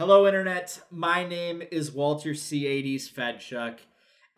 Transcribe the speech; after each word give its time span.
Hello, 0.00 0.26
Internet. 0.26 0.80
My 0.90 1.28
name 1.28 1.62
is 1.70 1.92
Walter 1.92 2.30
C80s 2.30 3.02
Fedchuk, 3.12 3.80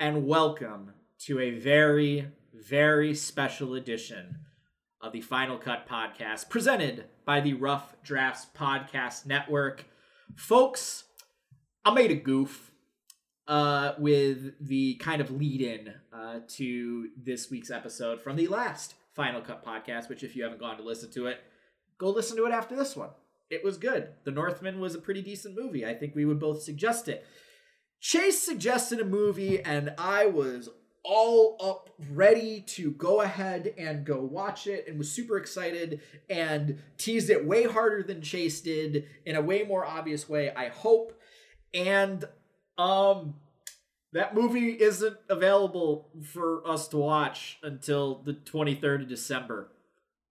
and 0.01 0.27
welcome 0.27 0.95
to 1.21 1.39
a 1.39 1.53
very, 1.53 2.27
very 2.53 3.15
special 3.15 3.75
edition 3.75 4.41
of 5.01 5.13
the 5.13 5.21
Final 5.21 5.59
Cut 5.59 5.89
Podcast 5.89 6.49
presented 6.49 7.05
by 7.25 7.39
the 7.39 7.55
Rough 7.55 7.95
Drafts 8.03 8.49
Podcast 8.59 9.25
Network. 9.25 9.85
Folks, 10.35 11.05
I 11.85 11.95
made 11.95 12.11
a 12.11 12.17
goof 12.17 12.73
uh, 13.47 13.93
with 13.99 14.55
the 14.67 14.97
kind 14.97 15.21
of 15.21 15.31
lead 15.31 15.61
in 15.61 15.95
uh, 16.13 16.41
to 16.57 17.11
this 17.17 17.53
week's 17.53 17.71
episode 17.71 18.21
from 18.21 18.35
the 18.35 18.49
last 18.49 18.95
Final 19.15 19.41
Cut 19.41 19.65
Podcast, 19.65 20.09
which, 20.09 20.25
if 20.25 20.35
you 20.35 20.43
haven't 20.43 20.59
gone 20.59 20.77
to 20.79 20.83
listen 20.83 21.13
to 21.13 21.27
it, 21.27 21.39
go 21.99 22.11
listen 22.11 22.37
to 22.37 22.47
it 22.47 22.53
after 22.53 22.75
this 22.75 22.97
one. 22.97 23.11
It 23.51 23.65
was 23.65 23.77
good. 23.77 24.09
The 24.25 24.31
Northman 24.31 24.81
was 24.81 24.95
a 24.95 25.01
pretty 25.01 25.23
decent 25.23 25.59
movie. 25.59 25.85
I 25.85 25.95
think 25.95 26.15
we 26.15 26.25
would 26.25 26.41
both 26.41 26.63
suggest 26.63 27.09
it. 27.09 27.27
Chase 28.01 28.41
suggested 28.41 29.01
a 29.01 29.05
movie, 29.05 29.63
and 29.63 29.95
I 29.97 30.27
was 30.27 30.69
all 31.05 31.57
up 31.61 31.91
ready 32.11 32.61
to 32.61 32.93
go 32.93 33.21
ahead 33.23 33.75
and 33.77 34.05
go 34.05 34.21
watch 34.21 34.67
it 34.67 34.87
and 34.87 34.99
was 34.99 35.11
super 35.11 35.37
excited 35.37 36.01
and 36.31 36.79
teased 36.97 37.31
it 37.31 37.45
way 37.45 37.65
harder 37.65 38.03
than 38.03 38.23
Chase 38.23 38.61
did 38.61 39.07
in 39.27 39.35
a 39.35 39.41
way 39.41 39.65
more 39.65 39.85
obvious 39.85 40.29
way, 40.29 40.53
I 40.55 40.69
hope. 40.69 41.19
And 41.75 42.25
um 42.79 43.35
that 44.13 44.35
movie 44.35 44.71
isn't 44.71 45.17
available 45.31 46.11
for 46.23 46.67
us 46.69 46.87
to 46.89 46.99
watch 46.99 47.59
until 47.63 48.23
the 48.23 48.35
23rd 48.35 49.03
of 49.03 49.09
December. 49.09 49.73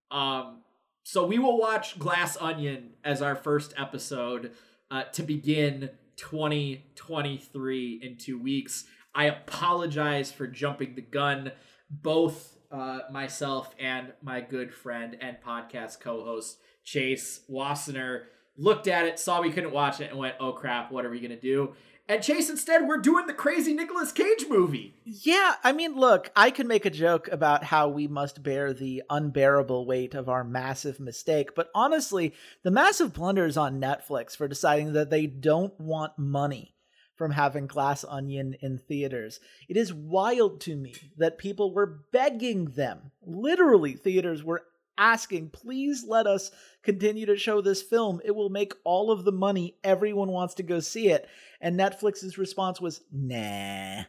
Um 0.09 0.61
so 1.03 1.25
we 1.25 1.39
will 1.39 1.57
watch 1.57 1.97
Glass 1.97 2.37
Onion 2.39 2.91
as 3.03 3.21
our 3.21 3.35
first 3.35 3.73
episode 3.77 4.51
uh, 4.89 5.03
to 5.13 5.23
begin 5.23 5.89
2023 6.17 7.99
in 8.03 8.17
2 8.17 8.39
weeks. 8.39 8.85
I 9.13 9.25
apologize 9.25 10.31
for 10.31 10.47
jumping 10.47 10.95
the 10.95 11.01
gun. 11.01 11.51
Both 11.89 12.57
uh, 12.71 12.99
myself 13.11 13.75
and 13.79 14.13
my 14.21 14.41
good 14.41 14.73
friend 14.73 15.17
and 15.19 15.37
podcast 15.45 15.99
co-host 15.99 16.57
Chase 16.83 17.41
Wassener 17.49 18.23
looked 18.57 18.87
at 18.87 19.05
it, 19.05 19.19
saw 19.19 19.41
we 19.41 19.51
couldn't 19.51 19.71
watch 19.73 19.99
it, 19.99 20.09
and 20.09 20.17
went, 20.17 20.35
"Oh 20.39 20.53
crap, 20.53 20.91
what 20.91 21.05
are 21.05 21.09
we 21.09 21.19
gonna 21.19 21.39
do?" 21.39 21.75
And 22.07 22.21
Chase, 22.21 22.49
instead, 22.49 22.87
we're 22.87 22.97
doing 22.97 23.27
the 23.27 23.33
crazy 23.33 23.73
Nicolas 23.73 24.11
Cage 24.11 24.45
movie. 24.49 24.95
Yeah, 25.05 25.55
I 25.63 25.71
mean, 25.71 25.95
look, 25.95 26.29
I 26.35 26.51
can 26.51 26.67
make 26.67 26.85
a 26.85 26.89
joke 26.89 27.29
about 27.31 27.63
how 27.63 27.87
we 27.87 28.07
must 28.07 28.43
bear 28.43 28.73
the 28.73 29.03
unbearable 29.09 29.85
weight 29.85 30.13
of 30.13 30.27
our 30.27 30.43
massive 30.43 30.99
mistake, 30.99 31.55
but 31.55 31.69
honestly, 31.73 32.33
the 32.63 32.71
massive 32.71 33.13
blunder 33.13 33.45
is 33.45 33.55
on 33.57 33.79
Netflix 33.79 34.35
for 34.35 34.47
deciding 34.47 34.93
that 34.93 35.09
they 35.09 35.25
don't 35.25 35.79
want 35.79 36.17
money 36.17 36.75
from 37.15 37.31
having 37.31 37.67
Glass 37.67 38.03
Onion 38.03 38.55
in 38.61 38.79
theaters. 38.79 39.39
It 39.69 39.77
is 39.77 39.93
wild 39.93 40.59
to 40.61 40.75
me 40.75 40.95
that 41.17 41.37
people 41.37 41.71
were 41.71 42.01
begging 42.11 42.65
them, 42.71 43.11
literally, 43.21 43.93
theaters 43.93 44.43
were 44.43 44.63
asking, 45.01 45.49
please 45.49 46.05
let 46.07 46.27
us 46.27 46.51
continue 46.83 47.25
to 47.25 47.35
show 47.35 47.59
this 47.59 47.81
film. 47.81 48.21
It 48.23 48.35
will 48.35 48.49
make 48.49 48.73
all 48.83 49.11
of 49.11 49.25
the 49.25 49.31
money. 49.31 49.75
Everyone 49.83 50.29
wants 50.29 50.53
to 50.55 50.63
go 50.63 50.79
see 50.79 51.09
it. 51.09 51.27
And 51.59 51.77
Netflix's 51.77 52.37
response 52.37 52.79
was, 52.79 53.01
nah. 53.11 54.03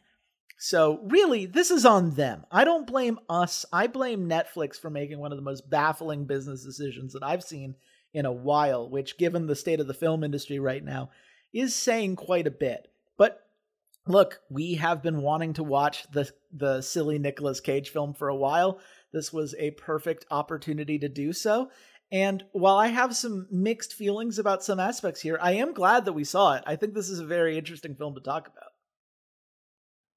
So, 0.58 1.00
really, 1.04 1.46
this 1.46 1.72
is 1.72 1.84
on 1.84 2.14
them. 2.14 2.44
I 2.52 2.64
don't 2.64 2.86
blame 2.86 3.18
us. 3.28 3.64
I 3.72 3.88
blame 3.88 4.28
Netflix 4.28 4.78
for 4.78 4.90
making 4.90 5.18
one 5.18 5.32
of 5.32 5.38
the 5.38 5.42
most 5.42 5.68
baffling 5.68 6.26
business 6.26 6.64
decisions 6.64 7.14
that 7.14 7.24
I've 7.24 7.42
seen 7.42 7.74
in 8.14 8.26
a 8.26 8.32
while, 8.32 8.88
which, 8.88 9.18
given 9.18 9.46
the 9.46 9.56
state 9.56 9.80
of 9.80 9.88
the 9.88 9.94
film 9.94 10.22
industry 10.22 10.60
right 10.60 10.84
now, 10.84 11.10
is 11.52 11.74
saying 11.74 12.16
quite 12.16 12.46
a 12.46 12.52
bit. 12.52 12.86
But 13.16 13.40
look, 14.06 14.40
we 14.50 14.74
have 14.74 15.02
been 15.02 15.22
wanting 15.22 15.54
to 15.54 15.64
watch 15.64 16.04
the 16.12 16.30
the 16.52 16.80
silly 16.80 17.18
Nicolas 17.18 17.60
Cage 17.60 17.90
film 17.90 18.14
for 18.14 18.28
a 18.28 18.36
while. 18.36 18.78
This 19.12 19.32
was 19.32 19.54
a 19.58 19.72
perfect 19.72 20.26
opportunity 20.30 20.98
to 20.98 21.08
do 21.08 21.32
so. 21.32 21.70
And 22.10 22.44
while 22.52 22.76
I 22.76 22.88
have 22.88 23.16
some 23.16 23.46
mixed 23.50 23.94
feelings 23.94 24.38
about 24.38 24.62
some 24.62 24.78
aspects 24.78 25.22
here, 25.22 25.38
I 25.40 25.52
am 25.52 25.72
glad 25.72 26.04
that 26.04 26.12
we 26.12 26.24
saw 26.24 26.54
it. 26.54 26.62
I 26.66 26.76
think 26.76 26.94
this 26.94 27.08
is 27.08 27.20
a 27.20 27.26
very 27.26 27.56
interesting 27.56 27.94
film 27.94 28.14
to 28.14 28.20
talk 28.20 28.48
about. 28.48 28.70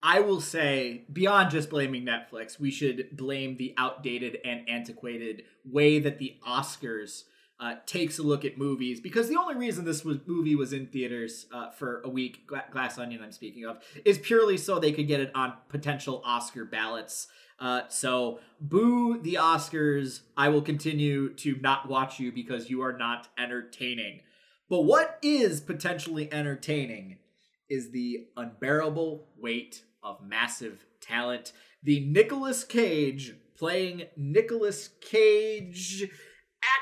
I 0.04 0.20
will 0.20 0.42
say, 0.42 1.06
beyond 1.12 1.52
just 1.52 1.70
blaming 1.70 2.06
Netflix, 2.06 2.60
we 2.60 2.70
should 2.70 3.10
blame 3.14 3.58
the 3.58 3.74
outdated 3.78 4.38
and 4.46 4.70
antiquated 4.70 5.44
way 5.64 6.00
that 6.00 6.20
the 6.20 6.36
Oscars 6.48 7.24
uh, 7.60 7.76
takes 7.86 8.20
a 8.20 8.24
look 8.24 8.44
at 8.46 8.58
movies. 8.58 9.00
Because 9.00 9.30
the 9.30 9.38
only 9.40 9.56
reason 9.56 9.86
this 9.86 10.04
was, 10.04 10.18
movie 10.26 10.56
was 10.56 10.74
in 10.74 10.88
theaters 10.88 11.48
uh, 11.54 11.70
for 11.72 12.02
a 12.04 12.10
week, 12.10 12.50
Glass 12.72 12.98
Onion, 12.98 13.22
I'm 13.24 13.32
speaking 13.32 13.66
of, 13.66 13.80
is 14.04 14.18
purely 14.18 14.58
so 14.58 14.80
they 14.80 14.92
could 14.92 15.08
get 15.08 15.20
it 15.20 15.32
on 15.36 15.54
potential 15.70 16.22
Oscar 16.26 16.66
ballots. 16.66 17.28
Uh, 17.60 17.82
so 17.88 18.40
boo 18.60 19.22
the 19.22 19.36
Oscars. 19.36 20.22
I 20.36 20.50
will 20.50 20.62
continue 20.62 21.34
to 21.36 21.56
not 21.62 21.88
watch 21.88 22.20
you 22.20 22.32
because 22.32 22.70
you 22.70 22.82
are 22.82 22.98
not 22.98 23.30
entertaining. 23.38 24.22
But 24.70 24.82
what 24.82 25.20
is 25.22 25.62
potentially 25.62 26.32
entertaining 26.34 27.20
is 27.70 27.92
the 27.92 28.28
unbearable 28.36 29.28
weight 29.38 29.84
of 30.04 30.22
massive 30.22 30.86
talent. 31.02 31.54
The 31.84 32.02
Nicolas 32.02 32.64
Cage 32.64 33.36
playing 33.58 34.04
Nicolas 34.18 34.90
Cage 35.02 36.10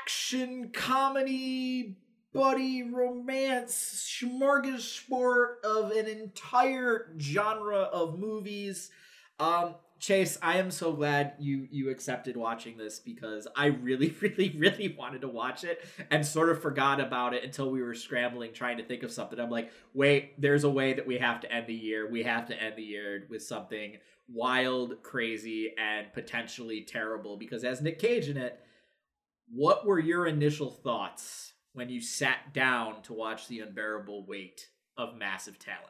action 0.00 0.70
comedy 0.72 1.96
buddy 2.32 2.82
romance 2.82 4.18
smorgasbord 4.20 5.62
of 5.64 5.92
an 5.92 6.06
entire 6.06 7.14
genre 7.18 7.78
of 7.78 8.18
movies. 8.18 8.90
Um, 9.38 9.76
Chase, 10.00 10.36
I 10.42 10.58
am 10.58 10.70
so 10.70 10.92
glad 10.92 11.34
you 11.38 11.66
you 11.70 11.88
accepted 11.88 12.36
watching 12.36 12.76
this 12.76 12.98
because 12.98 13.46
I 13.56 13.66
really, 13.66 14.14
really, 14.20 14.54
really 14.58 14.94
wanted 14.98 15.22
to 15.22 15.28
watch 15.28 15.64
it 15.64 15.82
and 16.10 16.26
sort 16.26 16.50
of 16.50 16.60
forgot 16.60 17.00
about 17.00 17.32
it 17.32 17.44
until 17.44 17.70
we 17.70 17.80
were 17.80 17.94
scrambling 17.94 18.52
trying 18.52 18.76
to 18.78 18.84
think 18.84 19.02
of 19.02 19.12
something. 19.12 19.38
I'm 19.38 19.48
like, 19.48 19.70
wait, 19.94 20.38
there's 20.40 20.64
a 20.64 20.70
way 20.70 20.92
that 20.92 21.06
we 21.06 21.18
have 21.18 21.40
to 21.40 21.50
end 21.50 21.68
the 21.68 21.74
year. 21.74 22.10
We 22.10 22.24
have 22.24 22.46
to 22.48 22.62
end 22.62 22.74
the 22.76 22.82
year 22.82 23.26
with 23.30 23.42
something 23.42 23.96
wild, 24.28 25.02
crazy, 25.02 25.72
and 25.78 26.12
potentially 26.12 26.82
terrible. 26.82 27.36
Because 27.36 27.64
as 27.64 27.80
Nick 27.80 27.98
Cage 27.98 28.28
in 28.28 28.36
it, 28.36 28.60
what 29.52 29.86
were 29.86 29.98
your 29.98 30.26
initial 30.26 30.70
thoughts 30.70 31.52
when 31.72 31.88
you 31.88 32.00
sat 32.00 32.52
down 32.52 33.02
to 33.02 33.12
watch 33.12 33.48
the 33.48 33.60
unbearable 33.60 34.26
weight 34.26 34.68
of 34.96 35.16
massive 35.16 35.58
talent? 35.58 35.88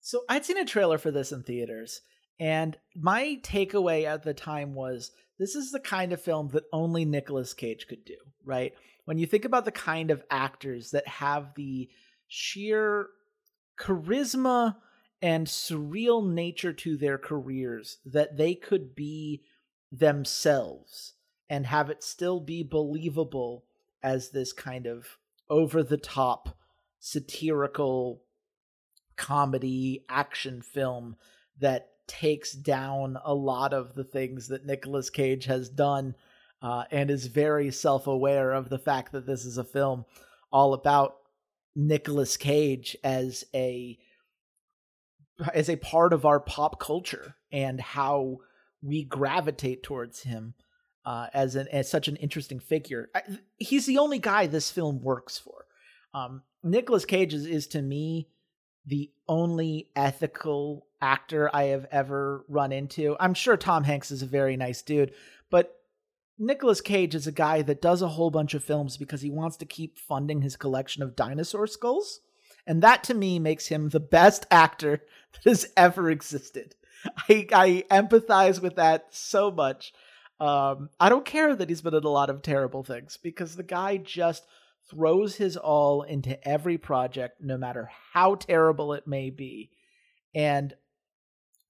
So 0.00 0.22
I'd 0.28 0.44
seen 0.44 0.58
a 0.58 0.64
trailer 0.64 0.98
for 0.98 1.10
this 1.10 1.32
in 1.32 1.42
theaters 1.42 2.00
and 2.40 2.78
my 2.96 3.38
takeaway 3.42 4.06
at 4.06 4.22
the 4.22 4.32
time 4.32 4.74
was 4.74 5.12
this 5.38 5.54
is 5.54 5.70
the 5.70 5.78
kind 5.78 6.12
of 6.12 6.22
film 6.22 6.48
that 6.48 6.64
only 6.72 7.04
Nicolas 7.04 7.52
Cage 7.52 7.86
could 7.86 8.04
do, 8.06 8.16
right? 8.44 8.72
When 9.04 9.18
you 9.18 9.26
think 9.26 9.44
about 9.44 9.66
the 9.66 9.72
kind 9.72 10.10
of 10.10 10.24
actors 10.30 10.92
that 10.92 11.06
have 11.06 11.52
the 11.54 11.90
sheer 12.28 13.08
charisma 13.78 14.76
and 15.20 15.46
surreal 15.46 16.26
nature 16.26 16.72
to 16.72 16.96
their 16.96 17.18
careers, 17.18 17.98
that 18.06 18.38
they 18.38 18.54
could 18.54 18.94
be 18.94 19.42
themselves 19.92 21.14
and 21.50 21.66
have 21.66 21.90
it 21.90 22.02
still 22.04 22.40
be 22.40 22.62
believable 22.62 23.64
as 24.02 24.30
this 24.30 24.52
kind 24.52 24.86
of 24.86 25.18
over 25.50 25.82
the 25.82 25.98
top 25.98 26.56
satirical 27.00 28.22
comedy 29.16 30.04
action 30.08 30.62
film 30.62 31.16
that 31.58 31.88
takes 32.06 32.52
down 32.52 33.18
a 33.24 33.34
lot 33.34 33.74
of 33.74 33.94
the 33.94 34.04
things 34.04 34.48
that 34.48 34.64
Nicolas 34.64 35.10
Cage 35.10 35.44
has 35.44 35.68
done 35.68 36.14
uh, 36.62 36.84
and 36.90 37.10
is 37.10 37.26
very 37.26 37.70
self 37.70 38.06
aware 38.06 38.52
of 38.52 38.68
the 38.68 38.78
fact 38.78 39.12
that 39.12 39.26
this 39.26 39.44
is 39.44 39.58
a 39.58 39.64
film 39.64 40.04
all 40.52 40.72
about 40.72 41.16
Nicolas 41.74 42.36
Cage 42.36 42.96
as 43.02 43.44
a 43.54 43.98
as 45.54 45.70
a 45.70 45.76
part 45.76 46.12
of 46.12 46.26
our 46.26 46.40
pop 46.40 46.78
culture 46.78 47.34
and 47.50 47.80
how 47.80 48.38
we 48.82 49.02
gravitate 49.04 49.82
towards 49.82 50.22
him 50.22 50.54
uh, 51.04 51.26
as 51.32 51.56
an 51.56 51.68
as 51.68 51.90
such 51.90 52.08
an 52.08 52.16
interesting 52.16 52.60
figure. 52.60 53.08
I, 53.14 53.22
he's 53.56 53.86
the 53.86 53.98
only 53.98 54.18
guy 54.18 54.46
this 54.46 54.70
film 54.70 55.02
works 55.02 55.38
for. 55.38 55.66
Um, 56.12 56.42
Nicolas 56.62 57.04
Cage 57.04 57.34
is, 57.34 57.46
is 57.46 57.66
to 57.68 57.82
me 57.82 58.28
the 58.86 59.10
only 59.28 59.90
ethical 59.94 60.86
actor 61.00 61.50
I 61.54 61.64
have 61.64 61.86
ever 61.90 62.44
run 62.48 62.72
into. 62.72 63.16
I'm 63.20 63.34
sure 63.34 63.56
Tom 63.56 63.84
Hanks 63.84 64.10
is 64.10 64.22
a 64.22 64.26
very 64.26 64.56
nice 64.56 64.82
dude, 64.82 65.12
but 65.50 65.80
Nicolas 66.38 66.80
Cage 66.80 67.14
is 67.14 67.26
a 67.26 67.32
guy 67.32 67.62
that 67.62 67.82
does 67.82 68.02
a 68.02 68.08
whole 68.08 68.30
bunch 68.30 68.54
of 68.54 68.64
films 68.64 68.96
because 68.96 69.20
he 69.20 69.30
wants 69.30 69.56
to 69.58 69.66
keep 69.66 69.98
funding 69.98 70.42
his 70.42 70.56
collection 70.56 71.02
of 71.02 71.14
dinosaur 71.14 71.66
skulls. 71.66 72.20
And 72.66 72.82
that 72.82 73.04
to 73.04 73.14
me 73.14 73.38
makes 73.38 73.66
him 73.66 73.88
the 73.88 74.00
best 74.00 74.46
actor 74.50 75.02
that 75.32 75.50
has 75.50 75.72
ever 75.76 76.10
existed. 76.10 76.74
I, 77.28 77.46
I 77.52 77.84
empathize 77.90 78.60
with 78.60 78.76
that 78.76 79.06
so 79.10 79.50
much. 79.50 79.92
Um, 80.40 80.88
I 80.98 81.10
don't 81.10 81.26
care 81.26 81.54
that 81.54 81.68
he's 81.68 81.82
been 81.82 81.94
in 81.94 82.04
a 82.04 82.08
lot 82.08 82.30
of 82.30 82.40
terrible 82.40 82.82
things 82.82 83.18
because 83.22 83.56
the 83.56 83.62
guy 83.62 83.98
just 83.98 84.46
throws 84.90 85.36
his 85.36 85.56
all 85.56 86.02
into 86.02 86.48
every 86.48 86.78
project, 86.78 87.40
no 87.40 87.58
matter 87.58 87.90
how 88.12 88.34
terrible 88.36 88.94
it 88.94 89.06
may 89.06 89.28
be. 89.28 89.70
And 90.34 90.74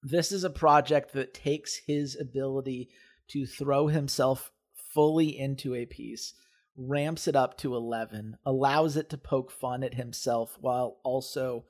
this 0.02 0.30
is 0.30 0.44
a 0.44 0.50
project 0.50 1.12
that 1.12 1.34
takes 1.34 1.80
his 1.86 2.16
ability 2.18 2.90
to 3.28 3.44
throw 3.44 3.88
himself 3.88 4.52
fully 4.94 5.38
into 5.38 5.74
a 5.74 5.86
piece, 5.86 6.34
ramps 6.76 7.26
it 7.26 7.36
up 7.36 7.58
to 7.58 7.74
11, 7.74 8.38
allows 8.46 8.96
it 8.96 9.10
to 9.10 9.18
poke 9.18 9.50
fun 9.50 9.82
at 9.82 9.94
himself 9.94 10.56
while 10.60 10.98
also 11.02 11.64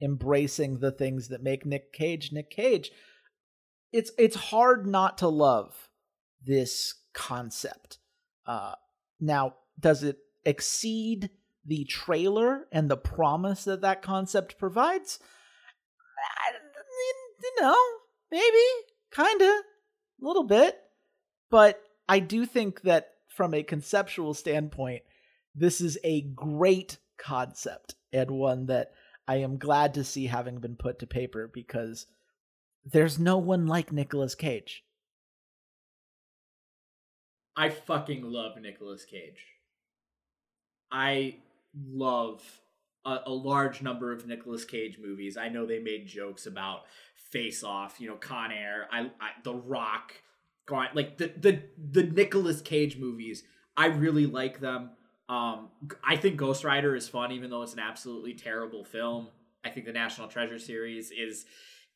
embracing 0.00 0.78
the 0.78 0.92
things 0.92 1.28
that 1.28 1.42
make 1.42 1.64
Nick 1.64 1.92
Cage 1.92 2.32
Nick 2.32 2.50
Cage. 2.50 2.92
It's 3.92 4.10
it's 4.18 4.36
hard 4.36 4.86
not 4.86 5.18
to 5.18 5.28
love 5.28 5.88
this 6.46 6.94
concept. 7.12 7.98
Uh, 8.46 8.74
now, 9.20 9.54
does 9.78 10.02
it 10.02 10.18
exceed 10.44 11.30
the 11.64 11.84
trailer 11.84 12.66
and 12.70 12.90
the 12.90 12.96
promise 12.96 13.64
that 13.64 13.80
that 13.80 14.02
concept 14.02 14.58
provides? 14.58 15.18
you 17.42 17.62
know, 17.62 17.76
maybe, 18.30 18.64
kinda, 19.10 19.44
a 19.44 19.62
little 20.20 20.44
bit. 20.44 20.80
But 21.50 21.82
I 22.08 22.18
do 22.18 22.46
think 22.46 22.82
that 22.82 23.12
from 23.28 23.54
a 23.54 23.62
conceptual 23.62 24.34
standpoint, 24.34 25.02
this 25.54 25.80
is 25.80 25.98
a 26.02 26.22
great 26.22 26.98
concept 27.16 27.94
and 28.12 28.30
one 28.30 28.66
that 28.66 28.92
I 29.26 29.36
am 29.36 29.58
glad 29.58 29.94
to 29.94 30.04
see 30.04 30.26
having 30.26 30.58
been 30.58 30.76
put 30.76 30.98
to 31.00 31.06
paper 31.06 31.50
because 31.52 32.06
there's 32.84 33.18
no 33.18 33.38
one 33.38 33.66
like 33.66 33.92
Nicolas 33.92 34.34
Cage. 34.34 34.83
I 37.56 37.68
fucking 37.68 38.22
love 38.22 38.60
Nicolas 38.60 39.04
Cage. 39.04 39.46
I 40.90 41.36
love 41.74 42.42
a, 43.04 43.18
a, 43.26 43.32
large 43.32 43.82
number 43.82 44.12
of 44.12 44.26
Nicolas 44.26 44.64
Cage 44.64 44.98
movies. 44.98 45.36
I 45.36 45.48
know 45.48 45.66
they 45.66 45.78
made 45.78 46.06
jokes 46.06 46.46
about 46.46 46.82
Face 47.30 47.64
Off, 47.64 48.00
you 48.00 48.08
know, 48.08 48.16
Con 48.16 48.52
Air, 48.52 48.86
I, 48.92 49.10
I 49.20 49.30
The 49.42 49.54
Rock, 49.54 50.14
like 50.70 51.18
the 51.18 51.32
the 51.36 51.62
the 51.90 52.04
Nicolas 52.04 52.60
Cage 52.60 52.96
movies. 52.96 53.44
I 53.76 53.86
really 53.86 54.26
like 54.26 54.60
them. 54.60 54.90
Um, 55.28 55.70
I 56.06 56.16
think 56.16 56.36
Ghost 56.36 56.64
Rider 56.64 56.94
is 56.94 57.08
fun, 57.08 57.32
even 57.32 57.50
though 57.50 57.62
it's 57.62 57.72
an 57.72 57.80
absolutely 57.80 58.34
terrible 58.34 58.84
film. 58.84 59.28
I 59.64 59.70
think 59.70 59.86
the 59.86 59.92
National 59.92 60.28
Treasure 60.28 60.58
series 60.58 61.10
is 61.10 61.46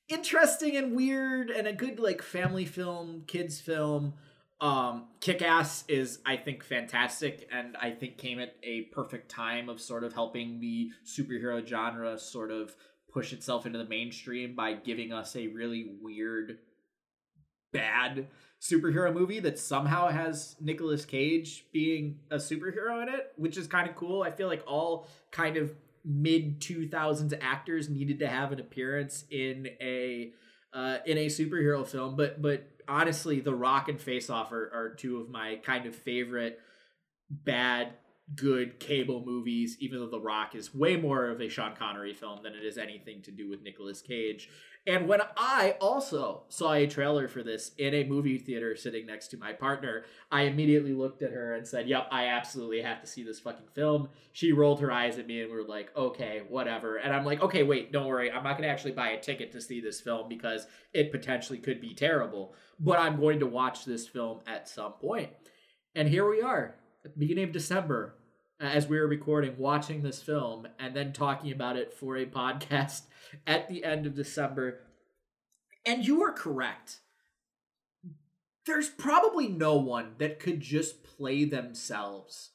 interesting 0.09 0.77
and 0.77 0.97
weird 0.97 1.51
and 1.51 1.67
a 1.67 1.73
good 1.73 2.01
like 2.01 2.23
family 2.23 2.65
film, 2.65 3.25
kids 3.27 3.61
film. 3.61 4.15
Um, 4.61 5.05
Kick 5.21 5.41
Ass 5.43 5.85
is, 5.89 6.19
I 6.27 6.37
think, 6.37 6.65
fantastic, 6.65 7.49
and 7.53 7.77
I 7.77 7.93
think 7.93 8.19
came 8.19 8.41
at 8.41 8.57
a 8.63 8.83
perfect 8.93 9.31
time 9.31 9.69
of 9.69 9.81
sort 9.81 10.03
of 10.03 10.13
helping 10.13 10.59
the 10.59 10.91
superhero 11.07 11.65
genre 11.65 12.19
sort 12.19 12.51
of 12.51 12.75
push 13.13 13.33
itself 13.33 13.67
into 13.67 13.79
the 13.79 13.85
mainstream 13.85 14.57
by 14.57 14.73
giving 14.73 15.13
us 15.13 15.37
a 15.37 15.47
really 15.49 15.93
weird, 16.03 16.59
bad 17.73 18.27
superhero 18.61 19.15
movie 19.15 19.39
that 19.41 19.59
somehow 19.59 20.09
has 20.09 20.57
Nicolas 20.61 21.05
Cage 21.05 21.67
being 21.73 22.19
a 22.31 22.37
superhero 22.37 23.01
in 23.03 23.09
it, 23.09 23.33
which 23.37 23.57
is 23.57 23.69
kind 23.69 23.89
of 23.89 23.95
cool. 23.95 24.23
I 24.23 24.33
feel 24.33 24.49
like 24.49 24.65
all 24.67 25.07
kind 25.31 25.57
of 25.57 25.73
mid 26.05 26.61
2000s 26.61 27.39
actors 27.41 27.89
needed 27.89 28.19
to 28.19 28.27
have 28.27 28.51
an 28.51 28.59
appearance 28.59 29.25
in 29.31 29.69
a 29.81 30.33
uh, 30.73 30.99
in 31.07 31.17
a 31.17 31.27
superhero 31.27 31.87
film, 31.87 32.17
but 32.17 32.43
but 32.43 32.69
honestly, 32.89 33.41
The 33.41 33.55
Rock 33.55 33.89
and 33.89 34.01
Face 34.01 34.31
Off 34.31 34.53
are, 34.53 34.71
are 34.73 34.95
two 34.97 35.21
of 35.21 35.29
my 35.29 35.57
kind 35.57 35.87
of 35.87 35.95
favorite 35.95 36.59
bad 37.31 37.93
good 38.35 38.79
cable 38.79 39.25
movies, 39.25 39.77
even 39.81 40.01
though 40.01 40.11
The 40.11 40.21
Rock 40.21 40.55
is 40.55 40.75
way 40.75 40.97
more 40.97 41.27
of 41.27 41.41
a 41.41 41.49
Sean 41.49 41.75
Connery 41.77 42.15
film 42.15 42.41
than 42.43 42.55
it 42.55 42.65
is 42.65 42.79
anything 42.79 43.23
to 43.23 43.31
do 43.31 43.49
with 43.49 43.63
Nicolas 43.63 44.03
Cage. 44.03 44.51
And 44.89 45.07
when 45.07 45.21
I 45.37 45.77
also 45.83 46.45
saw 46.49 46.73
a 46.73 46.87
trailer 46.87 47.29
for 47.29 47.43
this 47.43 47.73
in 47.77 47.93
a 47.93 48.05
movie 48.05 48.39
theater 48.39 48.75
sitting 48.75 49.05
next 49.05 49.29
to 49.29 49.37
my 49.37 49.53
partner, 49.53 50.07
I 50.33 50.45
immediately 50.45 50.95
looked 50.95 51.21
at 51.21 51.31
her 51.31 51.55
and 51.57 51.69
said, 51.69 51.87
Yep, 51.87 52.09
I 52.11 52.29
absolutely 52.29 52.81
have 52.81 53.03
to 53.03 53.07
see 53.07 53.23
this 53.23 53.39
fucking 53.39 53.69
film. 53.75 54.09
She 54.33 54.53
rolled 54.53 54.81
her 54.81 54.91
eyes 54.91 55.19
at 55.19 55.27
me 55.27 55.43
and 55.43 55.51
we 55.51 55.59
were 55.59 55.69
like, 55.69 55.95
Okay, 55.95 56.41
whatever. 56.49 56.97
And 56.97 57.13
I'm 57.13 57.27
like, 57.27 57.43
Okay, 57.43 57.65
wait, 57.65 57.93
don't 57.93 58.07
worry. 58.07 58.33
I'm 58.33 58.43
not 58.43 58.57
going 58.57 58.63
to 58.63 58.73
actually 58.73 58.93
buy 58.93 59.11
a 59.11 59.21
ticket 59.21 59.53
to 59.53 59.61
see 59.61 59.83
this 59.83 60.01
film 60.01 60.27
because 60.27 60.67
it 60.95 61.13
potentially 61.13 61.59
could 61.59 61.83
be 61.83 61.93
terrible. 61.93 62.55
But 62.81 62.99
I'm 62.99 63.21
going 63.21 63.41
to 63.41 63.47
watch 63.47 63.85
this 63.85 64.09
film 64.09 64.41
at 64.47 64.71
some 64.71 64.93
point. 64.93 65.29
And 65.95 66.09
here 66.09 66.27
we 66.27 66.41
are 66.41 66.77
at 67.05 67.13
the 67.13 67.19
beginning 67.19 67.45
of 67.45 67.53
December 67.53 68.15
Uh, 68.61 68.65
as 68.65 68.89
we 68.89 68.99
were 68.99 69.07
recording, 69.07 69.57
watching 69.57 70.03
this 70.03 70.21
film, 70.21 70.67
and 70.79 70.95
then 70.95 71.13
talking 71.13 71.53
about 71.53 71.77
it 71.77 71.93
for 71.93 72.17
a 72.17 72.27
podcast 72.27 73.03
at 73.47 73.69
the 73.69 73.85
end 73.85 74.07
of 74.07 74.15
December. 74.15 74.81
And 75.87 76.07
you 76.07 76.23
are 76.23 76.33
correct. 76.33 76.99
There's 78.67 78.89
probably 78.89 79.49
no 79.49 79.77
one 79.77 80.15
that 80.19 80.41
could 80.41 80.61
just 80.61 81.03
play 81.03 81.45
themselves 81.45 82.51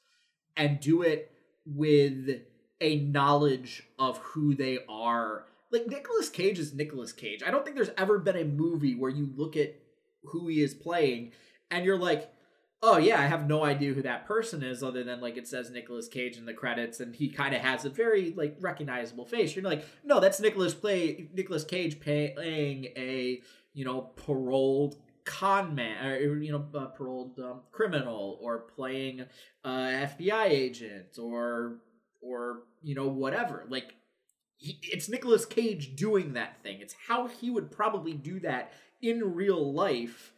and 0.56 0.78
do 0.78 1.02
it 1.02 1.32
with 1.66 2.42
a 2.80 3.00
knowledge 3.00 3.82
of 3.98 4.18
who 4.18 4.54
they 4.54 4.78
are. 4.88 5.46
Like 5.72 5.86
Nicolas 5.86 6.28
Cage 6.28 6.58
is 6.58 6.74
Nicolas 6.74 7.12
Cage. 7.12 7.42
I 7.44 7.50
don't 7.50 7.64
think 7.64 7.76
there's 7.76 7.90
ever 7.96 8.18
been 8.18 8.36
a 8.36 8.44
movie 8.44 8.94
where 8.94 9.10
you 9.10 9.30
look 9.34 9.56
at 9.56 9.74
who 10.22 10.48
he 10.48 10.62
is 10.62 10.74
playing 10.74 11.32
and 11.70 11.84
you're 11.84 11.98
like, 11.98 12.30
oh 12.86 12.98
yeah, 12.98 13.18
I 13.18 13.26
have 13.26 13.48
no 13.48 13.64
idea 13.64 13.94
who 13.94 14.02
that 14.02 14.26
person 14.26 14.62
is 14.62 14.82
other 14.82 15.02
than 15.02 15.20
like 15.20 15.38
it 15.38 15.48
says 15.48 15.70
Nicolas 15.70 16.06
Cage 16.06 16.36
in 16.36 16.44
the 16.44 16.52
credits 16.52 17.00
and 17.00 17.16
he 17.16 17.30
kind 17.30 17.54
of 17.54 17.62
has 17.62 17.86
a 17.86 17.90
very 17.90 18.34
like 18.36 18.56
recognizable 18.60 19.24
face. 19.24 19.56
You're 19.56 19.64
like, 19.64 19.86
no, 20.04 20.20
that's 20.20 20.38
Nicolas 20.38 20.74
play 20.74 21.28
Nicolas 21.32 21.64
Cage 21.64 21.98
playing 21.98 22.86
a 22.96 23.40
you 23.72 23.84
know 23.86 24.02
paroled 24.02 24.96
con 25.24 25.74
man 25.74 26.06
or 26.06 26.36
you 26.36 26.52
know 26.52 26.66
a 26.78 26.86
paroled 26.86 27.38
um, 27.38 27.60
criminal 27.72 28.38
or 28.42 28.58
playing 28.58 29.22
a 29.64 29.68
FBI 29.68 30.50
agent 30.50 31.18
or 31.18 31.78
or 32.20 32.64
you 32.82 32.94
know 32.94 33.08
whatever 33.08 33.64
like 33.70 33.94
he, 34.58 34.78
it's 34.82 35.08
Nicolas 35.08 35.46
Cage 35.46 35.96
doing 35.96 36.34
that 36.34 36.62
thing 36.62 36.80
it's 36.82 36.94
how 37.08 37.26
he 37.26 37.48
would 37.48 37.70
probably 37.70 38.12
do 38.12 38.38
that 38.40 38.74
in 39.00 39.34
real 39.34 39.72
life 39.72 40.33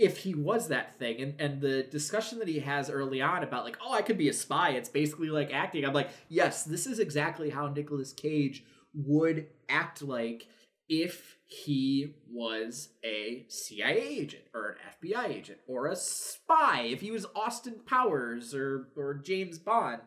if 0.00 0.16
he 0.16 0.34
was 0.34 0.68
that 0.68 0.98
thing 0.98 1.20
and 1.20 1.34
and 1.38 1.60
the 1.60 1.82
discussion 1.84 2.38
that 2.38 2.48
he 2.48 2.58
has 2.58 2.88
early 2.88 3.20
on 3.20 3.44
about 3.44 3.64
like 3.64 3.76
oh 3.84 3.92
i 3.92 4.00
could 4.00 4.16
be 4.16 4.30
a 4.30 4.32
spy 4.32 4.70
it's 4.70 4.88
basically 4.88 5.28
like 5.28 5.52
acting 5.52 5.84
i'm 5.84 5.92
like 5.92 6.08
yes 6.28 6.64
this 6.64 6.86
is 6.86 6.98
exactly 6.98 7.50
how 7.50 7.68
Nicolas 7.68 8.12
cage 8.12 8.64
would 8.94 9.46
act 9.68 10.02
like 10.02 10.48
if 10.88 11.36
he 11.46 12.14
was 12.32 12.88
a 13.04 13.44
cia 13.48 14.00
agent 14.00 14.44
or 14.54 14.70
an 14.70 14.76
fbi 15.00 15.28
agent 15.28 15.58
or 15.68 15.86
a 15.86 15.94
spy 15.94 16.88
if 16.90 17.02
he 17.02 17.10
was 17.10 17.26
austin 17.36 17.76
powers 17.86 18.54
or 18.54 18.88
or 18.96 19.14
james 19.14 19.58
bond. 19.58 20.00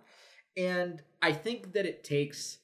And 0.57 1.01
i 1.21 1.31
think 1.31 1.73
that 1.73 1.85
it 1.85 2.03
takes 2.03 2.57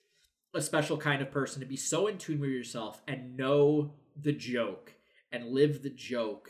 a 0.55 0.61
special 0.61 0.97
kind 0.97 1.21
of 1.21 1.29
person 1.29 1.59
to 1.59 1.67
be 1.67 1.77
so 1.77 2.07
in 2.07 2.17
tune 2.17 2.39
with 2.39 2.49
yourself 2.49 3.03
and 3.07 3.37
know 3.37 3.93
the 4.19 4.33
joke 4.33 4.93
and 5.31 5.49
live 5.49 5.83
the 5.83 5.91
joke 5.91 6.49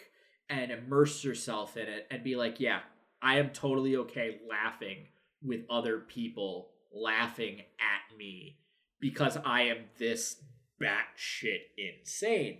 and 0.50 0.72
immerse 0.72 1.24
yourself 1.24 1.78
in 1.78 1.88
it 1.88 2.08
and 2.10 2.24
be 2.24 2.36
like, 2.36 2.60
yeah, 2.60 2.80
I 3.22 3.40
am 3.40 3.50
totally 3.50 3.96
okay 3.98 4.40
laughing 4.50 5.08
with 5.42 5.62
other 5.70 6.00
people 6.00 6.72
laughing 6.94 7.60
at 7.60 8.18
me 8.18 8.58
because 9.00 9.38
I 9.46 9.64
am 9.64 9.78
this 9.98 10.42
batshit 10.82 11.60
insane. 11.78 12.60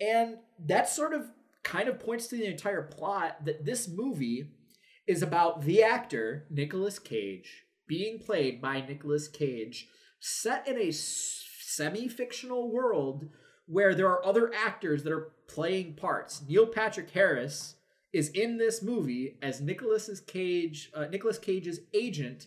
And 0.00 0.38
that 0.66 0.88
sort 0.88 1.14
of 1.14 1.30
kind 1.62 1.88
of 1.88 2.00
points 2.00 2.26
to 2.28 2.36
the 2.36 2.46
entire 2.46 2.82
plot 2.82 3.44
that 3.44 3.64
this 3.64 3.88
movie 3.88 4.50
is 5.06 5.22
about 5.22 5.62
the 5.62 5.82
actor, 5.82 6.46
Nicolas 6.50 6.98
Cage, 6.98 7.64
being 7.86 8.18
played 8.18 8.60
by 8.60 8.80
Nicolas 8.80 9.28
Cage, 9.28 9.88
set 10.20 10.66
in 10.66 10.78
a 10.78 10.92
semi 10.92 12.08
fictional 12.08 12.70
world 12.70 13.26
where 13.66 13.94
there 13.94 14.08
are 14.08 14.24
other 14.24 14.52
actors 14.54 15.02
that 15.02 15.12
are 15.12 15.32
playing 15.48 15.94
parts. 15.94 16.42
Neil 16.46 16.66
Patrick 16.66 17.10
Harris 17.10 17.76
is 18.12 18.28
in 18.30 18.58
this 18.58 18.82
movie 18.82 19.38
as 19.40 19.60
Nicolas's 19.60 20.20
Cage, 20.20 20.90
uh, 20.94 21.06
Nicolas 21.06 21.38
Cage's 21.38 21.80
agent, 21.94 22.46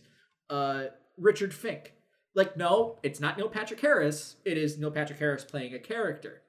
uh, 0.50 0.86
Richard 1.17 1.53
Fink. 1.53 1.93
Like, 2.36 2.57
no, 2.57 3.00
it's 3.01 3.19
not 3.19 3.38
Neil 3.38 3.50
Patrick 3.50 3.79
Harris. 3.79 4.36
It 4.43 4.57
is 4.57 4.77
Neil 4.77 4.91
Patrick 4.91 5.19
Harris 5.19 5.45
playing 5.45 5.74
a 5.74 5.79
character, 5.79 6.41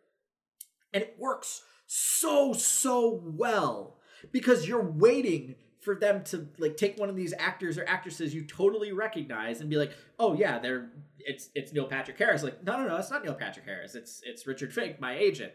and 0.92 1.02
it 1.02 1.16
works 1.18 1.62
so 1.86 2.52
so 2.52 3.22
well 3.24 3.98
because 4.32 4.66
you're 4.66 4.82
waiting 4.82 5.54
for 5.86 5.94
them 5.94 6.24
to 6.24 6.48
like 6.58 6.76
take 6.76 6.98
one 6.98 7.08
of 7.08 7.14
these 7.14 7.32
actors 7.38 7.78
or 7.78 7.84
actresses 7.88 8.34
you 8.34 8.44
totally 8.44 8.90
recognize 8.90 9.60
and 9.60 9.70
be 9.70 9.76
like, 9.76 9.92
oh 10.18 10.34
yeah, 10.34 10.58
they're 10.58 10.90
it's 11.20 11.48
it's 11.54 11.72
Neil 11.72 11.86
Patrick 11.86 12.18
Harris. 12.18 12.42
Like, 12.42 12.62
no 12.64 12.76
no 12.76 12.88
no, 12.88 12.96
it's 12.96 13.10
not 13.10 13.24
Neil 13.24 13.34
Patrick 13.34 13.64
Harris. 13.64 13.94
It's 13.94 14.20
it's 14.24 14.48
Richard 14.48 14.74
Fink, 14.74 15.00
my 15.00 15.16
agent. 15.16 15.52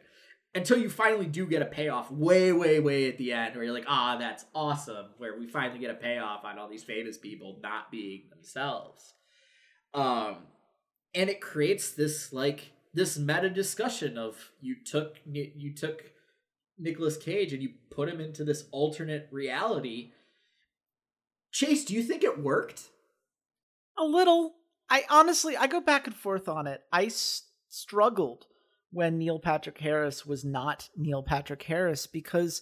until 0.53 0.77
you 0.77 0.89
finally 0.89 1.25
do 1.25 1.45
get 1.45 1.61
a 1.61 1.65
payoff 1.65 2.11
way, 2.11 2.51
way, 2.51 2.79
way 2.79 3.07
at 3.07 3.17
the 3.17 3.31
end 3.31 3.55
where 3.55 3.63
you're 3.63 3.73
like, 3.73 3.85
ah, 3.87 4.17
that's 4.17 4.45
awesome. 4.53 5.07
Where 5.17 5.39
we 5.39 5.47
finally 5.47 5.79
get 5.79 5.91
a 5.91 5.95
payoff 5.95 6.43
on 6.43 6.59
all 6.59 6.69
these 6.69 6.83
famous 6.83 7.17
people 7.17 7.59
not 7.61 7.89
being 7.91 8.23
themselves. 8.29 9.13
Um, 9.93 10.37
and 11.13 11.29
it 11.29 11.41
creates 11.41 11.91
this 11.91 12.31
like 12.33 12.71
this 12.93 13.17
meta 13.17 13.49
discussion 13.49 14.17
of 14.17 14.51
you 14.61 14.75
took 14.85 15.19
you 15.25 15.73
took 15.73 16.11
Nicolas 16.77 17.17
Cage 17.17 17.53
and 17.53 17.61
you 17.61 17.69
put 17.89 18.09
him 18.09 18.19
into 18.19 18.43
this 18.43 18.65
alternate 18.71 19.27
reality. 19.31 20.11
Chase, 21.51 21.85
do 21.85 21.93
you 21.93 22.03
think 22.03 22.23
it 22.23 22.41
worked? 22.41 22.89
A 23.97 24.03
little. 24.03 24.55
I 24.89 25.03
honestly, 25.09 25.55
I 25.55 25.67
go 25.67 25.81
back 25.81 26.07
and 26.07 26.15
forth 26.15 26.47
on 26.49 26.67
it. 26.67 26.81
I 26.91 27.05
s- 27.05 27.43
struggled 27.69 28.45
when 28.91 29.17
Neil 29.17 29.39
Patrick 29.39 29.77
Harris 29.77 30.25
was 30.25 30.43
not 30.43 30.89
Neil 30.95 31.23
Patrick 31.23 31.63
Harris 31.63 32.07
because 32.07 32.61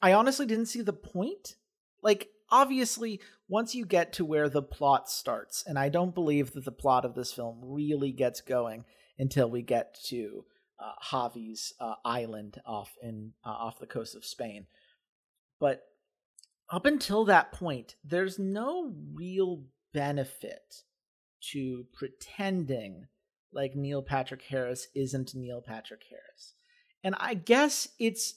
I 0.00 0.12
honestly 0.12 0.46
didn't 0.46 0.66
see 0.66 0.82
the 0.82 0.92
point. 0.92 1.56
Like, 2.02 2.28
obviously, 2.50 3.20
once 3.48 3.74
you 3.74 3.84
get 3.84 4.12
to 4.14 4.24
where 4.24 4.48
the 4.48 4.62
plot 4.62 5.10
starts, 5.10 5.64
and 5.66 5.78
I 5.78 5.88
don't 5.88 6.14
believe 6.14 6.52
that 6.52 6.64
the 6.64 6.72
plot 6.72 7.04
of 7.04 7.14
this 7.14 7.32
film 7.32 7.60
really 7.62 8.12
gets 8.12 8.40
going 8.40 8.84
until 9.18 9.50
we 9.50 9.60
get 9.62 9.98
to 10.06 10.44
uh, 10.78 10.92
Javi's 11.10 11.74
uh, 11.78 11.94
island 12.04 12.60
off 12.64 12.92
in 13.02 13.32
uh, 13.44 13.50
off 13.50 13.78
the 13.78 13.86
coast 13.86 14.14
of 14.14 14.24
Spain. 14.24 14.66
But 15.58 15.82
up 16.70 16.86
until 16.86 17.24
that 17.24 17.52
point, 17.52 17.96
there's 18.04 18.38
no 18.38 18.92
real 19.14 19.64
benefit 19.92 20.82
to 21.52 21.86
pretending 21.92 23.06
like 23.52 23.74
Neil 23.74 24.02
Patrick 24.02 24.42
Harris 24.42 24.86
isn't 24.94 25.34
Neil 25.34 25.60
Patrick 25.60 26.02
Harris. 26.08 26.54
And 27.02 27.14
I 27.18 27.34
guess 27.34 27.88
it's 27.98 28.34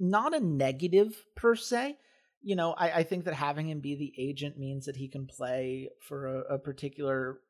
not 0.00 0.34
a 0.34 0.40
negative 0.40 1.24
per 1.36 1.54
se. 1.54 1.98
You 2.42 2.56
know, 2.56 2.72
I, 2.72 2.90
I 2.90 3.02
think 3.02 3.24
that 3.24 3.34
having 3.34 3.68
him 3.68 3.80
be 3.80 3.94
the 3.94 4.12
agent 4.18 4.58
means 4.58 4.86
that 4.86 4.96
he 4.96 5.08
can 5.08 5.26
play 5.26 5.90
for 6.00 6.26
a, 6.26 6.54
a 6.54 6.58
particular 6.58 7.40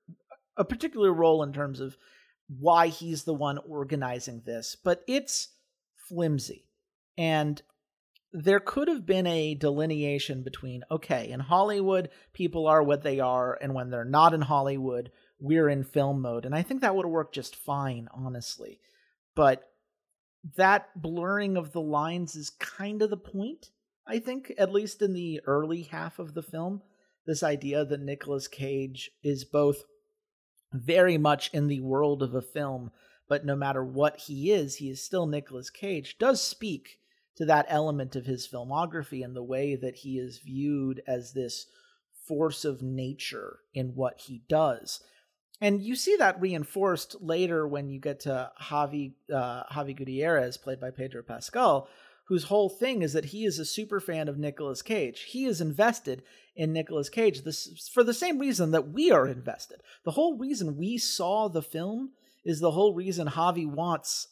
a 0.59 0.65
particular 0.65 1.13
role 1.13 1.43
in 1.43 1.53
terms 1.53 1.81
of 1.81 1.97
why 2.49 2.89
he's 2.89 3.25
the 3.25 3.35
one 3.35 3.59
organizing 3.69 4.43
this, 4.47 4.77
but 4.83 5.03
it's 5.07 5.49
flimsy. 6.09 6.65
And 7.19 7.61
there 8.33 8.61
could 8.61 8.89
have 8.89 9.07
been 9.07 9.27
a 9.27 9.55
delineation 9.55 10.43
between 10.43 10.83
okay, 10.91 11.31
in 11.31 11.41
Hollywood, 11.41 12.11
people 12.33 12.67
are 12.67 12.83
what 12.83 13.03
they 13.03 13.21
are, 13.21 13.59
and 13.61 13.75
when 13.75 13.91
they're 13.91 14.05
not 14.05 14.35
in 14.35 14.43
Hollywood, 14.43 15.11
we're 15.39 15.69
in 15.69 15.85
film 15.85 16.23
mode. 16.23 16.45
And 16.45 16.55
I 16.55 16.63
think 16.63 16.81
that 16.81 16.95
would 16.95 17.05
have 17.05 17.13
worked 17.13 17.35
just 17.35 17.57
fine, 17.57 18.09
honestly. 18.13 18.81
But 19.35 19.63
that 20.57 21.01
blurring 21.01 21.57
of 21.57 21.73
the 21.73 21.81
lines 21.81 22.37
is 22.37 22.51
kind 22.51 23.03
of 23.03 23.11
the 23.11 23.17
point, 23.17 23.71
I 24.07 24.19
think, 24.19 24.53
at 24.59 24.73
least 24.73 25.03
in 25.03 25.13
the 25.13 25.41
early 25.47 25.83
half 25.83 26.19
of 26.19 26.35
the 26.35 26.43
film. 26.43 26.83
This 27.27 27.43
idea 27.43 27.85
that 27.85 28.01
Nicolas 28.01 28.49
Cage 28.49 29.11
is 29.23 29.45
both 29.45 29.83
very 30.73 31.19
much 31.19 31.51
in 31.53 31.67
the 31.67 31.81
world 31.81 32.23
of 32.23 32.35
a 32.35 32.43
film, 32.43 32.91
but 33.29 33.45
no 33.45 33.57
matter 33.57 33.85
what 33.85 34.19
he 34.21 34.53
is, 34.53 34.77
he 34.77 34.91
is 34.91 35.03
still 35.03 35.27
Nicolas 35.27 35.71
Cage, 35.71 36.17
does 36.19 36.43
speak 36.43 36.99
to 37.37 37.45
that 37.47 37.67
element 37.69 38.17
of 38.17 38.27
his 38.27 38.49
filmography 38.49 39.25
and 39.25 39.37
the 39.37 39.43
way 39.43 39.77
that 39.77 39.97
he 39.97 40.19
is 40.19 40.39
viewed 40.39 41.03
as 41.07 41.33
this 41.33 41.67
force 42.27 42.65
of 42.65 42.83
nature 42.83 43.61
in 43.75 43.95
what 43.95 44.21
he 44.21 44.43
does. 44.49 45.01
And 45.61 45.83
you 45.83 45.97
see 45.97 46.17
that 46.17 46.41
reinforced 46.41 47.17
later 47.21 47.67
when 47.67 47.89
you 47.89 47.99
get 47.99 48.21
to 48.21 48.51
Javi 48.61 49.15
uh, 49.33 49.63
Javi 49.73 49.97
Gutierrez, 49.97 50.57
played 50.57 50.81
by 50.81 50.91
Pedro 50.91 51.23
Pascal, 51.23 51.89
whose 52.27 52.45
whole 52.45 52.69
thing 52.69 53.03
is 53.03 53.13
that 53.13 53.27
he 53.27 53.45
is 53.45 53.59
a 53.59 53.65
super 53.65 54.01
fan 54.01 54.29
of 54.29 54.39
Nicolas 54.39 54.83
Cage. 54.83 55.23
He 55.23 55.47
is 55.47 55.61
invested 55.61 56.23
in 56.55 56.73
Nicolas 56.73 57.09
Cage 57.09 57.43
this, 57.43 57.89
for 57.93 58.03
the 58.03 58.15
same 58.15 58.39
reason 58.39 58.73
that 58.73 58.93
we 58.93 59.11
are 59.11 59.27
invested. 59.27 59.81
The 60.05 60.11
whole 60.13 60.37
reason 60.37 60.77
we 60.77 60.99
saw 60.99 61.49
the 61.49 61.63
film 61.63 62.11
is 62.45 62.61
the 62.61 62.73
whole 62.73 62.95
reason 62.95 63.29
Javi 63.29 63.67
wants 63.67 64.29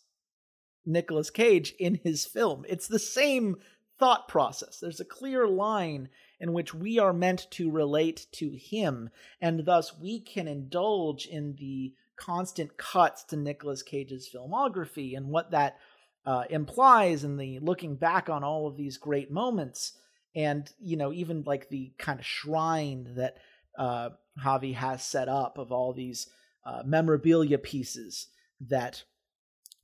Nicolas 0.87 1.31
Cage 1.31 1.75
in 1.79 2.01
his 2.03 2.27
film. 2.27 2.65
It's 2.69 2.89
the 2.89 2.99
same 2.99 3.57
thought 3.99 4.29
process. 4.29 4.81
There's 4.81 5.01
a 5.01 5.05
clear 5.05 5.47
line 5.47 6.09
in 6.41 6.53
which 6.53 6.75
we 6.75 6.99
are 6.99 7.13
meant 7.13 7.47
to 7.53 7.71
relate 7.71 8.27
to 8.33 8.51
him, 8.51 9.11
and 9.41 9.65
thus 9.65 9.99
we 9.99 10.21
can 10.21 10.49
indulge 10.49 11.27
in 11.27 11.55
the 11.59 11.95
constant 12.17 12.77
cuts 12.77 13.25
to 13.25 13.37
Nicolas 13.37 13.83
Cage's 13.83 14.29
filmography 14.35 15.17
and 15.17 15.29
what 15.29 15.51
that 15.51 15.79
uh, 16.27 16.45
implies 16.51 17.25
and 17.25 17.39
the 17.39 17.59
looking 17.61 17.97
back 17.97 18.29
on 18.29 18.45
all 18.45 18.67
of 18.67 18.77
these 18.77 18.97
great 18.97 19.31
moments 19.31 19.99
and 20.35 20.73
you 20.81 20.97
know 20.97 21.13
even 21.13 21.43
like 21.45 21.69
the 21.69 21.93
kind 21.99 22.19
of 22.19 22.27
shrine 22.27 23.09
that 23.17 23.37
uh, 23.79 24.11
Javi 24.43 24.75
has 24.75 25.05
set 25.05 25.29
up 25.29 25.59
of 25.59 25.73
all 25.73 25.93
these 25.93 26.29
uh, 26.65 26.83
memorabilia 26.85 27.59
pieces 27.59 28.29
that 28.61 29.05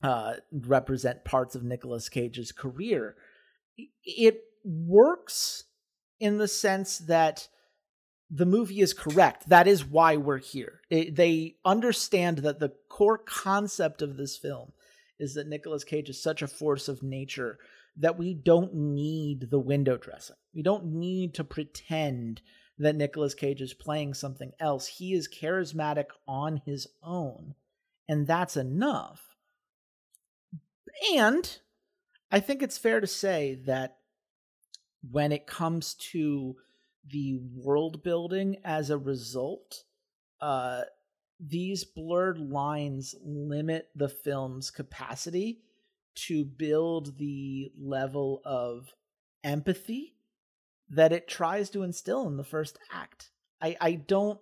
uh, 0.02 0.34
represent 0.52 1.24
parts 1.24 1.54
of 1.54 1.62
Nicolas 1.62 2.08
Cage's 2.08 2.52
career. 2.52 3.16
It 4.04 4.42
works 4.64 5.64
in 6.18 6.38
the 6.38 6.48
sense 6.48 6.98
that 6.98 7.48
the 8.30 8.46
movie 8.46 8.80
is 8.80 8.94
correct. 8.94 9.48
That 9.48 9.66
is 9.66 9.84
why 9.84 10.16
we're 10.16 10.38
here. 10.38 10.80
It, 10.88 11.16
they 11.16 11.56
understand 11.64 12.38
that 12.38 12.60
the 12.60 12.72
core 12.88 13.18
concept 13.18 14.02
of 14.02 14.16
this 14.16 14.36
film 14.36 14.72
is 15.18 15.34
that 15.34 15.48
Nicolas 15.48 15.84
Cage 15.84 16.08
is 16.08 16.22
such 16.22 16.40
a 16.40 16.46
force 16.48 16.88
of 16.88 17.02
nature 17.02 17.58
that 17.96 18.18
we 18.18 18.34
don't 18.34 18.74
need 18.74 19.50
the 19.50 19.58
window 19.58 19.96
dressing. 19.96 20.36
We 20.54 20.62
don't 20.62 20.86
need 20.86 21.34
to 21.34 21.44
pretend 21.44 22.40
that 22.78 22.96
Nicolas 22.96 23.34
Cage 23.34 23.60
is 23.60 23.74
playing 23.74 24.14
something 24.14 24.52
else. 24.58 24.86
He 24.86 25.12
is 25.12 25.28
charismatic 25.28 26.06
on 26.26 26.62
his 26.64 26.86
own, 27.02 27.54
and 28.08 28.26
that's 28.26 28.56
enough. 28.56 29.29
And 31.14 31.58
I 32.30 32.40
think 32.40 32.62
it's 32.62 32.78
fair 32.78 33.00
to 33.00 33.06
say 33.06 33.60
that 33.66 33.96
when 35.10 35.32
it 35.32 35.46
comes 35.46 35.94
to 35.94 36.56
the 37.08 37.38
world 37.54 38.02
building 38.02 38.56
as 38.64 38.90
a 38.90 38.98
result, 38.98 39.84
uh, 40.40 40.82
these 41.38 41.84
blurred 41.84 42.38
lines 42.38 43.14
limit 43.24 43.88
the 43.94 44.08
film's 44.08 44.70
capacity 44.70 45.60
to 46.14 46.44
build 46.44 47.18
the 47.18 47.72
level 47.78 48.42
of 48.44 48.94
empathy 49.42 50.16
that 50.90 51.12
it 51.12 51.28
tries 51.28 51.70
to 51.70 51.82
instill 51.82 52.26
in 52.26 52.36
the 52.36 52.44
first 52.44 52.78
act. 52.92 53.30
I, 53.60 53.76
I 53.80 53.92
don't 53.92 54.40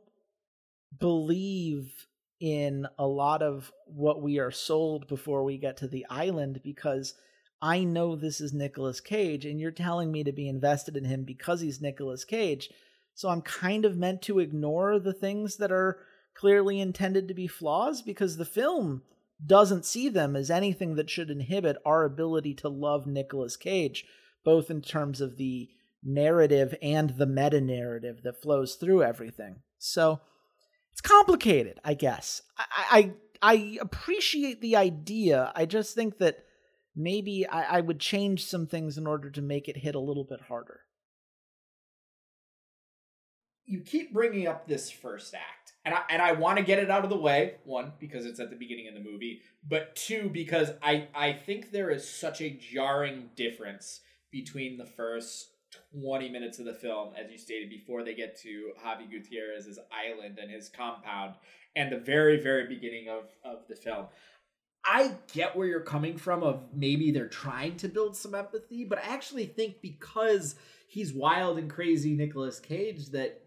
believe 0.99 2.08
in 2.41 2.87
a 2.99 3.07
lot 3.07 3.43
of 3.43 3.73
what 3.87 4.23
we 4.23 4.39
are 4.39 4.51
sold 4.51 5.09
before 5.09 5.45
we 5.45 5.59
get 5.59 5.77
to 5.79 5.89
the 5.89 6.07
island 6.09 6.61
because 6.63 7.15
I 7.61 7.83
know 7.83 8.15
this 8.15 8.41
is 8.41 8.53
Nicolas 8.53 9.01
Cage 9.01 9.45
and 9.45 9.61
you're 9.61 9.71
telling 9.73 10.13
me 10.13 10.23
to 10.25 10.33
be 10.33 10.49
invested 10.49 10.97
in 10.97 11.05
him 11.05 11.25
because 11.25 11.61
he's 11.61 11.81
Nicolas 11.81 12.25
Cage. 12.25 12.71
So 13.15 13.29
I'm 13.29 13.43
kind 13.43 13.85
of 13.85 13.97
meant 13.97 14.23
to 14.23 14.39
ignore 14.39 15.01
the 15.01 15.13
things 15.13 15.57
that 15.57 15.73
are 15.73 15.99
clearly 16.35 16.81
intended 16.81 17.27
to 17.27 17.35
be 17.35 17.49
flaws 17.49 18.01
because 18.01 18.37
the 18.37 18.45
film 18.45 19.03
doesn't 19.45 19.85
see 19.85 20.09
them 20.09 20.37
as 20.37 20.51
anything 20.51 20.95
that 20.95 21.11
should 21.11 21.31
inhibit 21.31 21.77
our 21.85 22.05
ability 22.05 22.55
to 22.55 22.69
love 22.69 23.07
Nicolas 23.07 23.57
Cage, 23.57 24.05
both 24.45 24.71
in 24.71 24.81
terms 24.81 25.21
of 25.21 25.37
the 25.37 25.69
narrative 26.03 26.77
and 26.81 27.11
the 27.11 27.27
meta 27.27 27.61
narrative 27.61 28.23
that 28.23 28.41
flows 28.41 28.77
through 28.77 29.03
everything. 29.03 29.57
So 29.79 30.21
it's 30.99 31.09
complicated, 31.09 31.79
I 31.85 31.95
guess. 31.95 32.43
I, 32.59 33.13
I, 33.41 33.53
I 33.55 33.79
appreciate 33.81 34.61
the 34.61 34.75
idea. 34.75 35.53
I 35.55 35.65
just 35.65 35.95
think 35.95 36.19
that 36.19 36.45
maybe 36.97 37.47
I, 37.47 37.79
I 37.79 37.81
would 37.83 38.01
change 38.01 38.45
some 38.45 38.67
things 38.67 38.99
in 38.99 39.07
order 39.07 39.31
to 39.31 39.41
make 39.41 39.69
it 39.69 39.77
hit 39.77 39.95
a 39.95 40.01
little 40.01 40.25
bit 40.25 40.41
harder. 40.49 40.81
You 43.65 43.81
keep 43.81 44.13
bringing 44.13 44.49
up 44.49 44.67
this 44.67 44.91
first 44.91 45.35
act 45.35 45.75
and 45.85 45.95
I 45.95 46.03
and 46.11 46.21
I 46.21 46.33
want 46.33 46.59
to 46.59 46.65
get 46.65 46.79
it 46.81 46.91
out 46.91 47.05
of 47.05 47.11
the 47.11 47.17
way. 47.17 47.57
One, 47.65 47.93
because 48.01 48.27
it's 48.27 48.41
at 48.41 48.51
the 48.51 48.57
beginning 48.57 48.89
of 48.89 48.95
the 48.95 49.09
movie, 49.09 49.43
but 49.69 49.95
two, 49.95 50.31
because 50.33 50.71
I 50.83 51.09
I 51.15 51.35
think 51.35 51.71
there 51.71 51.91
is 51.91 52.11
such 52.11 52.41
a 52.41 52.51
jarring 52.51 53.29
difference 53.37 54.01
between 54.33 54.79
the 54.79 54.87
first 54.87 55.51
20 56.01 56.29
minutes 56.31 56.59
of 56.59 56.65
the 56.65 56.75
film, 56.75 57.13
as 57.17 57.31
you 57.31 57.39
stated 57.39 57.69
before 57.69 58.05
they 58.05 58.15
get 58.15 58.39
to 58.41 58.73
Javi 58.85 59.11
Gutierrez's 59.11 59.79
island 59.93 60.39
and 60.39 60.51
his 60.51 60.69
compound, 60.69 61.35
and 61.77 61.93
the 61.93 61.99
very, 61.99 62.41
very 62.41 62.67
beginning 62.67 63.09
of, 63.09 63.25
of 63.45 63.67
the 63.69 63.77
film. 63.77 64.07
I 64.85 65.13
get 65.33 65.55
where 65.55 65.67
you're 65.67 65.81
coming 65.81 66.17
from 66.17 66.43
of 66.43 66.63
maybe 66.75 67.11
they're 67.11 67.29
trying 67.29 67.77
to 67.79 67.89
build 67.89 68.17
some 68.17 68.35
empathy, 68.35 68.85
but 68.85 68.99
I 68.99 69.13
actually 69.13 69.47
think 69.47 69.83
because 69.83 70.55
he's 70.89 71.13
wild 71.13 71.59
and 71.59 71.69
crazy 71.69 72.15
Nicolas 72.15 72.59
Cage 72.59 73.09
that 73.11 73.43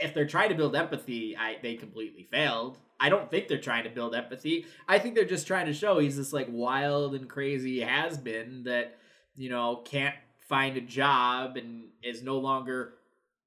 if 0.00 0.14
they're 0.14 0.26
trying 0.26 0.48
to 0.48 0.54
build 0.54 0.76
empathy, 0.76 1.36
I 1.36 1.58
they 1.62 1.74
completely 1.74 2.22
failed. 2.22 2.78
I 3.00 3.08
don't 3.08 3.30
think 3.30 3.48
they're 3.48 3.60
trying 3.60 3.84
to 3.84 3.90
build 3.90 4.14
empathy. 4.14 4.66
I 4.88 4.98
think 4.98 5.14
they're 5.14 5.24
just 5.24 5.46
trying 5.46 5.66
to 5.66 5.74
show 5.74 5.98
he's 5.98 6.16
this 6.16 6.32
like 6.32 6.48
wild 6.50 7.14
and 7.14 7.28
crazy 7.28 7.80
has 7.80 8.18
been 8.18 8.64
that, 8.64 8.96
you 9.36 9.50
know, 9.50 9.82
can't 9.84 10.14
find 10.48 10.76
a 10.76 10.80
job 10.80 11.56
and 11.56 11.84
is 12.02 12.22
no 12.22 12.38
longer 12.38 12.94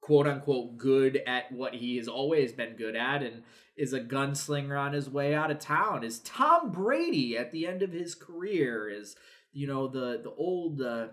quote 0.02 0.28
unquote 0.28 0.78
good 0.78 1.22
at 1.28 1.52
what 1.52 1.76
he 1.76 1.98
has 1.98 2.08
always 2.08 2.52
been 2.52 2.76
good 2.76 2.96
at 2.96 3.22
and 3.24 3.44
is 3.78 3.94
a 3.94 4.00
gunslinger 4.00 4.80
on 4.80 4.94
his 4.94 5.10
way 5.10 5.34
out 5.34 5.52
of 5.52 5.60
town. 5.60 6.04
Is 6.04 6.20
Tom 6.20 6.72
Brady 6.72 7.38
at 7.38 7.52
the 7.52 7.68
end 7.68 7.82
of 7.82 7.92
his 7.92 8.16
career? 8.16 8.90
Is 8.90 9.16
you 9.54 9.68
know 9.68 9.88
the 9.88 10.22
the 10.24 10.34
old 10.38 10.82
uh, 10.82 11.08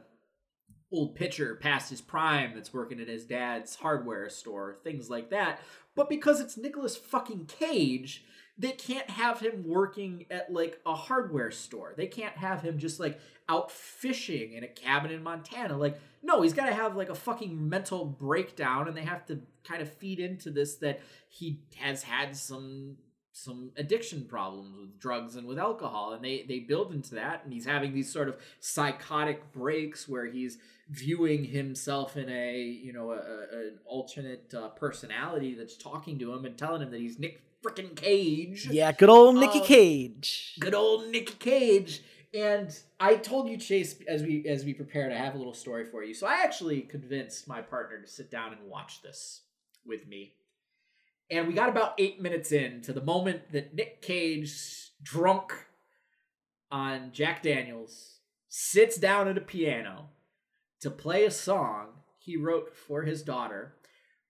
old 0.93 1.15
pitcher 1.15 1.55
past 1.57 1.91
his 1.91 2.01
prime 2.01 2.53
that's 2.55 2.73
working 2.73 3.01
at 3.01 3.09
his 3.09 3.27
dad's 3.27 3.77
hardware 3.77 4.29
store, 4.29 4.79
things 4.83 5.11
like 5.11 5.31
that. 5.31 5.61
But 5.95 6.09
because 6.09 6.41
it's 6.41 6.57
Nicolas 6.57 6.97
fucking 6.97 7.47
Cage, 7.47 8.25
they 8.59 8.73
can't 8.73 9.09
have 9.09 9.41
him 9.41 9.65
working 9.65 10.27
at 10.31 10.53
like 10.53 10.81
a 10.85 10.95
hardware 10.95 11.51
store. 11.51 11.95
They 11.97 12.09
can't 12.09 12.37
have 12.37 12.61
him 12.61 12.79
just 12.79 12.99
like 12.99 13.21
out 13.49 13.71
fishing 13.71 14.53
in 14.53 14.65
a 14.65 14.69
cabin 14.69 15.13
in 15.13 15.23
Montana. 15.23 15.77
Like, 15.77 15.99
no, 16.23 16.43
he's 16.43 16.53
got 16.53 16.67
to 16.67 16.75
have 16.75 16.97
like 16.97 17.09
a 17.09 17.15
fucking 17.15 17.69
mental 17.69 18.05
breakdown, 18.05 18.89
and 18.89 18.97
they 18.97 19.03
have 19.03 19.25
to 19.27 19.41
kind 19.65 19.81
of 19.81 19.93
feed 19.93 20.19
into 20.19 20.51
this 20.51 20.77
that 20.77 21.01
he 21.29 21.61
has 21.77 22.03
had 22.03 22.37
some 22.37 22.97
some 23.33 23.71
addiction 23.77 24.25
problems 24.25 24.77
with 24.77 24.99
drugs 24.99 25.37
and 25.37 25.47
with 25.47 25.61
alcohol 25.61 26.13
and 26.13 26.25
they 26.25 26.45
they 26.49 26.59
build 26.59 26.93
into 26.93 27.15
that 27.15 27.45
and 27.45 27.53
he's 27.53 27.67
having 27.67 27.95
these 27.95 28.13
sort 28.13 28.29
of 28.29 28.37
psychotic 28.59 29.53
breaks 29.53 30.09
where 30.09 30.27
he's 30.27 30.59
viewing 30.91 31.45
himself 31.45 32.17
in 32.17 32.29
a 32.29 32.59
you 32.59 32.93
know 32.93 33.13
a, 33.13 33.17
a 33.17 33.59
an 33.67 33.79
alternate 33.87 34.53
uh, 34.55 34.69
personality 34.71 35.55
that's 35.55 35.77
talking 35.77 36.19
to 36.19 36.33
him 36.33 36.45
and 36.47 36.59
telling 36.59 36.83
him 36.83 36.91
that 36.91 36.99
he's 36.99 37.21
Nick 37.21 37.41
freaking 37.65 37.95
Cage. 37.95 38.67
Yeah, 38.71 38.93
good 38.93 39.09
old 39.09 39.37
Nicky 39.37 39.61
um, 39.61 39.67
Cage. 39.67 40.57
Good 40.61 40.75
old 40.75 41.09
Nicky 41.09 41.35
Cage. 41.35 42.03
And 42.35 42.77
I 43.01 43.17
told 43.17 43.49
you, 43.49 43.57
Chase, 43.57 43.97
as 44.07 44.23
we 44.23 44.47
as 44.47 44.65
we 44.65 44.75
prepared, 44.75 45.13
I 45.13 45.17
have 45.17 45.35
a 45.35 45.39
little 45.39 45.55
story 45.55 45.87
for 45.87 46.05
you. 46.05 46.13
So 46.13 46.27
I 46.27 46.43
actually 46.45 46.83
convinced 46.83 47.49
my 47.49 47.63
partner 47.63 48.01
to 48.01 48.07
sit 48.07 48.31
down 48.31 48.53
and 48.53 48.69
watch 48.69 49.03
this 49.03 49.43
with 49.87 50.07
me. 50.07 50.35
And 51.31 51.47
we 51.47 51.55
got 51.55 51.69
about 51.69 51.95
eight 51.99 52.21
minutes 52.21 52.53
in 52.53 52.81
to 52.83 52.93
the 52.93 53.03
moment 53.03 53.53
that 53.53 53.75
Nick 53.75 54.03
Cage, 54.03 54.91
drunk 55.03 55.53
on 56.71 57.11
Jack 57.13 57.43
Daniels, 57.43 58.19
sits 58.49 58.97
down 58.97 59.29
at 59.29 59.39
a 59.39 59.43
piano 59.43 60.11
to 60.81 60.91
play 60.91 61.25
a 61.25 61.31
song 61.31 61.89
he 62.19 62.37
wrote 62.37 62.75
for 62.75 63.03
his 63.03 63.23
daughter, 63.23 63.75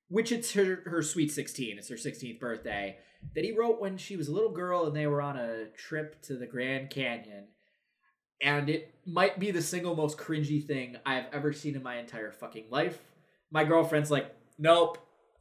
which 0.08 0.30
it's 0.30 0.52
her, 0.52 0.82
her 0.87 1.02
sweet 1.02 1.32
16. 1.32 1.78
It's 1.78 1.88
her 1.88 1.97
16th 1.97 2.38
birthday, 2.38 2.97
that 3.34 3.44
he 3.44 3.52
wrote 3.52 3.80
when 3.80 3.96
she 3.96 4.16
was 4.16 4.28
a 4.28 4.32
little 4.32 4.52
girl 4.52 4.87
and 4.87 4.96
they 4.96 5.06
were 5.06 5.22
on 5.22 5.37
a 5.37 5.66
trip 5.76 6.20
to 6.22 6.34
the 6.34 6.46
Grand 6.46 6.90
Canyon. 6.90 7.44
And 8.40 8.68
it 8.68 8.94
might 9.04 9.38
be 9.38 9.50
the 9.50 9.62
single 9.62 9.96
most 9.96 10.16
cringy 10.16 10.64
thing 10.64 10.96
I've 11.04 11.26
ever 11.32 11.52
seen 11.52 11.75
in 11.75 11.82
my 11.82 11.98
entire 11.98 12.30
fucking 12.30 12.66
life. 12.70 12.98
My 13.50 13.64
girlfriend's 13.64 14.10
like, 14.10 14.32
nope, 14.58 14.98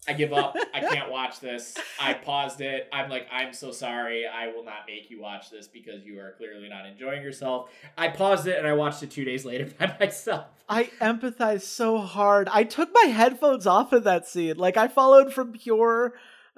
I 0.08 0.14
give 0.14 0.34
up. 0.34 0.56
I 0.74 0.80
can't 0.80 1.12
watch 1.12 1.40
this. 1.40 1.78
I 2.00 2.14
paused 2.14 2.62
it. 2.62 2.88
I'm 2.94 3.10
like, 3.10 3.28
I'm 3.32 3.54
so 3.54 3.72
sorry. 3.72 4.26
I 4.26 4.48
will 4.48 4.64
not 4.64 4.86
make 4.88 5.10
you 5.10 5.22
watch 5.22 5.52
this 5.52 5.68
because 5.68 6.06
you 6.06 6.20
are 6.20 6.34
clearly 6.38 6.70
not 6.70 6.86
enjoying 6.86 7.22
yourself. 7.22 7.70
I 7.98 8.08
paused 8.08 8.48
it 8.48 8.58
and 8.58 8.68
I 8.68 8.74
watched 8.74 9.04
it 9.04 9.12
two 9.12 9.26
days 9.26 9.46
later 9.46 9.66
by 9.80 9.96
myself. 10.00 10.46
I 10.70 10.86
empathize 11.02 11.62
so 11.62 12.00
hard. 12.00 12.50
I 12.52 12.64
took 12.64 12.90
my 12.94 13.10
headphones 13.10 13.68
off 13.68 13.94
of 13.94 14.06
that 14.06 14.28
scene. 14.28 14.58
Like 14.58 14.78
I 14.78 14.88
followed 14.88 15.34
from 15.34 15.54
pure 15.54 16.14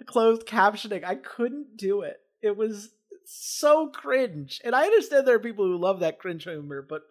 closed 0.05 0.45
captioning. 0.45 1.03
I 1.03 1.15
couldn't 1.15 1.77
do 1.77 2.01
it. 2.01 2.17
It 2.41 2.57
was 2.57 2.89
so 3.25 3.87
cringe. 3.87 4.59
And 4.63 4.75
I 4.75 4.85
understand 4.85 5.27
there 5.27 5.35
are 5.35 5.39
people 5.39 5.65
who 5.65 5.77
love 5.77 5.99
that 5.99 6.19
cringe 6.19 6.43
humor, 6.43 6.85
but 6.87 7.01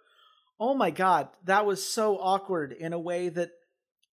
oh 0.58 0.74
my 0.74 0.90
god, 0.90 1.28
that 1.44 1.66
was 1.66 1.86
so 1.86 2.16
awkward 2.18 2.72
in 2.72 2.92
a 2.92 2.98
way 2.98 3.28
that 3.28 3.50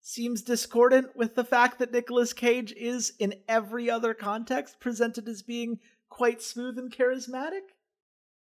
seems 0.02 0.44
discordant 0.44 1.16
with 1.16 1.34
the 1.34 1.44
fact 1.44 1.80
that 1.80 1.92
Nicolas 1.92 2.32
Cage 2.32 2.72
is, 2.74 3.14
in 3.18 3.34
every 3.50 3.90
other 3.90 4.14
context, 4.14 4.80
presented 4.80 5.28
as 5.28 5.42
being 5.42 5.80
quite 6.10 6.44
smooth 6.44 6.78
and 6.78 6.96
charismatic. 6.96 7.66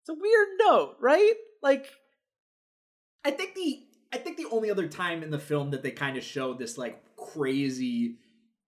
It's 0.00 0.08
a 0.08 0.14
weird 0.14 0.48
note, 0.58 0.96
right? 1.00 1.34
Like, 1.62 1.86
I 3.26 3.30
think 3.30 3.54
the 3.54 3.84
I 4.12 4.16
think 4.16 4.38
the 4.38 4.48
only 4.50 4.70
other 4.70 4.88
time 4.88 5.22
in 5.22 5.30
the 5.30 5.38
film 5.38 5.70
that 5.70 5.82
they 5.82 5.90
kind 5.90 6.16
of 6.16 6.24
show 6.24 6.54
this 6.54 6.78
like 6.78 7.02
crazy 7.16 8.16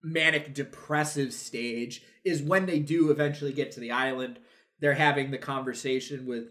manic 0.03 0.53
depressive 0.53 1.33
stage 1.33 2.03
is 2.23 2.41
when 2.41 2.65
they 2.65 2.79
do 2.79 3.09
eventually 3.09 3.53
get 3.53 3.71
to 3.71 3.79
the 3.79 3.91
island. 3.91 4.39
They're 4.79 4.93
having 4.93 5.31
the 5.31 5.37
conversation 5.37 6.25
with 6.25 6.49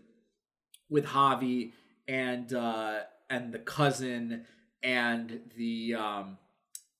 with 0.88 1.06
Javi 1.06 1.72
and 2.08 2.52
uh 2.52 3.00
and 3.30 3.52
the 3.52 3.58
cousin 3.58 4.46
and 4.82 5.40
the 5.56 5.94
um 5.94 6.38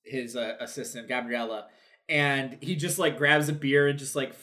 his 0.03 0.35
uh, 0.35 0.55
assistant 0.59 1.07
Gabriella, 1.07 1.67
and 2.09 2.57
he 2.61 2.75
just 2.75 2.99
like 2.99 3.17
grabs 3.17 3.49
a 3.49 3.53
beer 3.53 3.87
and 3.87 3.97
just 3.97 4.15
like 4.15 4.33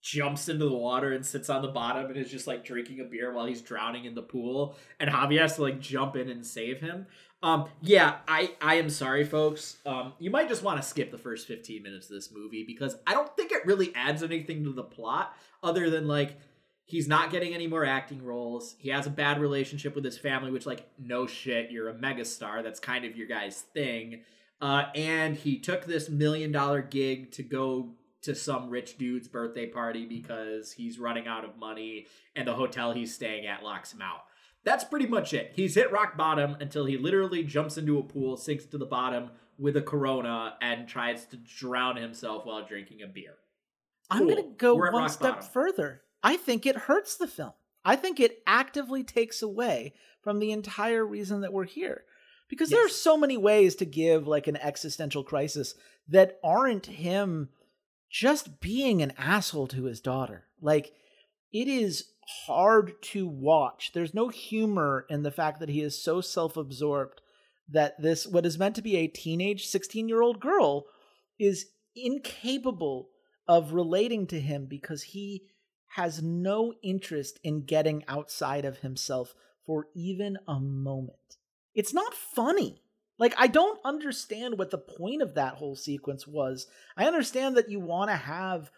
jumps 0.00 0.48
into 0.48 0.66
the 0.66 0.76
water 0.76 1.12
and 1.12 1.24
sits 1.24 1.50
on 1.50 1.62
the 1.62 1.68
bottom 1.68 2.06
and 2.06 2.16
is 2.16 2.30
just 2.30 2.46
like 2.46 2.64
drinking 2.64 3.00
a 3.00 3.04
beer 3.04 3.32
while 3.32 3.46
he's 3.46 3.62
drowning 3.62 4.04
in 4.04 4.14
the 4.14 4.22
pool, 4.22 4.76
and 4.98 5.10
Javi 5.10 5.38
has 5.40 5.56
to 5.56 5.62
like 5.62 5.80
jump 5.80 6.16
in 6.16 6.28
and 6.28 6.46
save 6.46 6.80
him. 6.80 7.06
Um, 7.42 7.68
yeah, 7.80 8.16
I 8.28 8.52
I 8.60 8.74
am 8.76 8.90
sorry, 8.90 9.24
folks. 9.24 9.78
Um, 9.86 10.12
you 10.18 10.30
might 10.30 10.48
just 10.48 10.62
want 10.62 10.80
to 10.80 10.86
skip 10.86 11.10
the 11.10 11.18
first 11.18 11.46
fifteen 11.46 11.82
minutes 11.82 12.08
of 12.10 12.14
this 12.14 12.30
movie 12.32 12.64
because 12.66 12.96
I 13.06 13.12
don't 13.12 13.34
think 13.36 13.52
it 13.52 13.64
really 13.66 13.94
adds 13.94 14.22
anything 14.22 14.64
to 14.64 14.72
the 14.72 14.82
plot 14.82 15.34
other 15.62 15.90
than 15.90 16.06
like 16.06 16.36
he's 16.90 17.06
not 17.06 17.30
getting 17.30 17.54
any 17.54 17.68
more 17.68 17.84
acting 17.84 18.22
roles. 18.24 18.74
He 18.78 18.88
has 18.88 19.06
a 19.06 19.10
bad 19.10 19.40
relationship 19.40 19.94
with 19.94 20.04
his 20.04 20.18
family, 20.18 20.50
which, 20.50 20.66
like, 20.66 20.88
no 20.98 21.24
shit, 21.24 21.70
you're 21.70 21.88
a 21.88 21.94
megastar. 21.94 22.64
That's 22.64 22.80
kind 22.80 23.04
of 23.04 23.16
your 23.16 23.28
guy's 23.28 23.60
thing. 23.60 24.22
Uh, 24.60 24.86
and 24.96 25.36
he 25.36 25.60
took 25.60 25.84
this 25.84 26.08
million 26.08 26.50
dollar 26.50 26.82
gig 26.82 27.30
to 27.32 27.44
go 27.44 27.90
to 28.22 28.34
some 28.34 28.68
rich 28.68 28.98
dude's 28.98 29.28
birthday 29.28 29.66
party 29.66 30.06
because 30.06 30.72
he's 30.72 30.98
running 30.98 31.26
out 31.26 31.44
of 31.44 31.58
money 31.58 32.06
and 32.36 32.46
the 32.46 32.54
hotel 32.54 32.92
he's 32.92 33.14
staying 33.14 33.46
at 33.46 33.62
locks 33.62 33.92
him 33.92 34.02
out. 34.02 34.24
That's 34.62 34.84
pretty 34.84 35.06
much 35.06 35.32
it. 35.32 35.52
He's 35.54 35.74
hit 35.74 35.90
rock 35.90 36.16
bottom 36.16 36.56
until 36.60 36.84
he 36.84 36.98
literally 36.98 37.42
jumps 37.42 37.78
into 37.78 37.98
a 37.98 38.02
pool, 38.02 38.36
sinks 38.36 38.66
to 38.66 38.78
the 38.78 38.84
bottom 38.84 39.30
with 39.58 39.76
a 39.76 39.82
corona, 39.82 40.54
and 40.60 40.86
tries 40.86 41.24
to 41.26 41.36
drown 41.36 41.96
himself 41.96 42.44
while 42.44 42.66
drinking 42.66 43.02
a 43.02 43.06
beer. 43.06 43.36
Cool. 44.10 44.20
I'm 44.20 44.28
going 44.28 44.42
to 44.42 44.56
go 44.56 44.74
one 44.74 45.08
step 45.08 45.36
bottom. 45.36 45.50
further. 45.50 46.02
I 46.22 46.36
think 46.36 46.66
it 46.66 46.76
hurts 46.76 47.16
the 47.16 47.26
film. 47.26 47.52
I 47.84 47.96
think 47.96 48.20
it 48.20 48.42
actively 48.46 49.02
takes 49.02 49.40
away 49.40 49.94
from 50.20 50.38
the 50.38 50.52
entire 50.52 51.06
reason 51.06 51.40
that 51.40 51.52
we're 51.52 51.64
here. 51.64 52.04
Because 52.48 52.70
yes. 52.70 52.76
there 52.76 52.86
are 52.86 52.90
so 52.90 53.16
many 53.16 53.38
ways 53.38 53.76
to 53.76 53.86
give 53.86 54.26
like 54.26 54.46
an 54.46 54.56
existential 54.56 55.24
crisis 55.24 55.74
that 56.08 56.38
aren't 56.42 56.86
him 56.86 57.48
just 58.10 58.60
being 58.60 59.00
an 59.00 59.12
asshole 59.16 59.68
to 59.68 59.84
his 59.84 60.00
daughter. 60.00 60.46
Like 60.60 60.92
it 61.52 61.68
is 61.68 62.10
hard 62.46 63.00
to 63.02 63.26
watch. 63.26 63.92
There's 63.94 64.14
no 64.14 64.28
humor 64.28 65.06
in 65.08 65.22
the 65.22 65.30
fact 65.30 65.60
that 65.60 65.68
he 65.68 65.80
is 65.80 66.00
so 66.02 66.20
self-absorbed 66.20 67.20
that 67.68 68.00
this 68.00 68.26
what 68.26 68.46
is 68.46 68.58
meant 68.58 68.74
to 68.76 68.82
be 68.82 68.96
a 68.96 69.06
teenage 69.06 69.68
16-year-old 69.68 70.40
girl 70.40 70.86
is 71.38 71.66
incapable 71.94 73.08
of 73.48 73.72
relating 73.72 74.26
to 74.28 74.40
him 74.40 74.66
because 74.66 75.02
he 75.02 75.44
has 75.94 76.22
no 76.22 76.72
interest 76.82 77.40
in 77.42 77.64
getting 77.64 78.04
outside 78.06 78.64
of 78.64 78.78
himself 78.78 79.34
for 79.66 79.86
even 79.94 80.36
a 80.46 80.60
moment. 80.60 81.36
It's 81.74 81.94
not 81.94 82.14
funny. 82.14 82.82
Like, 83.20 83.34
I 83.36 83.46
don't 83.48 83.78
understand 83.84 84.58
what 84.58 84.70
the 84.70 84.78
point 84.78 85.20
of 85.20 85.34
that 85.34 85.54
whole 85.54 85.76
sequence 85.76 86.26
was. 86.26 86.66
I 86.96 87.04
understand 87.06 87.56
that 87.56 87.68
you 87.68 87.78
want 87.78 88.10
to 88.10 88.16
have 88.16 88.70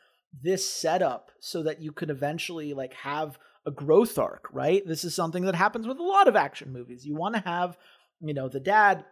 this 0.43 0.69
setup 0.69 1.31
so 1.39 1.63
that 1.63 1.81
you 1.81 1.93
could 1.93 2.11
eventually, 2.11 2.75
like, 2.75 2.93
have 2.95 3.39
a 3.65 3.71
growth 3.71 4.19
arc, 4.19 4.49
right? 4.53 4.85
This 4.85 5.05
is 5.05 5.15
something 5.15 5.45
that 5.45 5.55
happens 5.55 5.87
with 5.87 5.99
a 5.99 6.03
lot 6.03 6.27
of 6.27 6.35
action 6.35 6.73
movies. 6.73 7.07
You 7.07 7.15
want 7.15 7.37
to 7.37 7.41
have, 7.43 7.79
you 8.21 8.35
know, 8.35 8.49
the 8.49 8.59
dad 8.59 9.05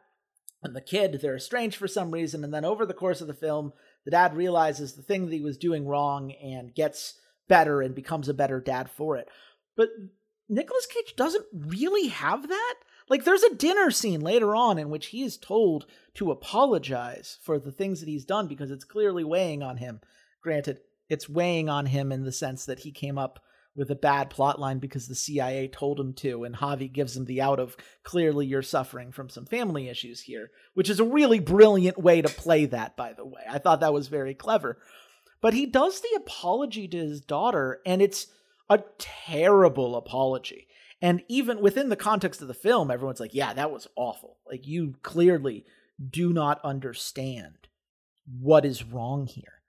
and 0.65 0.75
the 0.75 0.81
kid, 0.81 1.21
they're 1.23 1.37
estranged 1.37 1.77
for 1.77 1.87
some 1.87 2.11
reason. 2.11 2.43
And 2.43 2.53
then 2.53 2.65
over 2.65 2.85
the 2.85 2.93
course 2.93 3.21
of 3.21 3.29
the 3.29 3.33
film, 3.33 3.73
the 4.05 4.11
dad 4.11 4.35
realizes 4.35 4.95
the 4.95 5.03
thing 5.03 5.27
that 5.27 5.35
he 5.35 5.41
was 5.41 5.57
doing 5.57 5.87
wrong 5.87 6.33
and 6.33 6.75
gets 6.75 7.15
better 7.49 7.81
and 7.83 7.95
becomes 7.95 8.29
a 8.29 8.35
better 8.35 8.61
dad 8.61 8.91
for 8.91 9.17
it. 9.17 9.29
But 9.77 9.91
Nicolas 10.49 10.87
Cage 10.87 11.15
doesn't 11.15 11.47
really 11.55 12.09
have 12.09 12.49
that. 12.49 12.75
Like 13.11 13.25
there's 13.25 13.43
a 13.43 13.57
dinner 13.57 13.91
scene 13.91 14.21
later 14.21 14.55
on 14.55 14.79
in 14.79 14.89
which 14.89 15.09
he 15.09 15.23
is 15.23 15.37
told 15.37 15.85
to 16.15 16.31
apologize 16.31 17.39
for 17.43 17.59
the 17.59 17.73
things 17.73 17.99
that 18.01 18.09
he's 18.09 18.25
done 18.25 18.47
because 18.47 18.71
it's 18.71 18.85
clearly 18.85 19.25
weighing 19.25 19.65
on 19.65 19.79
him. 19.79 20.01
Granted, 20.41 20.79
it's 21.09 21.29
weighing 21.29 21.69
on 21.69 21.87
him 21.87 22.13
in 22.13 22.23
the 22.23 22.31
sense 22.31 22.65
that 22.67 22.79
he 22.79 22.93
came 22.93 23.19
up 23.19 23.41
with 23.75 23.91
a 23.91 23.97
bad 23.97 24.31
plot 24.31 24.61
line 24.61 24.79
because 24.79 25.09
the 25.09 25.15
CIA 25.15 25.67
told 25.69 25.99
him 25.99 26.13
to, 26.15 26.45
and 26.45 26.57
Javi 26.57 26.93
gives 26.93 27.17
him 27.17 27.25
the 27.25 27.41
out 27.41 27.59
of 27.59 27.77
clearly 28.05 28.47
you're 28.47 28.63
suffering 28.63 29.11
from 29.11 29.29
some 29.29 29.45
family 29.45 29.89
issues 29.89 30.21
here, 30.21 30.51
which 30.75 30.91
is 30.91 31.01
a 31.01 31.05
really 31.05 31.41
brilliant 31.41 31.99
way 31.99 32.23
to 32.23 32.29
play 32.29 32.67
that, 32.67 32.97
by 32.97 33.13
the 33.13 33.27
way. 33.27 33.43
I 33.49 33.59
thought 33.59 33.81
that 33.81 33.93
was 33.93 34.09
very 34.09 34.35
clever. 34.35 34.79
But 35.41 35.55
he 35.55 35.67
does 35.67 36.01
the 36.01 36.17
apology 36.17 36.87
to 36.89 36.99
his 36.99 37.21
daughter, 37.21 37.81
and 37.85 38.03
it's 38.03 38.27
a 38.69 38.83
terrible 38.99 39.97
apology. 39.97 40.69
And 41.03 41.23
even 41.29 41.61
within 41.61 41.89
the 41.89 41.97
context 41.97 42.43
of 42.43 42.49
the 42.49 42.55
film, 42.55 42.91
everyone's 42.91 43.21
like, 43.21 43.35
yeah, 43.35 43.53
that 43.55 43.71
was 43.71 43.89
awful. 43.97 44.37
Like, 44.47 44.67
you 44.67 44.97
clearly 45.03 45.65
do 46.11 46.33
not 46.33 46.61
understand 46.63 47.69
what 48.39 48.65
is 48.65 48.85
wrong 48.85 49.27
here. 49.27 49.63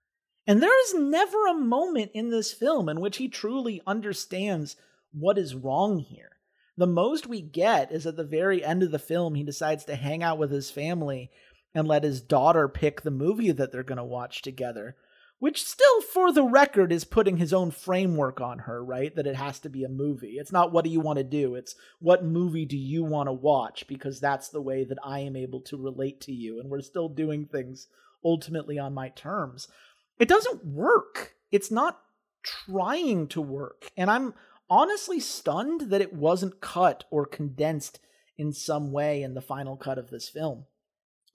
And 0.45 0.61
there 0.61 0.83
is 0.83 0.95
never 0.95 1.47
a 1.47 1.53
moment 1.53 2.11
in 2.13 2.29
this 2.29 2.51
film 2.51 2.89
in 2.89 2.99
which 2.99 3.17
he 3.17 3.27
truly 3.27 3.81
understands 3.87 4.75
what 5.13 5.37
is 5.37 5.55
wrong 5.55 5.99
here. 5.99 6.37
The 6.77 6.87
most 6.87 7.27
we 7.27 7.41
get 7.41 7.91
is 7.91 8.07
at 8.07 8.15
the 8.17 8.23
very 8.23 8.63
end 8.63 8.81
of 8.83 8.91
the 8.91 8.99
film, 8.99 9.35
he 9.35 9.43
decides 9.43 9.85
to 9.85 9.95
hang 9.95 10.23
out 10.23 10.37
with 10.37 10.51
his 10.51 10.71
family 10.71 11.29
and 11.73 11.87
let 11.87 12.03
his 12.03 12.21
daughter 12.21 12.67
pick 12.67 13.01
the 13.01 13.11
movie 13.11 13.51
that 13.51 13.71
they're 13.71 13.83
going 13.83 13.97
to 13.97 14.03
watch 14.03 14.41
together, 14.41 14.95
which 15.41 15.65
still, 15.65 16.01
for 16.01 16.31
the 16.31 16.43
record, 16.43 16.93
is 16.93 17.03
putting 17.03 17.35
his 17.35 17.51
own 17.51 17.71
framework 17.71 18.39
on 18.39 18.59
her, 18.59 18.81
right? 18.81 19.13
That 19.15 19.27
it 19.27 19.35
has 19.35 19.59
to 19.59 19.69
be 19.69 19.83
a 19.83 19.89
movie. 19.89 20.37
It's 20.37 20.51
not 20.51 20.71
what 20.71 20.85
do 20.85 20.89
you 20.89 21.01
want 21.01 21.17
to 21.17 21.23
do, 21.25 21.55
it's 21.55 21.75
what 21.99 22.23
movie 22.23 22.65
do 22.65 22.77
you 22.77 23.03
want 23.03 23.27
to 23.27 23.33
watch, 23.33 23.85
because 23.87 24.19
that's 24.19 24.47
the 24.47 24.61
way 24.61 24.85
that 24.85 24.99
I 25.03 25.19
am 25.19 25.35
able 25.35 25.59
to 25.61 25.75
relate 25.75 26.21
to 26.21 26.31
you. 26.31 26.59
And 26.61 26.69
we're 26.69 26.81
still 26.81 27.09
doing 27.09 27.47
things 27.47 27.87
ultimately 28.23 28.79
on 28.79 28.93
my 28.93 29.09
terms 29.09 29.67
it 30.21 30.27
doesn't 30.27 30.63
work. 30.63 31.33
It's 31.51 31.71
not 31.71 31.99
trying 32.43 33.27
to 33.29 33.41
work. 33.41 33.89
And 33.97 34.09
I'm 34.11 34.35
honestly 34.69 35.19
stunned 35.19 35.89
that 35.89 35.99
it 35.99 36.13
wasn't 36.13 36.61
cut 36.61 37.05
or 37.09 37.25
condensed 37.25 37.99
in 38.37 38.53
some 38.53 38.91
way 38.91 39.23
in 39.23 39.33
the 39.33 39.41
final 39.41 39.75
cut 39.75 39.97
of 39.97 40.11
this 40.11 40.29
film. 40.29 40.65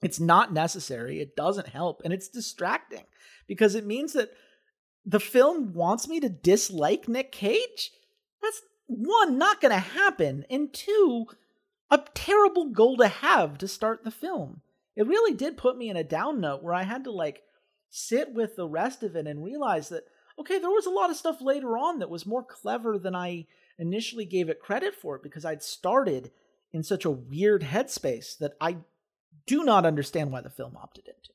It's 0.01 0.19
not 0.19 0.53
necessary, 0.53 1.19
it 1.19 1.35
doesn't 1.35 1.69
help, 1.69 2.01
and 2.03 2.13
it's 2.13 2.27
distracting 2.27 3.05
because 3.47 3.75
it 3.75 3.85
means 3.85 4.13
that 4.13 4.29
the 5.05 5.19
film 5.19 5.73
wants 5.73 6.07
me 6.07 6.19
to 6.19 6.29
dislike 6.29 7.07
Nick 7.07 7.31
Cage. 7.31 7.91
That's 8.41 8.61
one, 8.85 9.37
not 9.37 9.61
going 9.61 9.73
to 9.73 9.79
happen, 9.79 10.45
and 10.49 10.71
two, 10.71 11.27
a 11.89 12.03
terrible 12.13 12.69
goal 12.71 12.97
to 12.97 13.07
have 13.07 13.57
to 13.59 13.67
start 13.67 14.03
the 14.03 14.11
film. 14.11 14.61
It 14.95 15.07
really 15.07 15.33
did 15.33 15.57
put 15.57 15.77
me 15.77 15.89
in 15.89 15.97
a 15.97 16.03
down 16.03 16.41
note 16.41 16.63
where 16.63 16.73
I 16.73 16.83
had 16.83 17.03
to 17.05 17.11
like 17.11 17.43
sit 17.89 18.33
with 18.33 18.55
the 18.55 18.67
rest 18.67 19.03
of 19.03 19.15
it 19.15 19.27
and 19.27 19.43
realize 19.43 19.89
that 19.89 20.03
okay, 20.39 20.59
there 20.59 20.69
was 20.69 20.85
a 20.85 20.91
lot 20.91 21.09
of 21.09 21.17
stuff 21.17 21.41
later 21.41 21.77
on 21.77 21.99
that 21.99 22.09
was 22.09 22.25
more 22.25 22.43
clever 22.43 22.99
than 22.99 23.15
I 23.15 23.47
initially 23.79 24.25
gave 24.25 24.49
it 24.49 24.61
credit 24.61 24.93
for 24.93 25.17
because 25.17 25.45
I'd 25.45 25.63
started 25.63 26.31
in 26.71 26.83
such 26.83 27.05
a 27.05 27.11
weird 27.11 27.63
headspace 27.63 28.37
that 28.37 28.53
I 28.61 28.77
do 29.47 29.63
not 29.63 29.85
understand 29.85 30.31
why 30.31 30.41
the 30.41 30.49
film 30.49 30.77
opted 30.77 31.07
into. 31.07 31.33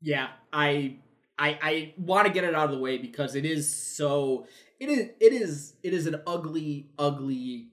Yeah, 0.00 0.28
I 0.52 0.96
I 1.38 1.58
I 1.62 1.94
want 1.98 2.26
to 2.26 2.32
get 2.32 2.44
it 2.44 2.54
out 2.54 2.66
of 2.66 2.72
the 2.72 2.78
way 2.78 2.98
because 2.98 3.34
it 3.34 3.44
is 3.44 3.72
so 3.72 4.46
it 4.80 4.88
is 4.88 5.10
it 5.20 5.32
is 5.32 5.74
it 5.82 5.94
is 5.94 6.06
an 6.06 6.22
ugly 6.26 6.90
ugly 6.98 7.68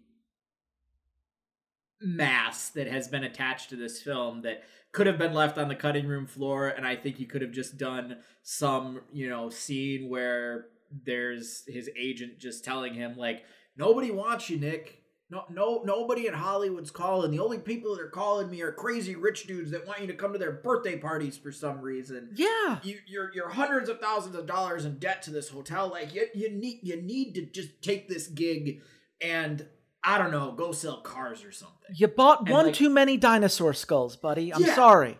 mass 2.01 2.69
that 2.69 2.87
has 2.87 3.07
been 3.07 3.23
attached 3.23 3.69
to 3.69 3.75
this 3.75 4.01
film 4.01 4.41
that 4.41 4.63
could 4.91 5.07
have 5.07 5.17
been 5.17 5.33
left 5.33 5.57
on 5.57 5.69
the 5.69 5.75
cutting 5.75 6.05
room 6.05 6.27
floor 6.27 6.67
and 6.67 6.85
i 6.85 6.97
think 6.97 7.17
you 7.17 7.25
could 7.25 7.41
have 7.41 7.51
just 7.51 7.77
done 7.77 8.17
some 8.41 8.99
you 9.13 9.29
know 9.29 9.49
scene 9.49 10.09
where 10.09 10.65
there's 11.05 11.63
his 11.65 11.89
agent 11.97 12.37
just 12.39 12.65
telling 12.65 12.93
him 12.93 13.15
like 13.15 13.43
nobody 13.77 14.11
wants 14.11 14.49
you 14.49 14.57
nick 14.57 15.02
no, 15.33 15.45
no, 15.49 15.81
nobody 15.83 16.27
in 16.27 16.33
Hollywood's 16.33 16.91
calling. 16.91 17.31
The 17.31 17.39
only 17.39 17.57
people 17.57 17.95
that 17.95 18.01
are 18.01 18.09
calling 18.09 18.49
me 18.49 18.61
are 18.61 18.71
crazy 18.71 19.15
rich 19.15 19.47
dudes 19.47 19.71
that 19.71 19.87
want 19.87 20.01
you 20.01 20.07
to 20.07 20.13
come 20.13 20.31
to 20.33 20.39
their 20.39 20.51
birthday 20.51 20.97
parties 20.97 21.37
for 21.37 21.51
some 21.51 21.81
reason. 21.81 22.29
Yeah, 22.35 22.79
you, 22.83 22.99
you're 23.07 23.33
you're 23.33 23.49
hundreds 23.49 23.89
of 23.89 23.99
thousands 23.99 24.35
of 24.35 24.45
dollars 24.45 24.85
in 24.85 24.99
debt 24.99 25.23
to 25.23 25.31
this 25.31 25.49
hotel. 25.49 25.89
Like 25.89 26.13
you, 26.13 26.27
you 26.35 26.51
need 26.51 26.79
you 26.83 27.01
need 27.01 27.33
to 27.35 27.45
just 27.45 27.81
take 27.81 28.07
this 28.07 28.27
gig 28.27 28.81
and 29.19 29.67
I 30.03 30.17
don't 30.17 30.31
know, 30.31 30.51
go 30.51 30.71
sell 30.71 30.97
cars 30.97 31.43
or 31.43 31.51
something. 31.51 31.95
You 31.95 32.07
bought 32.07 32.41
and 32.41 32.49
one 32.49 32.65
like, 32.67 32.75
too 32.75 32.89
many 32.89 33.17
dinosaur 33.17 33.73
skulls, 33.73 34.15
buddy. 34.15 34.53
I'm 34.53 34.61
yeah, 34.61 34.75
sorry. 34.75 35.17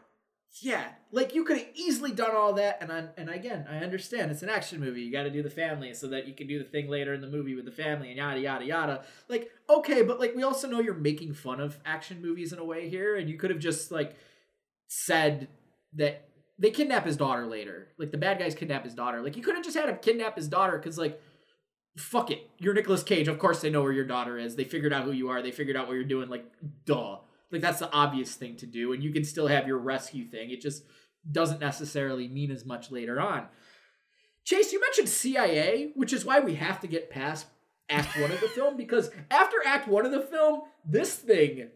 Yeah, 0.62 0.86
like 1.12 1.34
you 1.34 1.44
could 1.46 1.58
have 1.58 1.68
easily 1.74 2.12
done 2.12 2.36
all 2.36 2.54
that, 2.54 2.78
and 2.80 2.92
I, 2.92 3.06
and 3.18 3.28
again, 3.28 3.66
I 3.68 3.78
understand 3.78 4.30
it's 4.30 4.44
an 4.44 4.50
action 4.50 4.80
movie. 4.80 5.02
You 5.02 5.12
got 5.12 5.24
to 5.24 5.32
do 5.32 5.42
the 5.42 5.50
family 5.50 5.96
so 5.96 6.08
that 6.10 6.28
you 6.28 6.36
can 6.36 6.46
do 6.46 6.60
the 6.60 6.66
thing 6.66 6.88
later 6.88 7.14
in 7.14 7.22
the 7.22 7.28
movie 7.28 7.56
with 7.56 7.66
the 7.66 7.72
family 7.72 8.10
and 8.10 8.18
yada 8.18 8.40
yada 8.40 8.64
yada. 8.64 9.04
Like, 9.28 9.50
okay, 9.68 10.04
but 10.04 10.20
like 10.20 10.36
we 10.36 10.44
also 10.44 10.70
know 10.70 10.80
you're 10.80 10.94
making 10.94 11.34
fun 11.34 11.60
of 11.60 11.80
action 11.86 12.22
movies 12.22 12.54
in 12.54 12.60
a 12.60 12.64
way 12.64 12.88
here, 12.88 13.16
and 13.16 13.28
you 13.28 13.38
could 13.38 13.50
have 13.50 13.60
just 13.60 13.92
like 13.92 14.16
said 14.88 15.48
that 15.94 16.28
they 16.60 16.70
kidnap 16.70 17.06
his 17.06 17.18
daughter 17.18 17.48
later. 17.48 17.88
Like 17.98 18.12
the 18.12 18.18
bad 18.20 18.38
guys 18.38 18.54
kidnap 18.54 18.84
his 18.84 18.94
daughter. 18.94 19.24
Like 19.24 19.36
you 19.36 19.42
could 19.42 19.56
have 19.56 19.64
just 19.64 19.76
had 19.76 19.90
him 19.90 19.98
kidnap 20.04 20.36
his 20.36 20.48
daughter 20.48 20.78
because 20.78 21.00
like 21.00 21.20
fuck 21.98 22.32
it. 22.32 22.50
You're 22.60 22.74
Nicolas 22.74 23.04
Cage. 23.04 23.28
Of 23.28 23.40
course 23.40 23.62
they 23.62 23.70
know 23.70 23.82
where 23.82 23.92
your 23.92 24.06
daughter 24.06 24.38
is. 24.38 24.56
They 24.56 24.64
figured 24.64 24.94
out 24.94 25.04
who 25.04 25.12
you 25.12 25.30
are. 25.30 25.42
They 25.42 25.52
figured 25.52 25.76
out 25.76 25.88
what 25.88 25.94
you're 25.94 26.04
doing. 26.04 26.30
Like, 26.30 26.46
duh. 26.86 27.18
Like 27.54 27.62
that's 27.62 27.80
the 27.80 27.92
obvious 27.94 28.34
thing 28.34 28.58
to 28.58 28.66
do. 28.66 28.94
And 28.94 29.04
you 29.04 29.14
can 29.14 29.24
still 29.24 29.48
have 29.48 29.68
your 29.68 29.78
rescue 29.78 30.26
thing. 30.26 30.50
It 30.50 30.60
just 30.60 30.84
doesn't 31.32 31.62
necessarily 31.62 32.28
mean 32.28 32.52
as 32.52 32.66
much 32.66 32.92
later 32.92 33.22
on. 33.22 33.46
Chase, 34.44 34.74
you 34.74 34.82
mentioned 34.82 35.08
CIA, 35.08 35.92
which 35.96 36.12
is 36.12 36.26
why 36.26 36.40
we 36.40 36.56
have 36.56 36.80
to 36.82 36.88
get 36.88 37.12
past 37.12 37.46
Act 37.90 38.20
One 38.20 38.32
of 38.32 38.42
the 38.42 38.48
film, 38.50 38.76
because 38.76 39.12
after 39.30 39.58
Act 39.66 39.88
One 39.88 40.06
of 40.06 40.12
the 40.12 40.22
film, 40.22 40.64
this 40.84 41.16
thing 41.16 41.70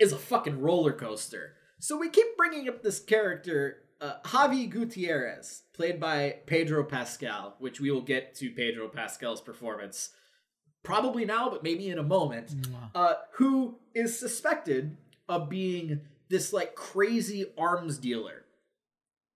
is 0.00 0.12
a 0.12 0.18
fucking 0.18 0.60
roller 0.60 0.92
coaster. 0.92 1.54
So 1.78 1.96
we 1.96 2.10
keep 2.10 2.36
bringing 2.36 2.68
up 2.68 2.82
this 2.82 2.98
character 2.98 3.84
uh, 4.00 4.14
Javi 4.24 4.68
Gutierrez, 4.68 5.62
played 5.72 6.00
by 6.00 6.36
Pedro 6.46 6.84
Pascal, 6.84 7.54
which 7.58 7.80
we 7.80 7.90
will 7.90 8.02
get 8.02 8.34
to 8.36 8.50
Pedro 8.50 8.88
Pascal's 8.88 9.40
performance 9.40 10.10
probably 10.88 11.26
now, 11.26 11.50
but 11.50 11.62
maybe 11.62 11.90
in 11.90 11.98
a 11.98 12.02
moment, 12.02 12.54
uh, 12.94 13.12
who 13.32 13.78
is 13.94 14.18
suspected 14.18 14.96
of 15.28 15.50
being 15.50 16.00
this 16.30 16.50
like 16.50 16.74
crazy 16.74 17.44
arms 17.58 17.98
dealer 17.98 18.46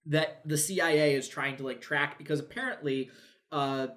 that 0.07 0.41
the 0.47 0.57
CIA 0.57 1.15
is 1.15 1.29
trying 1.29 1.59
to 1.59 1.63
like 1.63 1.83
track 1.83 2.17
because 2.17 2.41
apparently 2.41 3.11
uh, 3.53 3.89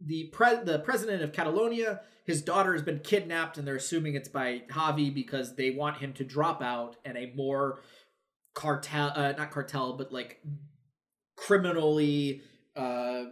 the 0.00 0.24
pre- 0.32 0.64
the 0.64 0.80
president 0.80 1.22
of 1.22 1.32
Catalonia, 1.32 2.00
his 2.24 2.42
daughter 2.42 2.72
has 2.72 2.82
been 2.82 2.98
kidnapped, 2.98 3.56
and 3.56 3.64
they're 3.64 3.76
assuming 3.76 4.14
it's 4.16 4.28
by 4.28 4.62
Javi 4.68 5.14
because 5.14 5.54
they 5.54 5.70
want 5.70 5.98
him 5.98 6.12
to 6.14 6.24
drop 6.24 6.60
out 6.60 6.96
and 7.04 7.16
a 7.16 7.32
more 7.36 7.82
cartel 8.52 9.12
uh, 9.14 9.32
not 9.38 9.52
cartel 9.52 9.94
but 9.94 10.12
like 10.12 10.40
criminally 11.36 12.40
uh 12.76 13.24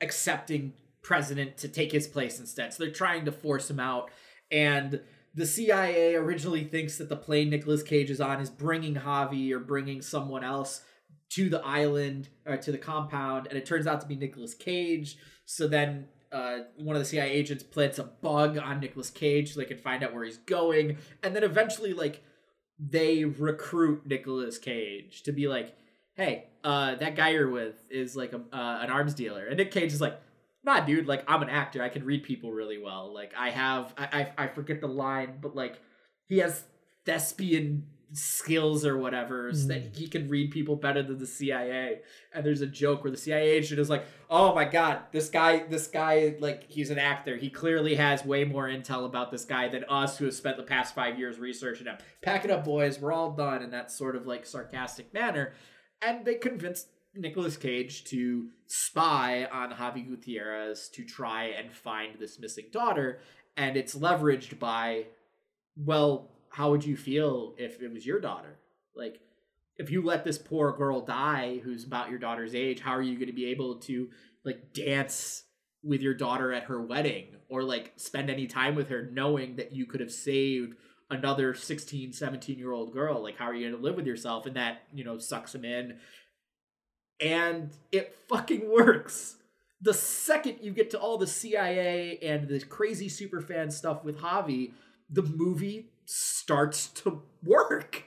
accepting 0.00 0.72
president 1.04 1.56
to 1.58 1.68
take 1.68 1.92
his 1.92 2.08
place 2.08 2.40
instead. 2.40 2.74
So 2.74 2.82
they're 2.82 2.92
trying 2.92 3.26
to 3.26 3.32
force 3.32 3.70
him 3.70 3.78
out. 3.78 4.10
And 4.50 5.00
the 5.34 5.46
CIA 5.46 6.14
originally 6.16 6.64
thinks 6.64 6.98
that 6.98 7.08
the 7.08 7.16
plane 7.16 7.50
Nicolas 7.50 7.82
Cage 7.82 8.10
is 8.10 8.20
on 8.20 8.40
is 8.40 8.50
bringing 8.50 8.96
Javi 8.96 9.52
or 9.52 9.60
bringing 9.60 10.02
someone 10.02 10.42
else 10.42 10.82
to 11.30 11.48
the 11.48 11.64
island 11.64 12.28
or 12.46 12.56
to 12.56 12.70
the 12.70 12.78
compound, 12.78 13.48
and 13.48 13.58
it 13.58 13.66
turns 13.66 13.86
out 13.86 14.00
to 14.00 14.06
be 14.06 14.14
Nicolas 14.14 14.54
Cage. 14.54 15.16
So 15.46 15.66
then 15.66 16.06
uh, 16.30 16.58
one 16.76 16.94
of 16.94 17.02
the 17.02 17.06
CIA 17.06 17.30
agents 17.30 17.64
plants 17.64 17.98
a 17.98 18.04
bug 18.04 18.56
on 18.58 18.80
Nicolas 18.80 19.10
Cage 19.10 19.52
so 19.52 19.60
they 19.60 19.66
can 19.66 19.78
find 19.78 20.04
out 20.04 20.14
where 20.14 20.24
he's 20.24 20.38
going, 20.38 20.98
and 21.22 21.34
then 21.34 21.42
eventually, 21.42 21.92
like 21.92 22.22
they 22.78 23.24
recruit 23.24 24.06
Nicolas 24.06 24.58
Cage 24.58 25.22
to 25.24 25.32
be 25.32 25.48
like, 25.48 25.76
"Hey, 26.14 26.48
uh, 26.62 26.94
that 26.96 27.16
guy 27.16 27.30
you're 27.30 27.50
with 27.50 27.74
is 27.90 28.14
like 28.14 28.32
a, 28.32 28.38
uh, 28.52 28.78
an 28.82 28.90
arms 28.90 29.14
dealer," 29.14 29.46
and 29.46 29.56
Nick 29.56 29.72
Cage 29.72 29.92
is 29.92 30.00
like, 30.00 30.20
"Nah, 30.64 30.80
dude. 30.80 31.06
Like, 31.06 31.24
I'm 31.28 31.42
an 31.42 31.50
actor. 31.50 31.82
I 31.82 31.88
can 31.88 32.04
read 32.04 32.22
people 32.22 32.52
really 32.52 32.78
well. 32.78 33.12
Like, 33.12 33.32
I 33.36 33.50
have 33.50 33.94
I 33.96 34.32
I, 34.38 34.44
I 34.44 34.46
forget 34.48 34.80
the 34.80 34.88
line, 34.88 35.38
but 35.40 35.54
like, 35.54 35.78
he 36.26 36.38
has 36.38 36.64
thespian 37.04 37.86
skills 38.14 38.86
or 38.86 38.96
whatever 38.96 39.50
mm. 39.50 39.56
so 39.56 39.68
that 39.68 39.92
mm. 39.92 39.96
he 39.96 40.06
can 40.06 40.28
read 40.28 40.50
people 40.50 40.76
better 40.76 41.02
than 41.02 41.18
the 41.18 41.26
CIA. 41.26 42.00
And 42.32 42.44
there's 42.44 42.60
a 42.60 42.66
joke 42.66 43.02
where 43.02 43.10
the 43.10 43.16
CIA 43.16 43.50
agent 43.50 43.80
is 43.80 43.90
like, 43.90 44.04
"Oh 44.30 44.54
my 44.54 44.64
god, 44.64 45.00
this 45.12 45.28
guy, 45.28 45.64
this 45.64 45.86
guy, 45.86 46.36
like 46.40 46.70
he's 46.70 46.90
an 46.90 46.98
actor. 46.98 47.36
He 47.36 47.50
clearly 47.50 47.96
has 47.96 48.24
way 48.24 48.44
more 48.44 48.68
intel 48.68 49.04
about 49.04 49.30
this 49.30 49.44
guy 49.44 49.68
than 49.68 49.84
us 49.88 50.18
who 50.18 50.24
have 50.26 50.34
spent 50.34 50.56
the 50.56 50.62
past 50.62 50.94
five 50.94 51.18
years 51.18 51.38
researching 51.38 51.86
him. 51.86 51.98
Pack 52.22 52.44
it 52.44 52.50
up, 52.50 52.64
boys. 52.64 53.00
We're 53.00 53.12
all 53.12 53.32
done." 53.32 53.62
In 53.62 53.70
that 53.70 53.90
sort 53.90 54.16
of 54.16 54.26
like 54.26 54.46
sarcastic 54.46 55.12
manner, 55.12 55.52
and 56.00 56.24
they 56.24 56.34
convinced 56.34 56.88
Nicolas 57.16 57.56
Cage 57.56 58.04
to 58.04 58.48
spy 58.66 59.44
on 59.52 59.72
Javi 59.72 60.06
Gutierrez 60.06 60.88
to 60.90 61.04
try 61.04 61.44
and 61.44 61.72
find 61.72 62.18
this 62.18 62.38
missing 62.38 62.66
daughter, 62.72 63.20
and 63.56 63.76
it's 63.76 63.94
leveraged 63.94 64.58
by, 64.58 65.06
well, 65.76 66.30
how 66.50 66.70
would 66.70 66.84
you 66.84 66.96
feel 66.96 67.54
if 67.58 67.80
it 67.80 67.92
was 67.92 68.06
your 68.06 68.20
daughter? 68.20 68.58
Like, 68.94 69.20
if 69.76 69.90
you 69.90 70.02
let 70.02 70.24
this 70.24 70.38
poor 70.38 70.72
girl 70.72 71.00
die 71.00 71.58
who's 71.62 71.84
about 71.84 72.10
your 72.10 72.18
daughter's 72.18 72.54
age, 72.54 72.80
how 72.80 72.92
are 72.92 73.02
you 73.02 73.16
going 73.16 73.26
to 73.26 73.32
be 73.32 73.46
able 73.46 73.76
to 73.76 74.08
like 74.44 74.72
dance 74.72 75.44
with 75.82 76.00
your 76.00 76.14
daughter 76.14 76.52
at 76.52 76.64
her 76.64 76.80
wedding? 76.80 77.26
Or 77.48 77.62
like 77.62 77.92
spend 77.96 78.30
any 78.30 78.46
time 78.46 78.74
with 78.74 78.88
her 78.88 79.10
knowing 79.12 79.56
that 79.56 79.72
you 79.72 79.86
could 79.86 80.00
have 80.00 80.12
saved 80.12 80.76
another 81.10 81.54
16 81.54 82.12
17 82.12 82.58
year 82.58 82.72
old 82.72 82.92
girl? 82.92 83.20
Like 83.22 83.36
how 83.36 83.46
are 83.46 83.54
you 83.54 83.68
going 83.68 83.80
to 83.80 83.84
live 83.84 83.96
with 83.96 84.06
yourself? 84.06 84.46
And 84.46 84.56
that 84.56 84.82
you 84.92 85.04
know 85.04 85.18
sucks 85.18 85.54
him 85.54 85.64
in 85.64 85.98
and 87.20 87.70
it 87.92 88.16
fucking 88.28 88.70
works. 88.70 89.36
The 89.80 89.94
second 89.94 90.58
you 90.62 90.72
get 90.72 90.90
to 90.90 90.98
all 90.98 91.18
the 91.18 91.26
cia 91.26 92.18
and 92.22 92.48
the 92.48 92.60
crazy 92.60 93.08
super 93.08 93.40
fan 93.40 93.70
stuff 93.70 94.04
with 94.04 94.18
javi 94.18 94.72
the 95.10 95.22
movie 95.22 95.90
starts 96.06 96.88
to 96.88 97.22
work. 97.44 98.04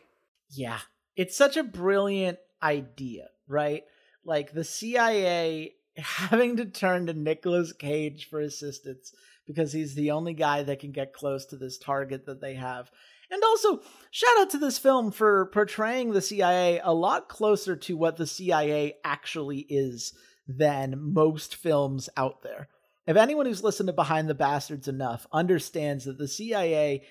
Yeah. 0.50 0.80
It's 1.16 1.38
such 1.38 1.58
a 1.58 1.64
brilliant 1.64 2.40
idea 2.62 3.28
right? 3.48 3.84
Like 4.24 4.54
the 4.54 4.64
cia 4.64 5.74
having 5.98 6.58
to 6.58 6.66
turn 6.66 7.08
to 7.08 7.14
Nicolas 7.14 7.74
Cage 7.74 8.30
for 8.30 8.40
assistance 8.40 9.14
because 9.46 9.72
he's 9.72 9.96
the 9.96 10.12
only 10.12 10.34
guy 10.34 10.64
that 10.64 10.80
can 10.80 10.92
get 10.92 11.14
close 11.14 11.46
to 11.48 11.56
this 11.56 11.78
target 11.78 12.26
that 12.26 12.42
they 12.42 12.56
have. 12.56 12.92
And 13.30 13.44
also, 13.44 13.82
shout 14.10 14.40
out 14.40 14.50
to 14.52 14.58
this 14.58 14.78
film 14.78 15.12
for 15.12 15.48
portraying 15.48 16.12
the 16.12 16.22
CIA 16.22 16.80
a 16.84 16.94
lot 16.94 17.28
closer 17.28 17.76
to 17.76 17.98
what 17.98 18.18
the 18.18 18.28
CIA 18.28 18.96
actually 19.04 19.60
is 19.70 20.14
than 20.48 21.14
most 21.14 21.56
films 21.56 22.10
out 22.16 22.42
there. 22.42 22.70
If 23.06 23.18
anyone 23.18 23.46
who's 23.46 23.64
listened 23.64 23.88
to 23.88 23.94
Behind 23.94 24.30
the 24.30 24.36
Bastards 24.36 24.88
enough 24.88 25.28
understands 25.32 26.06
that 26.06 26.18
the 26.18 26.28
CIA 26.28 27.04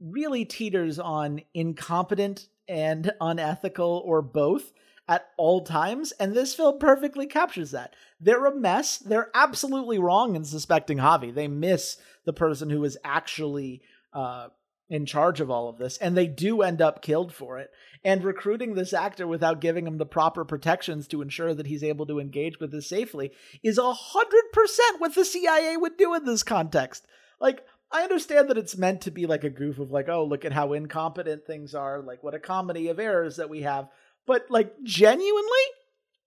really 0.00 0.44
teeters 0.44 0.98
on 0.98 1.42
incompetent 1.54 2.48
and 2.68 3.12
unethical 3.20 4.02
or 4.04 4.22
both, 4.22 4.72
at 5.10 5.26
all 5.36 5.62
times, 5.62 6.12
and 6.12 6.32
this 6.32 6.54
film 6.54 6.78
perfectly 6.78 7.26
captures 7.26 7.72
that. 7.72 7.94
They're 8.20 8.46
a 8.46 8.54
mess. 8.54 8.98
They're 8.98 9.28
absolutely 9.34 9.98
wrong 9.98 10.36
in 10.36 10.44
suspecting 10.44 10.98
Javi. 10.98 11.34
They 11.34 11.48
miss 11.48 11.96
the 12.24 12.32
person 12.32 12.70
who 12.70 12.84
is 12.84 12.96
actually 13.02 13.82
uh, 14.12 14.48
in 14.90 15.06
charge 15.06 15.40
of 15.40 15.50
all 15.50 15.68
of 15.68 15.78
this, 15.78 15.96
and 15.96 16.14
they 16.14 16.26
do 16.26 16.60
end 16.60 16.82
up 16.82 17.00
killed 17.00 17.32
for 17.32 17.58
it. 17.58 17.70
And 18.04 18.22
recruiting 18.22 18.74
this 18.74 18.92
actor 18.92 19.26
without 19.26 19.60
giving 19.60 19.86
him 19.86 19.96
the 19.96 20.04
proper 20.04 20.44
protections 20.44 21.06
to 21.08 21.22
ensure 21.22 21.54
that 21.54 21.66
he's 21.66 21.84
able 21.84 22.06
to 22.06 22.18
engage 22.18 22.60
with 22.60 22.72
this 22.72 22.88
safely 22.88 23.30
is 23.62 23.78
a 23.78 23.92
hundred 23.92 24.52
percent 24.52 25.00
what 25.00 25.14
the 25.14 25.24
CIA 25.24 25.76
would 25.78 25.96
do 25.96 26.14
in 26.14 26.24
this 26.26 26.42
context. 26.42 27.06
Like, 27.40 27.64
I 27.90 28.02
understand 28.02 28.50
that 28.50 28.58
it's 28.58 28.76
meant 28.76 29.00
to 29.02 29.10
be 29.10 29.26
like 29.26 29.44
a 29.44 29.50
goof 29.50 29.78
of 29.78 29.90
like, 29.90 30.08
oh, 30.08 30.24
look 30.24 30.44
at 30.44 30.52
how 30.52 30.74
incompetent 30.74 31.46
things 31.46 31.74
are, 31.74 32.02
like 32.02 32.22
what 32.22 32.34
a 32.34 32.38
comedy 32.38 32.88
of 32.88 32.98
errors 32.98 33.36
that 33.36 33.48
we 33.48 33.62
have 33.62 33.88
but 34.30 34.46
like 34.48 34.72
genuinely 34.84 35.66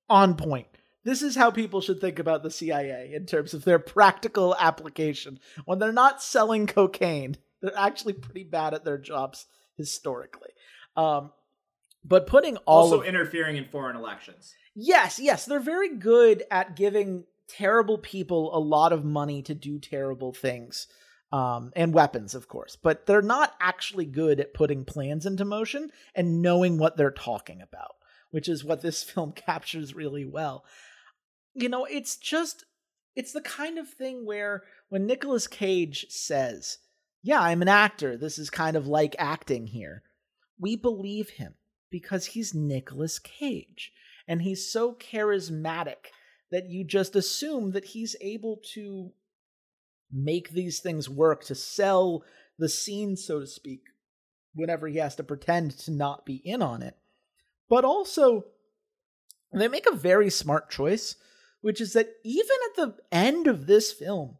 on 0.09 0.35
point. 0.35 0.67
This 1.05 1.21
is 1.21 1.35
how 1.35 1.51
people 1.51 1.79
should 1.79 1.99
think 1.99 2.19
about 2.19 2.43
the 2.43 2.51
CIA 2.51 3.11
in 3.13 3.25
terms 3.25 3.53
of 3.53 3.63
their 3.63 3.79
practical 3.79 4.55
application. 4.59 5.39
When 5.63 5.79
they're 5.79 5.93
not 5.93 6.21
selling 6.21 6.67
cocaine, 6.67 7.37
they're 7.63 7.77
actually 7.77 8.13
pretty 8.13 8.43
bad 8.43 8.75
at 8.75 8.83
their 8.83 8.99
jobs 8.99 9.47
historically. 9.75 10.51
Um, 10.95 11.31
but 12.05 12.27
putting 12.27 12.57
all 12.57 12.83
also 12.83 13.01
of, 13.01 13.07
interfering 13.07 13.55
in 13.55 13.65
foreign 13.65 13.95
elections. 13.95 14.53
Yes, 14.75 15.17
yes, 15.17 15.45
they're 15.45 15.61
very 15.61 15.95
good 15.95 16.43
at 16.51 16.75
giving 16.75 17.23
terrible 17.47 17.97
people 17.97 18.55
a 18.55 18.59
lot 18.59 18.91
of 18.91 19.05
money 19.05 19.41
to 19.43 19.55
do 19.55 19.79
terrible 19.79 20.33
things 20.33 20.87
um, 21.31 21.71
and 21.75 21.93
weapons, 21.93 22.35
of 22.35 22.49
course. 22.49 22.75
But 22.75 23.05
they're 23.05 23.21
not 23.21 23.53
actually 23.61 24.05
good 24.05 24.41
at 24.41 24.53
putting 24.53 24.83
plans 24.83 25.25
into 25.25 25.45
motion 25.45 25.89
and 26.13 26.41
knowing 26.41 26.77
what 26.77 26.97
they're 26.97 27.11
talking 27.11 27.61
about, 27.61 27.95
which 28.31 28.49
is 28.49 28.65
what 28.65 28.81
this 28.81 29.03
film 29.03 29.31
captures 29.31 29.95
really 29.95 30.25
well. 30.25 30.65
You 31.53 31.69
know, 31.69 31.85
it's 31.85 32.17
just, 32.17 32.65
it's 33.15 33.31
the 33.31 33.41
kind 33.41 33.77
of 33.77 33.87
thing 33.87 34.25
where 34.25 34.63
when 34.89 35.05
Nicolas 35.05 35.47
Cage 35.47 36.07
says, 36.09 36.79
Yeah, 37.23 37.39
I'm 37.39 37.61
an 37.61 37.69
actor, 37.69 38.17
this 38.17 38.37
is 38.37 38.49
kind 38.49 38.75
of 38.75 38.85
like 38.85 39.15
acting 39.17 39.67
here, 39.67 40.03
we 40.59 40.75
believe 40.75 41.29
him 41.29 41.55
because 41.89 42.25
he's 42.25 42.53
Nicolas 42.53 43.17
Cage. 43.17 43.91
And 44.27 44.41
he's 44.41 44.71
so 44.71 44.93
charismatic 44.93 46.11
that 46.51 46.69
you 46.69 46.85
just 46.85 47.15
assume 47.15 47.71
that 47.71 47.85
he's 47.85 48.15
able 48.21 48.61
to 48.73 49.11
make 50.11 50.51
these 50.51 50.79
things 50.79 51.09
work 51.09 51.43
to 51.45 51.55
sell 51.55 52.23
the 52.57 52.69
scene, 52.69 53.17
so 53.17 53.39
to 53.41 53.47
speak, 53.47 53.81
whenever 54.53 54.87
he 54.87 54.97
has 54.97 55.15
to 55.15 55.23
pretend 55.23 55.71
to 55.79 55.91
not 55.91 56.25
be 56.25 56.35
in 56.35 56.61
on 56.61 56.81
it. 56.81 56.95
But 57.69 57.83
also, 57.83 58.45
they 59.51 59.67
make 59.67 59.87
a 59.87 59.95
very 59.95 60.29
smart 60.29 60.69
choice, 60.69 61.15
which 61.61 61.81
is 61.81 61.93
that 61.93 62.09
even 62.23 62.57
at 62.69 62.75
the 62.75 62.95
end 63.11 63.47
of 63.47 63.67
this 63.67 63.91
film, 63.91 64.37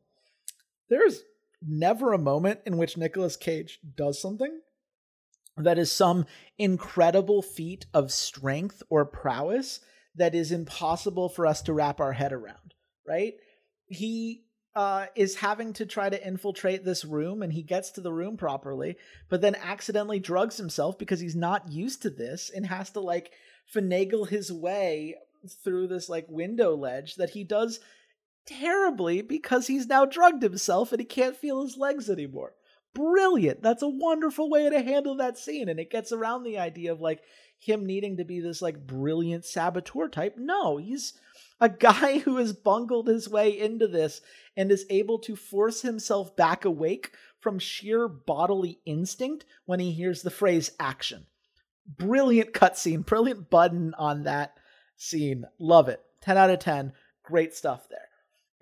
there's 0.90 1.24
never 1.68 2.14
a 2.14 2.18
moment 2.18 2.60
in 2.66 2.78
which 2.78 2.98
Nicolas 2.98 3.38
Cage 3.38 3.80
does 3.96 4.22
something 4.22 4.60
that 5.58 5.78
is 5.78 5.92
some 5.92 6.26
incredible 6.58 7.42
feat 7.42 7.86
of 7.94 8.12
strength 8.12 8.82
or 8.90 9.06
prowess 9.06 9.80
that 10.16 10.36
is 10.36 10.52
impossible 10.52 11.30
for 11.30 11.46
us 11.46 11.62
to 11.64 11.74
wrap 11.74 12.00
our 12.00 12.14
head 12.14 12.34
around, 12.34 12.74
right? 13.08 13.34
He 13.88 14.46
uh, 14.76 15.06
is 15.16 15.36
having 15.36 15.74
to 15.74 15.86
try 15.86 16.10
to 16.10 16.28
infiltrate 16.28 16.84
this 16.84 17.06
room 17.06 17.44
and 17.44 17.54
he 17.54 17.62
gets 17.62 17.92
to 17.92 18.02
the 18.02 18.14
room 18.14 18.38
properly, 18.38 18.96
but 19.30 19.42
then 19.42 19.56
accidentally 19.56 20.20
drugs 20.20 20.58
himself 20.58 20.98
because 20.98 21.20
he's 21.20 21.36
not 21.36 21.72
used 21.72 22.02
to 22.02 22.10
this 22.10 22.50
and 22.54 22.66
has 22.66 22.90
to 22.92 23.00
like 23.00 23.32
finagle 23.74 24.28
his 24.28 24.52
way 24.52 25.16
through 25.64 25.88
this 25.88 26.10
like 26.10 26.26
window 26.30 26.76
ledge 26.76 27.16
that 27.16 27.32
he 27.32 27.44
does 27.44 27.80
terribly 28.46 29.22
because 29.22 29.68
he's 29.68 29.88
now 29.88 30.06
drugged 30.06 30.44
himself 30.44 30.92
and 30.92 31.00
he 31.00 31.06
can't 31.06 31.38
feel 31.38 31.64
his 31.64 31.78
legs 31.78 32.10
anymore. 32.10 32.54
Brilliant. 32.94 33.64
That's 33.64 33.82
a 33.82 33.88
wonderful 33.88 34.50
way 34.50 34.70
to 34.70 34.82
handle 34.82 35.16
that 35.16 35.38
scene. 35.38 35.68
And 35.70 35.80
it 35.80 35.90
gets 35.90 36.12
around 36.12 36.44
the 36.44 36.60
idea 36.60 36.92
of 36.92 37.02
like 37.02 37.22
him 37.60 37.86
needing 37.86 38.18
to 38.18 38.26
be 38.26 38.40
this 38.40 38.62
like 38.62 38.86
brilliant 38.86 39.46
saboteur 39.46 40.08
type. 40.10 40.36
No, 40.38 40.78
he's 40.78 41.14
a 41.60 41.70
guy 41.70 42.20
who 42.20 42.38
has 42.38 42.54
bungled 42.54 43.08
his 43.08 43.30
way 43.30 43.58
into 43.58 43.88
this 43.88 44.22
and 44.56 44.72
is 44.72 44.86
able 44.90 45.20
to 45.20 45.36
force 45.36 45.82
himself 45.82 46.36
back 46.36 46.66
awake 46.66 47.12
from 47.40 47.60
sheer 47.60 48.08
bodily 48.08 48.80
instinct 48.86 49.46
when 49.66 49.80
he 49.80 49.92
hears 49.92 50.22
the 50.22 50.30
phrase 50.30 50.72
action. 50.80 51.26
Brilliant 51.86 52.54
cutscene, 52.54 53.06
brilliant 53.06 53.50
button 53.50 53.94
on 53.98 54.24
that 54.24 54.54
scene. 54.96 55.46
Love 55.60 55.90
it. 55.90 56.02
10 56.22 56.38
out 56.38 56.50
of 56.50 56.60
10. 56.60 56.94
Great 57.24 57.54
stuff 57.54 57.88
there. 57.90 58.03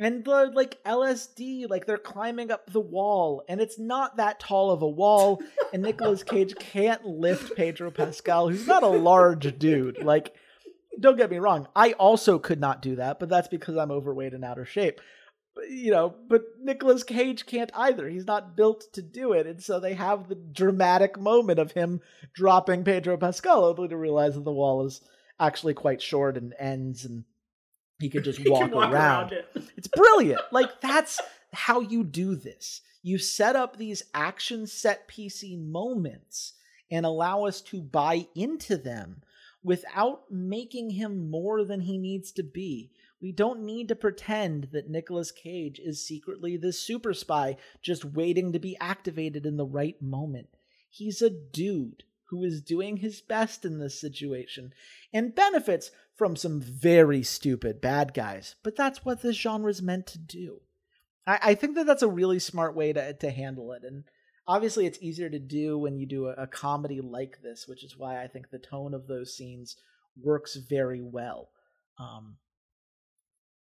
And 0.02 0.26
the 0.26 0.52
like 0.54 0.84
LSD, 0.84 1.70
like 1.70 1.86
they're 1.86 1.98
climbing 1.98 2.52
up 2.52 2.70
the 2.72 2.82
wall, 2.82 3.44
and 3.48 3.62
it's 3.62 3.78
not 3.80 4.18
that 4.18 4.40
tall 4.40 4.72
of 4.72 4.82
a 4.82 4.90
wall, 4.90 5.42
and 5.72 5.84
Nicolas 5.84 6.24
Cage 6.24 6.56
can't 6.56 7.06
lift 7.06 7.56
Pedro 7.56 7.92
Pascal, 7.92 8.50
who's 8.50 8.68
not 8.68 8.84
a 8.84 8.88
large 8.88 9.58
dude. 9.60 10.04
Like, 10.04 10.34
don't 11.00 11.18
get 11.18 11.30
me 11.30 11.38
wrong, 11.38 11.68
I 11.76 11.94
also 11.94 12.40
could 12.40 12.60
not 12.60 12.82
do 12.82 12.96
that, 12.96 13.20
but 13.20 13.30
that's 13.30 13.48
because 13.48 13.78
I'm 13.78 13.92
overweight 13.92 14.34
and 14.34 14.44
out 14.44 14.58
of 14.58 14.68
shape 14.68 15.00
you 15.70 15.92
know, 15.92 16.16
but 16.28 16.44
Nicolas 16.60 17.04
Cage 17.04 17.46
can't 17.46 17.72
either. 17.76 18.08
He's 18.08 18.26
not 18.26 18.56
built 18.56 18.86
to 18.94 19.02
do 19.02 19.34
it. 19.34 19.46
And 19.46 19.62
so 19.62 19.80
they 19.80 19.94
have 19.94 20.28
the 20.28 20.36
dramatic 20.36 21.20
moment 21.20 21.60
of 21.60 21.74
him 21.74 22.02
dropping 22.34 22.84
Pedro 22.84 23.18
Pascal, 23.18 23.66
only 23.66 23.90
to 23.90 23.98
realize 23.98 24.36
that 24.36 24.46
the 24.46 24.52
wall 24.52 24.86
is 24.86 25.02
actually 25.40 25.74
quite 25.74 26.02
short 26.02 26.38
and 26.38 26.54
ends 26.60 27.06
and 27.06 27.26
he 28.02 28.10
could 28.10 28.24
just 28.24 28.40
walk, 28.50 28.72
walk, 28.72 28.92
around. 28.92 28.94
around 28.94 29.34
it. 29.34 29.48
it's 29.78 29.88
brilliant. 29.88 30.42
Like 30.52 30.82
that's 30.82 31.22
how 31.54 31.80
you 31.80 32.04
do 32.04 32.36
this. 32.36 32.82
You 33.04 33.18
set 33.18 33.56
up 33.56 33.78
these 33.78 34.04
action 34.14 34.68
set 34.68 35.08
piece 35.08 35.44
moments 35.44 36.54
and 36.92 37.06
allow 37.06 37.46
us 37.46 37.62
to 37.62 37.82
buy 37.82 38.28
into 38.36 38.78
them 38.78 39.22
without 39.64 40.24
making 40.30 40.92
him 40.92 41.30
more 41.30 41.64
than 41.64 41.82
he 41.82 41.98
needs 41.98 42.32
to 42.34 42.44
be 42.44 42.92
we 43.22 43.32
don't 43.32 43.64
need 43.64 43.88
to 43.90 43.96
pretend 43.96 44.70
that 44.72 44.90
Nicolas 44.90 45.32
Cage 45.32 45.80
is 45.80 46.06
secretly 46.06 46.58
this 46.58 46.80
super 46.80 47.14
spy 47.14 47.56
just 47.82 48.04
waiting 48.04 48.52
to 48.52 48.60
be 48.60 48.76
activated 48.80 49.46
in 49.46 49.58
the 49.58 49.66
right 49.66 50.02
moment. 50.02 50.50
He's 50.90 51.22
a 51.22 51.30
dude 51.30 52.04
who 52.26 52.44
is 52.44 52.62
doing 52.62 52.98
his 52.98 53.22
best 53.22 53.64
in 53.64 53.78
this 53.78 54.00
situation 54.00 54.74
and 55.14 55.36
benefits 55.36 55.92
from 56.16 56.36
some 56.36 56.62
very 56.62 57.24
stupid 57.24 57.82
bad 57.82 58.14
guys, 58.14 58.56
but 58.64 58.76
that's 58.76 59.04
what 59.04 59.22
this 59.22 59.36
genre 59.36 59.70
is 59.70 59.82
meant 59.82 60.08
to 60.08 60.20
do. 60.20 60.62
I, 61.26 61.40
I 61.44 61.56
think 61.56 61.76
that 61.76 61.86
that's 61.86 62.04
a 62.04 62.08
really 62.08 62.40
smart 62.40 62.76
way 62.76 62.94
to, 62.94 63.14
to 63.14 63.32
handle 63.32 63.72
it. 63.72 63.84
And 63.84 64.04
obviously, 64.48 64.86
it's 64.86 65.02
easier 65.02 65.30
to 65.30 65.40
do 65.40 65.78
when 65.78 65.98
you 65.98 66.06
do 66.06 66.28
a, 66.28 66.34
a 66.34 66.48
comedy 66.48 67.02
like 67.02 67.40
this, 67.42 67.68
which 67.68 67.84
is 67.84 67.98
why 67.98 68.22
I 68.22 68.28
think 68.28 68.50
the 68.50 68.60
tone 68.60 68.94
of 68.94 69.08
those 69.08 69.36
scenes 69.36 69.78
works 70.22 70.56
very 70.56 71.02
well. 71.02 71.50
Um, 71.98 72.38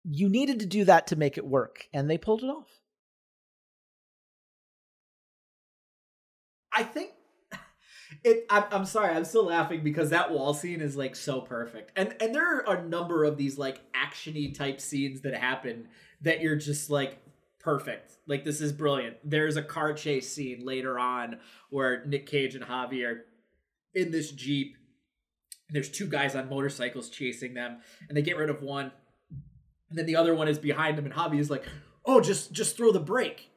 you 0.03 0.29
needed 0.29 0.59
to 0.61 0.65
do 0.65 0.85
that 0.85 1.07
to 1.07 1.15
make 1.15 1.37
it 1.37 1.45
work, 1.45 1.87
and 1.93 2.09
they 2.09 2.17
pulled 2.17 2.43
it 2.43 2.47
off. 2.47 2.67
I 6.73 6.83
think 6.83 7.11
It. 8.23 8.45
I'm, 8.49 8.63
I'm 8.71 8.85
sorry. 8.85 9.15
I'm 9.15 9.25
still 9.25 9.45
laughing 9.45 9.83
because 9.83 10.09
that 10.09 10.31
wall 10.31 10.53
scene 10.53 10.81
is 10.81 10.95
like 10.95 11.15
so 11.15 11.41
perfect, 11.41 11.91
and 11.95 12.15
and 12.21 12.35
there 12.35 12.67
are 12.67 12.75
a 12.75 12.87
number 12.87 13.23
of 13.23 13.37
these 13.37 13.57
like 13.57 13.81
actiony 13.93 14.53
type 14.53 14.81
scenes 14.81 15.21
that 15.21 15.35
happen 15.35 15.87
that 16.21 16.41
you're 16.41 16.55
just 16.55 16.89
like 16.89 17.19
perfect. 17.59 18.17
Like 18.27 18.43
this 18.43 18.61
is 18.61 18.71
brilliant. 18.71 19.17
There's 19.23 19.55
a 19.55 19.63
car 19.63 19.93
chase 19.93 20.31
scene 20.31 20.65
later 20.65 20.99
on 20.99 21.39
where 21.69 22.05
Nick 22.05 22.25
Cage 22.25 22.55
and 22.55 22.63
Javi 22.63 23.05
are 23.05 23.25
in 23.93 24.11
this 24.11 24.31
jeep. 24.31 24.77
There's 25.69 25.89
two 25.89 26.07
guys 26.07 26.35
on 26.35 26.49
motorcycles 26.49 27.09
chasing 27.09 27.53
them, 27.53 27.77
and 28.07 28.17
they 28.17 28.21
get 28.21 28.37
rid 28.37 28.49
of 28.49 28.61
one, 28.61 28.91
and 29.89 29.97
then 29.97 30.05
the 30.05 30.17
other 30.17 30.35
one 30.35 30.47
is 30.47 30.59
behind 30.59 30.97
them, 30.97 31.05
and 31.05 31.13
Javi 31.13 31.39
is 31.39 31.49
like, 31.49 31.65
"Oh, 32.05 32.19
just 32.19 32.51
just 32.51 32.75
throw 32.75 32.91
the 32.91 32.99
brake." 32.99 33.50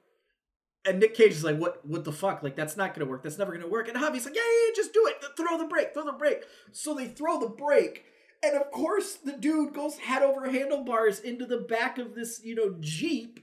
And 0.87 1.01
Nick 1.01 1.15
Cage 1.15 1.33
is 1.33 1.45
like, 1.45 1.57
"What? 1.57 1.85
What 1.87 2.05
the 2.05 2.13
fuck? 2.13 2.43
Like 2.43 2.57
that's 2.57 2.77
not 2.77 2.95
gonna 2.95 3.09
work. 3.09 3.23
That's 3.23 3.39
never 3.39 3.53
gonna 3.53 3.69
work." 3.69 3.89
And 3.89 3.97
Javi's 3.97 4.27
like, 4.27 4.35
"Yeah, 4.35 4.43
yeah, 4.43 4.67
yeah 4.69 4.75
just 4.77 4.93
do 4.93 5.07
it. 5.07 5.25
Throw 5.37 5.57
the 5.59 5.65
brake. 5.65 5.95
Throw 5.95 6.05
the 6.05 6.13
brake." 6.13 6.45
So 6.73 6.95
they 6.95 7.07
throw 7.07 7.41
the 7.41 7.49
brake, 7.49 8.05
and 8.43 8.55
of 8.55 8.71
course 8.71 9.15
the 9.15 9.33
dude 9.33 9.73
goes 9.73 9.99
head 9.99 10.23
over 10.23 10.51
handlebars 10.51 11.21
into 11.21 11.47
the 11.47 11.59
back 11.59 11.99
of 11.99 12.15
this, 12.15 12.41
you 12.45 12.55
know, 12.55 12.77
jeep. 12.81 13.41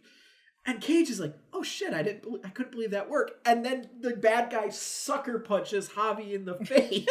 And 0.63 0.79
Cage 0.79 1.09
is 1.09 1.19
like, 1.19 1.35
"Oh 1.51 1.63
shit! 1.63 1.93
I 1.93 2.03
didn't. 2.03 2.45
I 2.45 2.49
couldn't 2.49 2.73
believe 2.73 2.91
that 2.91 3.09
worked." 3.09 3.47
And 3.47 3.65
then 3.65 3.89
the 3.99 4.15
bad 4.15 4.51
guy 4.51 4.69
sucker 4.69 5.39
punches 5.39 5.89
Javi 5.89 6.33
in 6.33 6.45
the 6.45 6.63
face, 6.63 7.07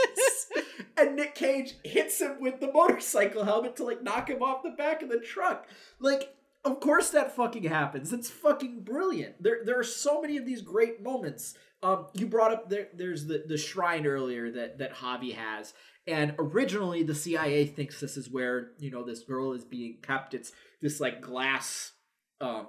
and 0.97 1.17
Nick 1.17 1.35
Cage 1.35 1.75
hits 1.85 2.21
him 2.21 2.41
with 2.41 2.61
the 2.61 2.71
motorcycle 2.73 3.45
helmet 3.45 3.75
to 3.77 3.85
like 3.85 4.05
knock 4.05 4.31
him 4.31 4.43
off 4.43 4.63
the 4.63 4.71
back 4.71 5.03
of 5.03 5.09
the 5.09 5.19
truck. 5.19 5.67
Like 5.99 6.37
of 6.65 6.81
course 6.81 7.11
that 7.11 7.35
fucking 7.35 7.65
happens. 7.65 8.13
It's 8.13 8.31
fucking 8.31 8.81
brilliant. 8.83 9.43
There 9.43 9.61
there 9.65 9.79
are 9.79 9.85
so 9.85 10.21
many 10.21 10.37
of 10.37 10.47
these 10.47 10.63
great 10.63 11.03
moments. 11.03 11.55
Um, 11.83 12.07
you 12.13 12.27
brought 12.27 12.53
up 12.53 12.69
there. 12.69 12.89
There's 12.95 13.27
the 13.27 13.45
the 13.47 13.57
shrine 13.57 14.07
earlier 14.07 14.51
that 14.51 14.79
that 14.79 14.95
Javi 14.97 15.35
has, 15.35 15.73
and 16.07 16.35
originally 16.39 17.03
the 17.03 17.15
CIA 17.15 17.67
thinks 17.67 18.01
this 18.01 18.17
is 18.17 18.29
where 18.29 18.73
you 18.79 18.91
know 18.91 19.03
this 19.03 19.23
girl 19.23 19.53
is 19.53 19.65
being 19.65 19.99
kept. 20.03 20.35
It's 20.35 20.53
this 20.83 21.01
like 21.01 21.23
glass, 21.23 21.93
uh, 22.41 22.65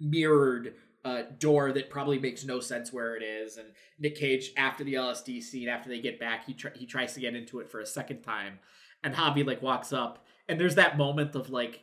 mirrored 0.00 0.74
uh, 1.04 1.22
door 1.38 1.72
that 1.72 1.90
probably 1.90 2.18
makes 2.18 2.44
no 2.44 2.60
sense 2.60 2.92
where 2.92 3.16
it 3.16 3.22
is. 3.22 3.56
And 3.56 3.68
Nick 3.98 4.16
Cage, 4.16 4.50
after 4.56 4.84
the 4.84 4.94
LSD 4.94 5.42
scene, 5.42 5.68
after 5.68 5.88
they 5.88 6.00
get 6.00 6.18
back, 6.18 6.46
he 6.46 6.54
tr- 6.54 6.68
he 6.74 6.86
tries 6.86 7.14
to 7.14 7.20
get 7.20 7.36
into 7.36 7.60
it 7.60 7.70
for 7.70 7.80
a 7.80 7.86
second 7.86 8.22
time, 8.22 8.58
and 9.04 9.14
Javi 9.14 9.46
like 9.46 9.62
walks 9.62 9.92
up, 9.92 10.26
and 10.48 10.60
there's 10.60 10.74
that 10.74 10.98
moment 10.98 11.36
of 11.36 11.50
like 11.50 11.82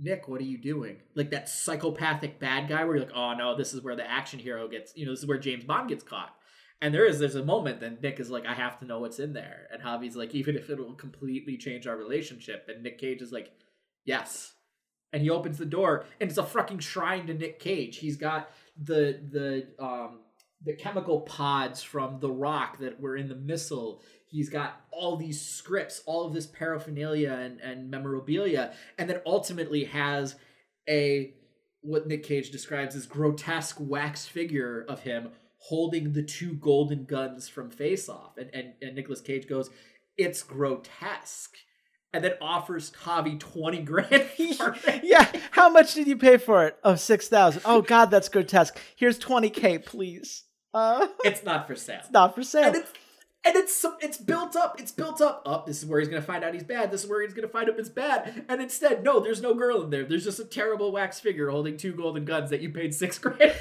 Nick, 0.00 0.28
what 0.28 0.40
are 0.40 0.44
you 0.44 0.58
doing? 0.58 0.96
Like 1.14 1.30
that 1.30 1.48
psychopathic 1.48 2.38
bad 2.40 2.68
guy 2.68 2.84
where 2.84 2.96
you're 2.96 3.04
like, 3.04 3.14
oh 3.14 3.34
no, 3.34 3.56
this 3.56 3.74
is 3.74 3.82
where 3.82 3.96
the 3.96 4.08
action 4.08 4.38
hero 4.38 4.66
gets, 4.68 4.92
you 4.96 5.04
know, 5.04 5.12
this 5.12 5.20
is 5.20 5.26
where 5.26 5.38
James 5.38 5.64
Bond 5.64 5.88
gets 5.88 6.02
caught. 6.02 6.34
And 6.82 6.94
there 6.94 7.04
is, 7.04 7.18
there's 7.18 7.34
a 7.34 7.44
moment 7.44 7.80
that 7.80 8.02
Nick 8.02 8.20
is 8.20 8.30
like, 8.30 8.46
I 8.46 8.54
have 8.54 8.78
to 8.78 8.86
know 8.86 9.00
what's 9.00 9.18
in 9.18 9.34
there. 9.34 9.68
And 9.70 9.82
Javi's 9.82 10.16
like, 10.16 10.34
even 10.34 10.56
if 10.56 10.70
it 10.70 10.78
will 10.78 10.94
completely 10.94 11.58
change 11.58 11.86
our 11.86 11.96
relationship. 11.96 12.68
And 12.68 12.82
Nick 12.82 12.98
Cage 12.98 13.20
is 13.20 13.32
like, 13.32 13.52
yes. 14.06 14.54
And 15.12 15.22
he 15.22 15.28
opens 15.28 15.58
the 15.58 15.66
door 15.66 16.06
and 16.20 16.30
it's 16.30 16.38
a 16.38 16.44
fucking 16.44 16.78
shrine 16.78 17.26
to 17.26 17.34
Nick 17.34 17.58
Cage. 17.58 17.98
He's 17.98 18.16
got 18.16 18.50
the, 18.80 19.20
the, 19.30 19.84
um, 19.84 20.20
the 20.64 20.74
chemical 20.74 21.22
pods 21.22 21.82
from 21.82 22.20
the 22.20 22.30
rock 22.30 22.78
that 22.78 23.00
were 23.00 23.16
in 23.16 23.28
the 23.28 23.34
missile 23.34 24.02
he's 24.30 24.48
got 24.48 24.80
all 24.90 25.16
these 25.16 25.40
scripts, 25.40 26.02
all 26.06 26.24
of 26.24 26.32
this 26.32 26.46
paraphernalia 26.46 27.32
and, 27.32 27.60
and 27.60 27.90
memorabilia, 27.90 28.72
and 28.98 29.10
then 29.10 29.20
ultimately 29.26 29.84
has 29.84 30.36
a 30.88 31.34
what 31.82 32.06
Nick 32.06 32.22
Cage 32.22 32.50
describes 32.50 32.94
as 32.94 33.06
grotesque 33.06 33.76
wax 33.80 34.26
figure 34.26 34.84
of 34.88 35.00
him 35.00 35.30
holding 35.56 36.12
the 36.12 36.22
two 36.22 36.54
golden 36.54 37.04
guns 37.04 37.48
from 37.48 37.70
Face 37.70 38.08
Off. 38.08 38.36
And, 38.36 38.50
and, 38.52 38.72
and 38.82 38.94
Nicolas 38.94 39.20
Cage 39.20 39.48
goes, 39.48 39.70
It's 40.16 40.42
grotesque. 40.42 41.56
And 42.12 42.24
then 42.24 42.32
offers 42.40 42.90
Javi 43.04 43.38
20 43.38 43.78
grand 43.84 44.30
yeah. 45.02 45.30
How 45.52 45.70
much 45.70 45.94
did 45.94 46.08
you 46.08 46.16
pay 46.16 46.38
for 46.38 46.66
it? 46.66 46.76
Oh, 46.82 46.96
6000 46.96 47.62
Oh, 47.64 47.82
God, 47.82 48.10
that's 48.10 48.28
grotesque. 48.28 48.78
Here's 48.96 49.18
20K, 49.18 49.84
please. 49.84 50.44
Uh, 50.74 51.06
it's 51.24 51.44
not 51.44 51.66
for 51.66 51.76
sale. 51.76 52.00
It's 52.00 52.10
not 52.10 52.34
for 52.34 52.42
sale 52.42 52.82
and 53.44 53.56
it's 53.56 53.84
it's 54.00 54.18
built 54.18 54.56
up. 54.56 54.80
It's 54.80 54.92
built 54.92 55.20
up. 55.20 55.42
Up. 55.46 55.62
Oh, 55.62 55.64
this 55.66 55.82
is 55.82 55.86
where 55.86 56.00
he's 56.00 56.08
gonna 56.08 56.22
find 56.22 56.44
out 56.44 56.54
he's 56.54 56.64
bad. 56.64 56.90
This 56.90 57.04
is 57.04 57.10
where 57.10 57.22
he's 57.22 57.34
gonna 57.34 57.48
find 57.48 57.68
out 57.68 57.78
it's 57.78 57.88
bad. 57.88 58.44
And 58.48 58.60
instead, 58.60 59.02
no, 59.04 59.20
there's 59.20 59.40
no 59.40 59.54
girl 59.54 59.82
in 59.82 59.90
there. 59.90 60.04
There's 60.04 60.24
just 60.24 60.40
a 60.40 60.44
terrible 60.44 60.92
wax 60.92 61.20
figure 61.20 61.50
holding 61.50 61.76
two 61.76 61.92
golden 61.92 62.24
guns 62.24 62.50
that 62.50 62.60
you 62.60 62.70
paid 62.70 62.94
six 62.94 63.18
grand 63.18 63.40
and 63.42 63.52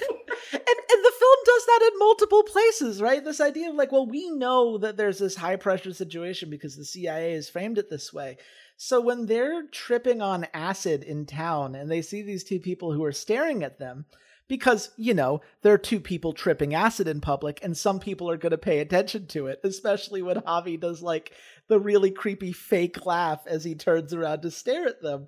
and 0.91 1.05
the 1.05 1.13
film 1.19 1.37
does 1.45 1.65
that 1.65 1.89
in 1.91 1.99
multiple 1.99 2.43
places, 2.43 3.01
right? 3.01 3.23
This 3.23 3.39
idea 3.39 3.69
of 3.69 3.75
like, 3.75 3.91
well, 3.91 4.07
we 4.07 4.29
know 4.29 4.77
that 4.79 4.97
there's 4.97 5.19
this 5.19 5.35
high 5.35 5.55
pressure 5.55 5.93
situation 5.93 6.49
because 6.49 6.75
the 6.75 6.85
CIA 6.85 7.33
has 7.33 7.49
framed 7.49 7.77
it 7.77 7.89
this 7.89 8.11
way. 8.11 8.37
So 8.77 9.01
when 9.01 9.25
they're 9.25 9.67
tripping 9.67 10.21
on 10.21 10.47
acid 10.53 11.03
in 11.03 11.25
town 11.25 11.75
and 11.75 11.91
they 11.91 12.01
see 12.01 12.21
these 12.21 12.43
two 12.43 12.59
people 12.59 12.93
who 12.93 13.03
are 13.03 13.11
staring 13.11 13.63
at 13.63 13.77
them, 13.77 14.05
because 14.49 14.89
you 14.97 15.13
know 15.13 15.39
there 15.61 15.73
are 15.73 15.77
two 15.77 16.01
people 16.01 16.33
tripping 16.33 16.73
acid 16.73 17.07
in 17.07 17.21
public 17.21 17.59
and 17.63 17.77
some 17.77 17.99
people 17.99 18.29
are 18.29 18.35
going 18.35 18.51
to 18.51 18.57
pay 18.57 18.79
attention 18.79 19.25
to 19.27 19.47
it 19.47 19.61
especially 19.63 20.21
when 20.21 20.35
javi 20.37 20.77
does 20.77 21.01
like 21.01 21.31
the 21.69 21.79
really 21.79 22.11
creepy 22.11 22.51
fake 22.51 23.05
laugh 23.05 23.41
as 23.47 23.63
he 23.63 23.75
turns 23.75 24.13
around 24.13 24.41
to 24.41 24.51
stare 24.51 24.87
at 24.87 25.01
them. 25.01 25.27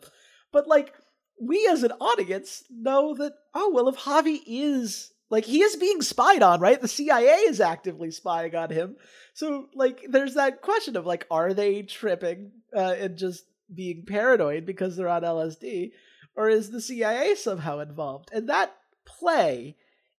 But 0.52 0.68
like 0.68 0.94
we 1.40 1.68
as 1.72 1.84
an 1.84 1.94
audience 1.94 2.64
know 2.70 3.16
that 3.16 3.34
oh 3.56 3.72
well 3.74 3.88
if 3.88 3.96
javi 3.96 4.40
is 4.46 5.12
like 5.30 5.46
he 5.46 5.62
is 5.62 5.78
being 5.78 6.02
spied 6.02 6.44
on 6.44 6.60
right? 6.60 6.82
The 6.82 6.88
cia 6.88 7.22
is 7.48 7.62
actively 7.62 8.12
spying 8.12 8.56
on 8.56 8.72
him. 8.72 8.98
So 9.34 9.70
like 9.74 10.06
there's 10.10 10.34
that 10.34 10.62
question 10.62 10.98
of 10.98 11.06
like 11.06 11.26
are 11.32 11.54
they 11.54 11.84
tripping 11.84 12.52
uh, 12.76 12.96
and 13.00 13.18
just 13.18 13.46
being 13.74 14.04
paranoid 14.06 14.66
because 14.66 14.98
they're 14.98 15.08
on 15.08 15.22
lsd 15.22 15.92
or 16.36 16.50
is 16.50 16.72
the 16.72 16.82
cia 16.82 17.36
somehow 17.36 17.80
involved? 17.80 18.30
And 18.34 18.50
that 18.50 18.76
play 19.06 19.76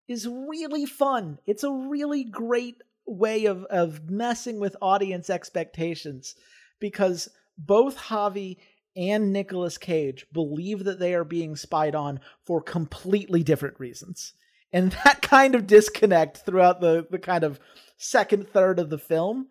is 0.09 0.27
really 0.27 0.87
fun. 0.87 1.38
It's 1.47 1.64
a 1.64 1.73
really 1.73 2.25
great 2.25 2.77
way 3.07 3.47
of 3.47 3.64
of 3.64 4.09
messing 4.09 4.61
with 4.61 4.77
audience 4.81 5.29
expectations 5.29 6.35
because 6.79 7.29
both 7.59 7.97
Javi 7.97 8.59
and 8.97 9.33
Nicolas 9.33 9.79
Cage 9.79 10.27
believe 10.33 10.85
that 10.85 10.99
they 10.99 11.14
are 11.14 11.25
being 11.25 11.57
spied 11.57 11.95
on 11.95 12.21
for 12.45 12.61
completely 12.61 13.42
different 13.42 13.81
reasons. 13.81 14.35
And 14.73 14.92
that 15.05 15.23
kind 15.23 15.55
of 15.55 15.66
disconnect 15.66 16.38
throughout 16.38 16.81
the 16.81 17.07
the 17.11 17.18
kind 17.18 17.45
of 17.45 17.61
second 17.97 18.49
third 18.49 18.79
of 18.79 18.90
the 18.90 18.99
film 18.99 19.49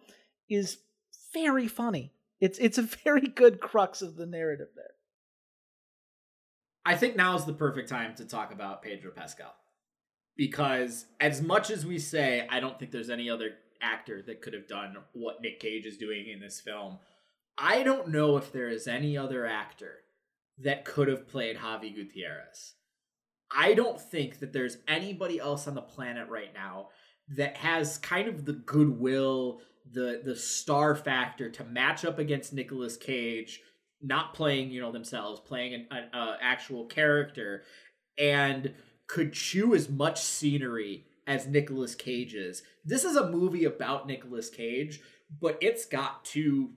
is 0.50 0.78
very 1.34 1.68
funny. 1.68 2.14
It's 2.40 2.60
it's 2.60 2.78
a 2.78 2.84
very 3.04 3.28
good 3.28 3.60
crux 3.60 4.02
of 4.02 4.16
the 4.16 4.26
narrative 4.26 4.70
there. 4.76 4.92
I 6.86 6.96
think 6.96 7.16
now 7.16 7.36
is 7.36 7.46
the 7.46 7.54
perfect 7.54 7.90
time 7.90 8.16
to 8.16 8.26
talk 8.26 8.52
about 8.52 8.82
Pedro 8.82 9.12
Pascal. 9.12 9.54
Because 10.36 11.06
as 11.20 11.42
much 11.42 11.70
as 11.70 11.86
we 11.86 12.00
say, 12.00 12.48
I 12.50 12.60
don't 12.60 12.80
think 12.80 12.92
there's 12.92 13.10
any 13.10 13.30
other 13.30 13.52
actor 13.82 14.22
that 14.24 14.42
could 14.42 14.54
have 14.54 14.68
done 14.68 14.96
what 15.14 15.42
Nick 15.42 15.60
Cage 15.60 15.86
is 15.86 15.98
doing 15.98 16.28
in 16.28 16.40
this 16.40 16.62
film. 16.62 17.00
I 17.58 17.84
don't 17.84 18.10
know 18.10 18.38
if 18.38 18.52
there 18.52 18.70
is 18.70 18.88
any 18.88 19.18
other 19.18 19.46
actor 19.46 19.96
that 20.60 20.86
could 20.86 21.08
have 21.08 21.28
played 21.28 21.58
Javi 21.58 21.94
Gutierrez. 21.94 22.76
I 23.56 23.74
don't 23.74 24.00
think 24.00 24.40
that 24.40 24.54
there's 24.54 24.78
anybody 24.88 25.40
else 25.40 25.68
on 25.68 25.76
the 25.76 25.82
planet 25.82 26.30
right 26.30 26.54
now 26.54 26.90
that 27.36 27.58
has 27.58 27.98
kind 27.98 28.28
of 28.28 28.46
the 28.46 28.54
goodwill, 28.54 29.60
the 29.92 30.22
the 30.24 30.36
star 30.36 30.96
factor 30.96 31.50
to 31.50 31.64
match 31.64 32.06
up 32.06 32.20
against 32.20 32.54
Nicolas 32.54 32.96
Cage 32.96 33.62
not 34.02 34.34
playing 34.34 34.72
you 34.72 34.82
know 34.82 34.92
themselves 34.92 35.40
playing 35.40 35.74
an, 35.74 35.88
an 35.92 36.04
uh, 36.14 36.36
actual 36.42 36.86
character 36.86 37.64
and 38.18 38.74
could 39.08 39.34
chew 39.34 39.76
as 39.76 39.90
much 39.90 40.22
scenery 40.22 41.06
as 41.28 41.48
Nicolas 41.48 41.96
Cage's. 41.96 42.64
This 42.86 43.04
is 43.04 43.16
a 43.16 43.30
movie 43.30 43.66
about 43.66 44.08
Nicolas 44.08 44.50
Cage, 44.50 45.02
but 45.40 45.58
it's 45.62 45.86
got 45.86 46.24
two 46.26 46.72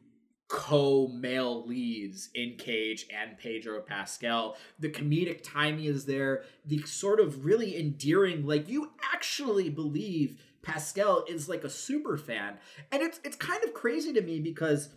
co-male 0.49 1.67
leads 1.67 2.31
in 2.35 2.57
Cage 2.59 3.07
and 3.17 3.39
Pedro 3.39 3.81
Pascal. 3.81 4.57
The 4.79 4.91
comedic 4.91 5.41
timing 5.43 5.85
is 5.85 6.07
there. 6.07 6.45
The 6.67 6.83
sort 6.83 7.21
of 7.21 7.45
really 7.45 7.79
endearing, 7.79 8.47
like 8.47 8.69
you 8.69 8.91
actually 9.13 9.71
believe 9.71 10.41
Pascal 10.63 11.25
is 11.29 11.49
like 11.49 11.65
a 11.65 11.71
super 11.71 12.17
fan, 12.17 12.59
and 12.91 13.03
it's 13.03 13.21
it's 13.25 13.37
kind 13.37 13.63
of 13.65 13.75
crazy 13.75 14.13
to 14.13 14.21
me 14.21 14.41
because 14.41 14.89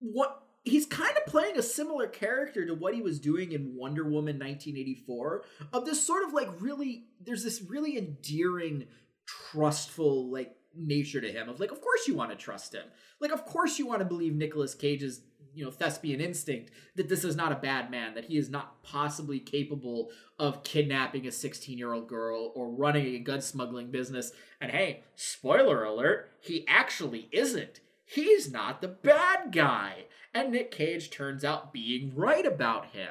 what 0.00 0.42
he's 0.64 0.86
kind 0.86 1.16
of 1.16 1.26
playing 1.26 1.58
a 1.58 1.62
similar 1.62 2.06
character 2.06 2.66
to 2.66 2.74
what 2.74 2.94
he 2.94 3.02
was 3.02 3.20
doing 3.20 3.52
in 3.52 3.76
Wonder 3.76 4.04
Woman 4.04 4.38
1984 4.38 5.44
of 5.72 5.84
this 5.84 6.04
sort 6.04 6.24
of 6.24 6.32
like 6.32 6.48
really 6.60 7.04
there's 7.20 7.44
this 7.44 7.62
really 7.62 7.96
endearing 7.98 8.86
trustful 9.26 10.30
like 10.30 10.56
nature 10.76 11.20
to 11.20 11.30
him 11.30 11.48
of 11.48 11.60
like 11.60 11.70
of 11.70 11.80
course 11.80 12.08
you 12.08 12.14
want 12.14 12.30
to 12.30 12.36
trust 12.36 12.74
him. 12.74 12.86
Like 13.20 13.30
of 13.30 13.44
course 13.44 13.78
you 13.78 13.86
want 13.86 14.00
to 14.00 14.06
believe 14.06 14.34
Nicolas 14.34 14.74
Cage's 14.74 15.20
you 15.54 15.64
know 15.64 15.70
thespian 15.70 16.20
instinct 16.20 16.72
that 16.96 17.08
this 17.08 17.22
is 17.22 17.36
not 17.36 17.52
a 17.52 17.56
bad 17.56 17.90
man 17.90 18.14
that 18.14 18.24
he 18.24 18.36
is 18.36 18.50
not 18.50 18.82
possibly 18.82 19.38
capable 19.38 20.10
of 20.38 20.64
kidnapping 20.64 21.26
a 21.26 21.32
16 21.32 21.78
year 21.78 21.92
old 21.92 22.08
girl 22.08 22.52
or 22.56 22.70
running 22.70 23.14
a 23.14 23.18
gun 23.18 23.40
smuggling 23.40 23.90
business. 23.90 24.32
And 24.60 24.70
hey 24.70 25.04
spoiler 25.14 25.84
alert 25.84 26.30
he 26.40 26.64
actually 26.66 27.28
isn't 27.32 27.80
he's 28.04 28.50
not 28.50 28.80
the 28.80 28.88
bad 28.88 29.52
guy. 29.52 30.06
And 30.32 30.52
nick 30.52 30.70
cage 30.70 31.10
turns 31.10 31.44
out 31.44 31.72
being 31.72 32.14
right 32.14 32.44
about 32.44 32.86
him. 32.86 33.10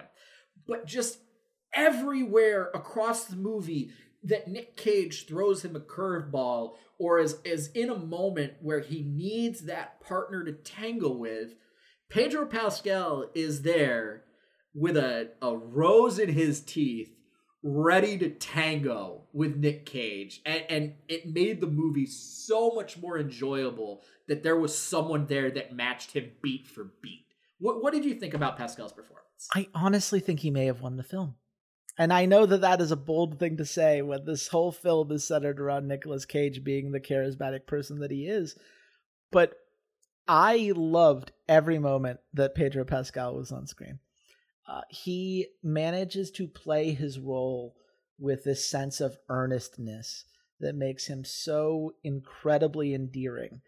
But 0.68 0.86
just 0.86 1.20
everywhere 1.74 2.70
across 2.74 3.26
the 3.26 3.36
movie 3.36 3.92
that 4.24 4.48
Nick 4.48 4.78
Cage 4.78 5.26
throws 5.28 5.64
him 5.64 5.76
a 5.76 5.80
curveball 5.80 6.74
or 6.98 7.20
is, 7.20 7.38
is 7.44 7.68
in 7.70 7.90
a 7.90 7.98
moment 7.98 8.54
where 8.62 8.80
he 8.80 9.02
needs 9.02 9.62
that 9.62 10.00
partner 10.02 10.44
to 10.46 10.54
tangle 10.54 11.18
with, 11.18 11.56
Pedro 12.10 12.46
Pascal 12.46 13.30
is 13.34 13.64
there 13.64 14.24
with 14.74 14.96
a, 14.96 15.32
a 15.42 15.56
rose 15.56 16.20
in 16.20 16.30
his 16.30 16.62
teeth, 16.62 17.12
ready 17.64 18.18
to 18.18 18.30
tango 18.30 19.22
with 19.32 19.56
Nick 19.56 19.86
Cage. 19.86 20.42
And, 20.46 20.64
and 20.70 20.94
it 21.08 21.28
made 21.28 21.62
the 21.62 21.68
movie 21.68 22.06
so 22.06 22.72
much 22.72 22.98
more 22.98 23.18
enjoyable 23.18 24.04
that 24.28 24.44
there 24.44 24.60
was 24.60 24.78
someone 24.78 25.26
there 25.28 25.50
that 25.52 25.74
matched 25.74 26.12
him 26.12 26.32
beat 26.42 26.68
for 26.68 26.92
beat. 27.02 27.26
What, 27.60 27.82
what 27.82 27.94
did 27.94 28.04
you 28.04 28.16
think 28.16 28.34
about 28.34 28.58
Pascal's 28.58 28.92
performance? 28.92 29.48
I 29.56 29.68
honestly 29.74 30.20
think 30.20 30.42
he 30.42 30.52
may 30.52 30.66
have 30.66 30.82
won 30.82 30.98
the 30.98 31.04
film. 31.04 31.36
And 31.98 32.12
I 32.12 32.26
know 32.26 32.46
that 32.46 32.62
that 32.62 32.82
is 32.82 32.92
a 32.92 32.98
bold 32.98 33.40
thing 33.40 33.58
to 33.58 33.66
say 33.66 34.02
when 34.02 34.26
this 34.26 34.48
whole 34.48 34.72
film 34.72 35.12
is 35.12 35.24
centered 35.24 35.60
around 35.60 35.88
Nicolas 35.88 36.26
Cage 36.26 36.64
being 36.64 36.92
the 36.92 37.00
charismatic 37.00 37.68
person 37.68 38.00
that 38.00 38.12
he 38.12 38.28
is. 38.28 38.58
But 39.32 39.54
I 40.28 40.74
loved 40.76 41.32
every 41.48 41.78
moment 41.80 42.20
that 42.34 42.56
Pedro 42.56 42.84
Pascal 42.84 43.36
was 43.36 43.52
on 43.52 43.68
screen. 43.68 44.00
Uh, 44.68 44.82
he 44.90 45.48
manages 45.62 46.32
to 46.32 46.48
play 46.48 46.94
his 46.94 47.20
role 47.20 47.76
with 48.20 48.44
this 48.44 48.70
sense 48.70 49.02
of 49.02 49.18
earnestness 49.30 50.26
that 50.60 50.76
makes 50.76 51.08
him 51.08 51.26
so 51.26 51.94
incredibly 52.04 52.94
endearing. 52.94 53.62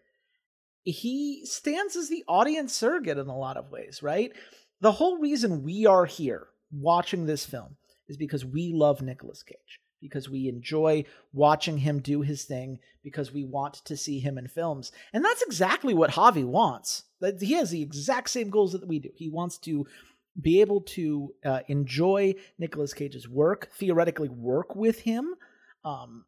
He 0.84 1.44
stands 1.44 1.96
as 1.96 2.08
the 2.08 2.24
audience 2.28 2.72
surrogate 2.72 3.18
in 3.18 3.26
a 3.26 3.36
lot 3.36 3.56
of 3.56 3.70
ways, 3.70 4.02
right? 4.02 4.32
The 4.80 4.92
whole 4.92 5.18
reason 5.18 5.62
we 5.62 5.84
are 5.84 6.06
here 6.06 6.46
watching 6.72 7.26
this 7.26 7.44
film 7.44 7.76
is 8.08 8.16
because 8.16 8.44
we 8.44 8.72
love 8.72 9.02
Nicolas 9.02 9.42
Cage, 9.42 9.80
because 10.00 10.30
we 10.30 10.48
enjoy 10.48 11.04
watching 11.32 11.78
him 11.78 12.00
do 12.00 12.22
his 12.22 12.44
thing, 12.44 12.78
because 13.02 13.32
we 13.32 13.44
want 13.44 13.74
to 13.84 13.96
see 13.96 14.20
him 14.20 14.38
in 14.38 14.46
films. 14.46 14.92
And 15.12 15.24
that's 15.24 15.42
exactly 15.42 15.92
what 15.92 16.10
Javi 16.12 16.44
wants. 16.44 17.04
He 17.40 17.54
has 17.54 17.70
the 17.70 17.82
exact 17.82 18.30
same 18.30 18.48
goals 18.48 18.72
that 18.72 18.86
we 18.86 19.00
do. 19.00 19.10
He 19.16 19.28
wants 19.28 19.58
to 19.58 19.86
be 20.40 20.60
able 20.60 20.82
to 20.82 21.34
uh, 21.44 21.60
enjoy 21.68 22.34
Nicolas 22.58 22.92
Cage's 22.92 23.28
work, 23.28 23.70
theoretically 23.74 24.28
work 24.28 24.74
with 24.76 25.00
him, 25.00 25.34
um, 25.84 26.24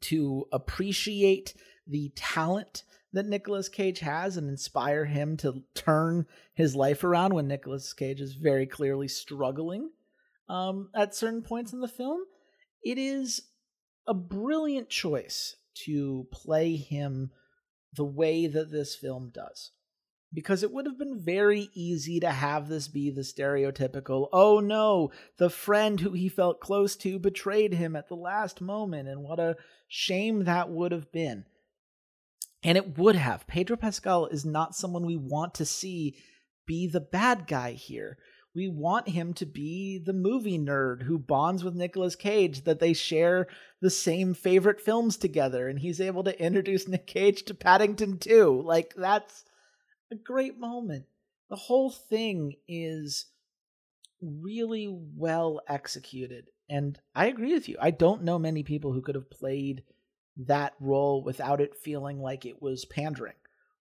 to 0.00 0.46
appreciate 0.52 1.54
the 1.86 2.12
talent 2.14 2.84
that 3.12 3.26
Nicolas 3.26 3.68
Cage 3.68 4.00
has 4.00 4.36
and 4.36 4.48
inspire 4.48 5.04
him 5.04 5.36
to 5.38 5.62
turn 5.74 6.26
his 6.52 6.74
life 6.74 7.04
around 7.04 7.32
when 7.32 7.46
Nicolas 7.46 7.92
Cage 7.92 8.20
is 8.20 8.34
very 8.34 8.66
clearly 8.66 9.08
struggling 9.08 9.90
um, 10.48 10.90
at 10.94 11.14
certain 11.14 11.42
points 11.42 11.72
in 11.72 11.80
the 11.80 11.88
film. 11.88 12.20
It 12.82 12.98
is 12.98 13.42
a 14.06 14.14
brilliant 14.14 14.88
choice 14.88 15.56
to 15.86 16.26
play 16.32 16.76
him 16.76 17.30
the 17.94 18.04
way 18.04 18.46
that 18.46 18.70
this 18.70 18.96
film 18.96 19.30
does. 19.32 19.70
Because 20.34 20.62
it 20.62 20.72
would 20.72 20.86
have 20.86 20.98
been 20.98 21.20
very 21.20 21.70
easy 21.74 22.18
to 22.20 22.30
have 22.30 22.68
this 22.68 22.88
be 22.88 23.10
the 23.10 23.20
stereotypical, 23.20 24.28
oh 24.32 24.58
no, 24.60 25.12
the 25.38 25.48
friend 25.48 26.00
who 26.00 26.12
he 26.12 26.28
felt 26.28 26.60
close 26.60 26.96
to 26.96 27.18
betrayed 27.18 27.74
him 27.74 27.94
at 27.94 28.08
the 28.08 28.16
last 28.16 28.60
moment, 28.60 29.08
and 29.08 29.22
what 29.22 29.38
a 29.38 29.56
shame 29.86 30.44
that 30.44 30.70
would 30.70 30.90
have 30.90 31.12
been. 31.12 31.44
And 32.64 32.76
it 32.76 32.98
would 32.98 33.14
have. 33.14 33.46
Pedro 33.46 33.76
Pascal 33.76 34.26
is 34.26 34.44
not 34.44 34.74
someone 34.74 35.06
we 35.06 35.16
want 35.16 35.54
to 35.54 35.64
see 35.64 36.16
be 36.66 36.88
the 36.88 37.00
bad 37.00 37.46
guy 37.46 37.72
here 37.72 38.18
we 38.54 38.68
want 38.68 39.08
him 39.08 39.34
to 39.34 39.46
be 39.46 39.98
the 39.98 40.12
movie 40.12 40.58
nerd 40.58 41.02
who 41.02 41.18
bonds 41.18 41.64
with 41.64 41.74
Nicolas 41.74 42.14
Cage, 42.14 42.64
that 42.64 42.78
they 42.78 42.92
share 42.92 43.48
the 43.80 43.90
same 43.90 44.32
favorite 44.32 44.80
films 44.80 45.16
together, 45.16 45.68
and 45.68 45.80
he's 45.80 46.00
able 46.00 46.22
to 46.24 46.40
introduce 46.40 46.86
Nick 46.86 47.06
Cage 47.06 47.42
to 47.44 47.54
Paddington 47.54 48.18
2. 48.18 48.62
Like, 48.64 48.94
that's 48.96 49.44
a 50.10 50.16
great 50.16 50.58
moment. 50.58 51.06
The 51.50 51.56
whole 51.56 51.90
thing 51.90 52.54
is 52.68 53.26
really 54.20 54.88
well 55.16 55.60
executed. 55.68 56.46
And 56.68 56.98
I 57.14 57.26
agree 57.26 57.52
with 57.52 57.68
you. 57.68 57.76
I 57.80 57.90
don't 57.90 58.22
know 58.22 58.38
many 58.38 58.62
people 58.62 58.92
who 58.92 59.02
could 59.02 59.14
have 59.14 59.30
played 59.30 59.82
that 60.36 60.74
role 60.80 61.22
without 61.22 61.60
it 61.60 61.76
feeling 61.76 62.20
like 62.20 62.46
it 62.46 62.60
was 62.60 62.84
pandering 62.84 63.34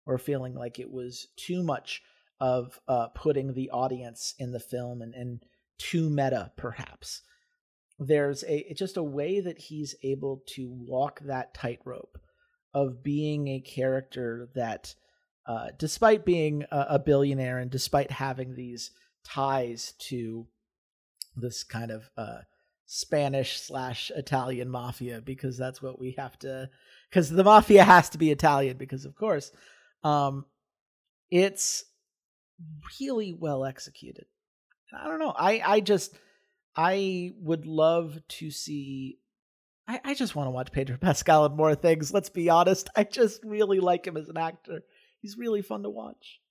or 0.06 0.18
feeling 0.18 0.54
like 0.54 0.80
it 0.80 0.92
was 0.92 1.28
too 1.38 1.64
much 1.64 2.02
of 2.40 2.80
uh, 2.88 3.08
putting 3.08 3.54
the 3.54 3.70
audience 3.70 4.34
in 4.38 4.52
the 4.52 4.60
film 4.60 5.02
and, 5.02 5.14
and 5.16 5.46
too 5.78 6.10
meta, 6.10 6.52
perhaps. 6.58 7.22
There's 8.00 8.44
a 8.44 8.74
just 8.74 8.98
a 8.98 9.04
way 9.04 9.40
that 9.40 9.58
he's 9.58 9.96
able 10.04 10.44
to 10.56 10.70
walk 10.70 11.22
that 11.22 11.54
tightrope 11.54 12.18
of 12.74 13.04
being 13.04 13.48
a 13.48 13.62
character 13.62 14.50
that, 14.56 14.94
uh, 15.46 15.68
despite 15.78 16.26
being 16.26 16.64
a, 16.72 16.86
a 16.92 17.00
billionaire 17.00 17.60
and 17.60 17.70
despite 17.70 18.12
having 18.12 18.56
these 18.56 18.92
ties 19.24 19.94
to 20.00 20.48
this 21.36 21.64
kind 21.64 21.92
of 21.92 22.10
uh, 22.18 22.40
Spanish 22.86 23.60
slash 23.60 24.12
Italian 24.16 24.70
mafia, 24.70 25.22
because 25.22 25.58
that's 25.58 25.82
what 25.82 26.00
we 26.00 26.16
have 26.18 26.38
to, 26.40 26.70
because 27.10 27.30
the 27.30 27.44
mafia 27.44 27.84
has 27.84 28.10
to 28.10 28.18
be 28.18 28.32
Italian, 28.32 28.78
because 28.78 29.06
of 29.06 29.16
course, 29.16 29.52
um, 30.04 30.46
it's 31.32 31.86
really 33.00 33.34
well 33.34 33.66
executed. 33.66 34.26
I 34.94 35.08
don't 35.08 35.20
know. 35.20 35.34
I 35.36 35.62
I 35.66 35.80
just 35.80 36.16
I 36.76 37.32
would 37.40 37.66
love 37.66 38.20
to 38.28 38.52
see. 38.52 39.20
I, 39.88 40.00
I 40.04 40.14
just 40.14 40.36
want 40.36 40.48
to 40.48 40.52
watch 40.52 40.72
Pedro 40.72 40.98
Pascal 41.02 41.46
in 41.46 41.56
more 41.56 41.76
things. 41.76 42.14
Let's 42.14 42.30
be 42.30 42.50
honest. 42.50 42.90
I 42.96 43.04
just 43.04 43.44
really 43.44 43.80
like 43.80 44.06
him 44.06 44.18
as 44.18 44.30
an 44.30 44.38
actor. 44.38 44.82
He's 45.24 45.38
really 45.38 45.62
fun 45.62 45.84
to 45.84 45.90
watch. 45.90 46.42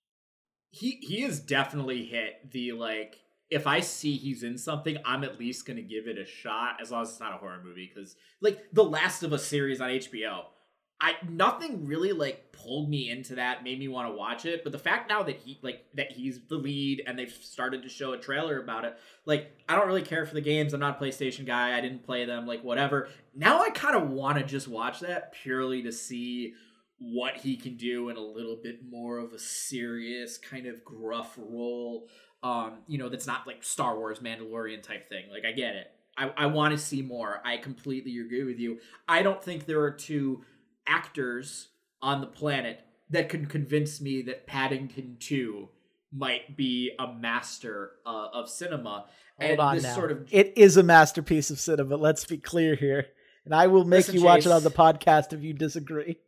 He 0.71 0.97
he 1.01 1.21
has 1.21 1.39
definitely 1.39 2.05
hit 2.05 2.51
the 2.51 2.71
like. 2.71 3.19
If 3.51 3.67
I 3.67 3.81
see 3.81 4.17
he's 4.17 4.41
in 4.41 4.57
something, 4.57 4.97
I'm 5.05 5.23
at 5.23 5.39
least 5.39 5.67
gonna 5.67 5.83
give 5.83 6.07
it 6.07 6.17
a 6.17 6.25
shot, 6.25 6.77
as 6.81 6.89
long 6.89 7.03
as 7.03 7.11
it's 7.11 7.19
not 7.19 7.35
a 7.35 7.37
horror 7.37 7.61
movie. 7.63 7.89
Because 7.93 8.15
like 8.41 8.65
the 8.73 8.83
Last 8.83 9.21
of 9.21 9.31
Us 9.31 9.45
series 9.45 9.79
on 9.79 9.89
HBO, 9.89 10.45
I 10.99 11.13
nothing 11.29 11.85
really 11.85 12.13
like 12.13 12.51
pulled 12.51 12.89
me 12.89 13.11
into 13.11 13.35
that, 13.35 13.63
made 13.63 13.77
me 13.77 13.87
want 13.89 14.09
to 14.09 14.15
watch 14.15 14.47
it. 14.47 14.63
But 14.63 14.71
the 14.71 14.79
fact 14.79 15.07
now 15.07 15.21
that 15.21 15.35
he 15.35 15.59
like 15.61 15.85
that 15.93 16.13
he's 16.13 16.39
the 16.47 16.55
lead 16.55 17.03
and 17.05 17.19
they've 17.19 17.31
started 17.31 17.83
to 17.83 17.89
show 17.89 18.13
a 18.13 18.17
trailer 18.17 18.59
about 18.59 18.85
it, 18.85 18.97
like 19.27 19.51
I 19.69 19.75
don't 19.75 19.85
really 19.85 20.01
care 20.01 20.25
for 20.25 20.33
the 20.33 20.41
games. 20.41 20.73
I'm 20.73 20.79
not 20.79 20.99
a 20.99 21.03
PlayStation 21.03 21.45
guy. 21.45 21.77
I 21.77 21.81
didn't 21.81 22.03
play 22.03 22.25
them, 22.25 22.47
like 22.47 22.63
whatever. 22.63 23.09
Now 23.35 23.61
I 23.61 23.69
kind 23.69 23.95
of 23.95 24.09
want 24.09 24.39
to 24.39 24.43
just 24.43 24.67
watch 24.67 25.01
that 25.01 25.33
purely 25.33 25.83
to 25.83 25.91
see 25.91 26.55
what 26.99 27.37
he 27.37 27.57
can 27.57 27.75
do 27.75 28.09
in 28.09 28.17
a 28.17 28.21
little 28.21 28.57
bit 28.61 28.79
more 28.89 29.17
of 29.17 29.33
a 29.33 29.39
serious 29.39 30.37
kind 30.37 30.67
of 30.67 30.83
gruff 30.83 31.37
role. 31.37 32.07
Um, 32.41 32.79
you 32.87 32.97
know, 32.97 33.09
that's 33.09 33.27
not 33.27 33.47
like 33.47 33.63
Star 33.63 33.97
Wars 33.97 34.19
Mandalorian 34.19 34.83
type 34.83 35.09
thing. 35.09 35.25
Like 35.31 35.45
I 35.45 35.51
get 35.51 35.75
it. 35.75 35.87
I, 36.17 36.31
I 36.37 36.45
want 36.47 36.73
to 36.73 36.77
see 36.77 37.01
more. 37.01 37.41
I 37.43 37.57
completely 37.57 38.19
agree 38.19 38.43
with 38.43 38.59
you. 38.59 38.79
I 39.07 39.23
don't 39.23 39.43
think 39.43 39.65
there 39.65 39.81
are 39.81 39.91
two 39.91 40.43
actors 40.87 41.69
on 42.01 42.21
the 42.21 42.27
planet 42.27 42.81
that 43.09 43.29
can 43.29 43.45
convince 43.45 43.99
me 43.99 44.21
that 44.23 44.45
Paddington 44.45 45.17
2 45.19 45.69
might 46.11 46.55
be 46.55 46.91
a 46.99 47.11
master 47.11 47.93
uh, 48.05 48.27
of 48.33 48.49
cinema. 48.49 49.05
Hold 49.39 49.51
and 49.51 49.59
on 49.59 49.81
now. 49.81 49.95
Sort 49.95 50.11
of... 50.11 50.27
It 50.31 50.53
is 50.55 50.77
a 50.77 50.83
masterpiece 50.83 51.49
of 51.49 51.59
cinema. 51.59 51.95
Let's 51.95 52.25
be 52.25 52.37
clear 52.37 52.75
here. 52.75 53.07
And 53.45 53.53
I 53.53 53.67
will 53.67 53.83
make 53.83 54.07
Listen, 54.07 54.15
you 54.15 54.23
watch 54.23 54.43
Chase, 54.43 54.45
it 54.47 54.51
on 54.51 54.63
the 54.63 54.71
podcast 54.71 55.33
if 55.33 55.43
you 55.43 55.53
disagree. 55.53 56.19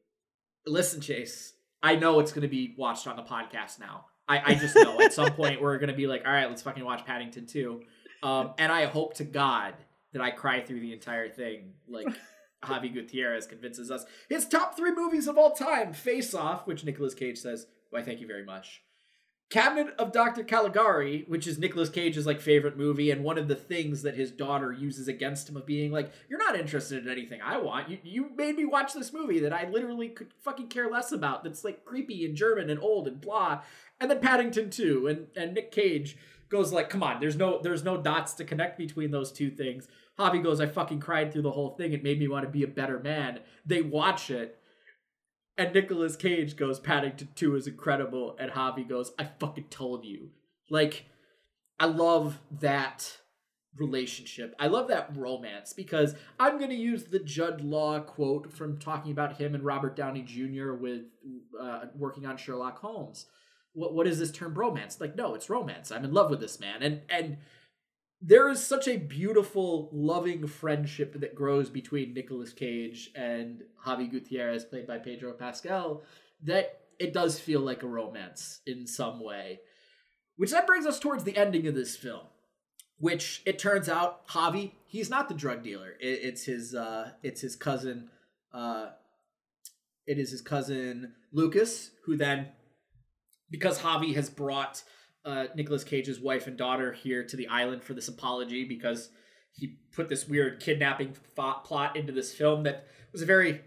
Listen, 0.67 1.01
Chase, 1.01 1.53
I 1.83 1.95
know 1.95 2.19
it's 2.19 2.31
going 2.31 2.41
to 2.43 2.47
be 2.47 2.75
watched 2.77 3.07
on 3.07 3.15
the 3.15 3.23
podcast 3.23 3.79
now. 3.79 4.05
I, 4.27 4.53
I 4.53 4.55
just 4.55 4.75
know 4.75 4.99
at 5.01 5.13
some 5.13 5.31
point 5.33 5.61
we're 5.61 5.77
going 5.77 5.89
to 5.89 5.95
be 5.95 6.07
like, 6.07 6.23
all 6.25 6.33
right, 6.33 6.49
let's 6.49 6.63
fucking 6.63 6.83
watch 6.83 7.05
Paddington 7.05 7.45
2. 7.45 7.81
Um, 8.23 8.53
and 8.57 8.71
I 8.71 8.85
hope 8.85 9.13
to 9.15 9.23
God 9.23 9.75
that 10.13 10.21
I 10.21 10.31
cry 10.31 10.61
through 10.61 10.79
the 10.79 10.93
entire 10.93 11.29
thing. 11.29 11.73
Like, 11.87 12.07
Javi 12.63 12.91
Gutierrez 12.91 13.45
convinces 13.45 13.91
us 13.91 14.05
his 14.27 14.47
top 14.47 14.75
three 14.75 14.91
movies 14.91 15.27
of 15.27 15.37
all 15.37 15.51
time 15.51 15.93
Face 15.93 16.33
Off, 16.33 16.65
which 16.65 16.83
Nicolas 16.83 17.13
Cage 17.13 17.37
says, 17.37 17.67
Why, 17.91 18.01
thank 18.01 18.19
you 18.19 18.27
very 18.27 18.43
much. 18.43 18.81
Cabinet 19.51 19.93
of 19.99 20.11
Dr. 20.11 20.43
Caligari, 20.43 21.23
which 21.27 21.45
is 21.45 21.59
Nicolas 21.59 21.89
Cage's 21.89 22.25
like 22.25 22.41
favorite 22.41 22.77
movie, 22.77 23.11
and 23.11 23.23
one 23.23 23.37
of 23.37 23.47
the 23.47 23.55
things 23.55 24.01
that 24.01 24.15
his 24.15 24.31
daughter 24.31 24.71
uses 24.71 25.07
against 25.07 25.47
him 25.47 25.55
of 25.55 25.67
being 25.67 25.91
like, 25.91 26.11
"You're 26.27 26.39
not 26.39 26.59
interested 26.59 27.03
in 27.05 27.11
anything 27.11 27.41
I 27.41 27.57
want. 27.57 27.89
You 27.89 27.99
you 28.03 28.31
made 28.35 28.55
me 28.55 28.65
watch 28.65 28.93
this 28.93 29.13
movie 29.13 29.39
that 29.39 29.53
I 29.53 29.69
literally 29.69 30.09
could 30.09 30.33
fucking 30.41 30.69
care 30.69 30.89
less 30.89 31.11
about. 31.11 31.43
That's 31.43 31.63
like 31.63 31.85
creepy 31.85 32.25
and 32.25 32.35
German 32.35 32.69
and 32.69 32.79
old 32.79 33.07
and 33.07 33.21
blah." 33.21 33.61
And 33.99 34.11
then 34.11 34.19
Paddington 34.19 34.71
2 34.71 35.07
and, 35.07 35.27
and 35.37 35.53
Nick 35.53 35.71
Cage 35.71 36.17
goes 36.49 36.71
like, 36.71 36.89
come 36.89 37.03
on, 37.03 37.19
there's 37.19 37.35
no 37.35 37.59
there's 37.61 37.83
no 37.83 37.97
dots 37.97 38.33
to 38.33 38.45
connect 38.45 38.77
between 38.77 39.11
those 39.11 39.31
two 39.31 39.49
things. 39.49 39.87
Javi 40.17 40.41
goes, 40.41 40.61
I 40.61 40.65
fucking 40.67 41.01
cried 41.01 41.31
through 41.31 41.41
the 41.41 41.51
whole 41.51 41.75
thing. 41.75 41.91
It 41.91 42.03
made 42.03 42.19
me 42.19 42.27
want 42.27 42.45
to 42.45 42.51
be 42.51 42.63
a 42.63 42.67
better 42.67 42.99
man. 42.99 43.39
They 43.65 43.81
watch 43.81 44.29
it. 44.29 44.59
And 45.57 45.73
Nicolas 45.73 46.15
Cage 46.15 46.57
goes, 46.57 46.79
Paddington 46.79 47.29
2 47.35 47.55
is 47.55 47.67
incredible. 47.67 48.35
And 48.39 48.51
Javi 48.51 48.87
goes, 48.87 49.13
I 49.17 49.29
fucking 49.39 49.67
told 49.69 50.03
you. 50.03 50.31
Like, 50.69 51.05
I 51.79 51.85
love 51.85 52.39
that 52.59 53.17
relationship. 53.77 54.55
I 54.59 54.67
love 54.67 54.87
that 54.87 55.15
romance 55.15 55.73
because 55.73 56.15
I'm 56.39 56.57
going 56.57 56.69
to 56.69 56.75
use 56.75 57.05
the 57.05 57.19
Jude 57.19 57.61
Law 57.61 57.99
quote 57.99 58.51
from 58.51 58.77
talking 58.79 59.11
about 59.11 59.37
him 59.37 59.53
and 59.53 59.63
Robert 59.63 59.95
Downey 59.95 60.21
Jr. 60.21 60.73
with 60.73 61.03
uh, 61.59 61.85
working 61.95 62.25
on 62.25 62.37
Sherlock 62.37 62.79
Holmes. 62.79 63.25
What 63.73 63.93
what 63.93 64.07
is 64.07 64.19
this 64.19 64.31
term 64.31 64.53
romance? 64.53 65.01
Like 65.01 65.17
no, 65.17 65.35
it's 65.35 65.49
romance. 65.49 65.91
I'm 65.91 66.05
in 66.05 66.13
love 66.13 66.29
with 66.29 66.39
this 66.39 66.61
man. 66.61 66.81
And 66.81 67.01
and 67.09 67.37
there 68.25 68.49
is 68.49 68.65
such 68.65 68.87
a 68.87 68.97
beautiful 68.97 69.89
loving 69.91 70.47
friendship 70.47 71.19
that 71.19 71.35
grows 71.35 71.69
between 71.69 72.13
Nicolas 72.13 72.53
Cage 72.53 73.11
and 73.15 73.61
Javi 73.85 74.09
Gutierrez 74.09 74.65
played 74.65 74.87
by 74.87 74.97
Pedro 74.97 75.33
Pascal 75.33 76.01
that 76.43 76.79
it 76.99 77.13
does 77.13 77.39
feel 77.39 77.59
like 77.59 77.83
a 77.83 77.87
romance 77.87 78.61
in 78.65 78.87
some 78.87 79.23
way. 79.23 79.59
Which 80.37 80.51
then 80.51 80.65
brings 80.65 80.85
us 80.85 80.99
towards 80.99 81.23
the 81.23 81.37
ending 81.37 81.67
of 81.67 81.75
this 81.75 81.95
film 81.95 82.25
which 82.97 83.41
it 83.45 83.59
turns 83.59 83.89
out 83.89 84.27
Javi 84.27 84.71
he's 84.87 85.09
not 85.09 85.27
the 85.27 85.35
drug 85.35 85.63
dealer. 85.63 85.93
It, 85.99 86.19
it's 86.23 86.43
his 86.43 86.73
uh, 86.73 87.11
it's 87.23 87.41
his 87.41 87.55
cousin. 87.55 88.09
Uh, 88.53 88.87
it 90.07 90.17
is 90.17 90.31
his 90.31 90.41
cousin 90.41 91.13
Lucas 91.33 91.91
who 92.05 92.15
then, 92.15 92.49
because 93.49 93.79
Javi 93.79 94.15
has 94.15 94.29
brought 94.29 94.83
uh, 95.25 95.45
Nicolas 95.55 95.83
Cage's 95.83 96.19
wife 96.19 96.47
and 96.47 96.57
daughter 96.57 96.93
here 96.93 97.23
to 97.23 97.35
the 97.35 97.47
island 97.47 97.83
for 97.83 97.93
this 97.93 98.07
apology 98.07 98.63
because 98.63 99.09
he 99.53 99.77
put 99.93 100.09
this 100.09 100.27
weird 100.27 100.59
kidnapping 100.59 101.15
plot 101.35 101.95
into 101.95 102.11
this 102.11 102.33
film 102.33 102.63
that 102.63 102.87
was 103.11 103.21
a 103.21 103.25
very 103.25 103.61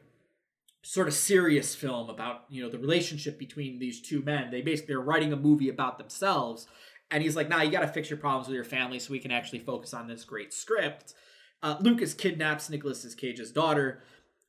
sort 0.82 1.09
of 1.09 1.14
serious 1.14 1.74
film 1.74 2.09
about 2.09 2.44
you 2.48 2.62
know 2.62 2.70
the 2.70 2.78
relationship 2.78 3.38
between 3.38 3.78
these 3.78 4.00
two 4.00 4.22
men. 4.22 4.50
They 4.50 4.62
basically 4.62 4.94
are 4.94 5.00
writing 5.00 5.32
a 5.32 5.36
movie 5.36 5.68
about 5.68 5.98
themselves 5.98 6.66
and 7.11 7.22
he's 7.22 7.36
like, 7.36 7.48
nah, 7.48 7.62
you 7.62 7.70
got 7.70 7.80
to 7.80 7.88
fix 7.88 8.11
your 8.11 8.18
problems 8.18 8.48
with 8.48 8.54
your 8.54 8.64
family 8.64 8.98
so 8.98 9.12
we 9.12 9.18
can 9.18 9.30
actually 9.30 9.61
focus 9.61 9.94
on 9.94 10.06
this 10.06 10.24
great 10.24 10.52
script. 10.52 11.14
Uh, 11.62 11.76
Lucas 11.80 12.14
kidnaps 12.14 12.68
Nicolas 12.68 13.14
Cage's 13.14 13.50
daughter. 13.50 14.02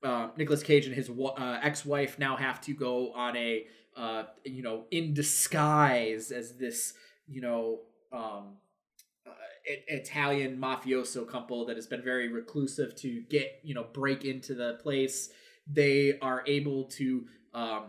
Uh, 0.03 0.29
Nicolas 0.37 0.63
Cage 0.63 0.85
and 0.85 0.95
his 0.95 1.09
uh, 1.09 1.59
ex-wife 1.61 2.19
now 2.19 2.37
have 2.37 2.61
to 2.61 2.73
go 2.73 3.11
on 3.13 3.35
a, 3.35 3.65
uh, 3.99 4.23
you 4.45 4.63
know, 4.63 4.85
in 4.91 5.13
disguise 5.13 6.31
as 6.31 6.53
this, 6.53 6.93
you 7.27 7.41
know, 7.41 7.79
um, 8.13 8.55
uh, 9.27 9.31
Italian 9.65 10.57
mafioso 10.57 11.27
couple 11.27 11.65
that 11.65 11.75
has 11.75 11.85
been 11.85 12.01
very 12.01 12.29
reclusive 12.29 12.95
to 12.95 13.21
get, 13.29 13.59
you 13.61 13.73
know, 13.73 13.85
break 13.91 14.23
into 14.23 14.55
the 14.55 14.79
place. 14.81 15.29
They 15.67 16.17
are 16.21 16.43
able 16.47 16.85
to 16.85 17.25
um, 17.53 17.83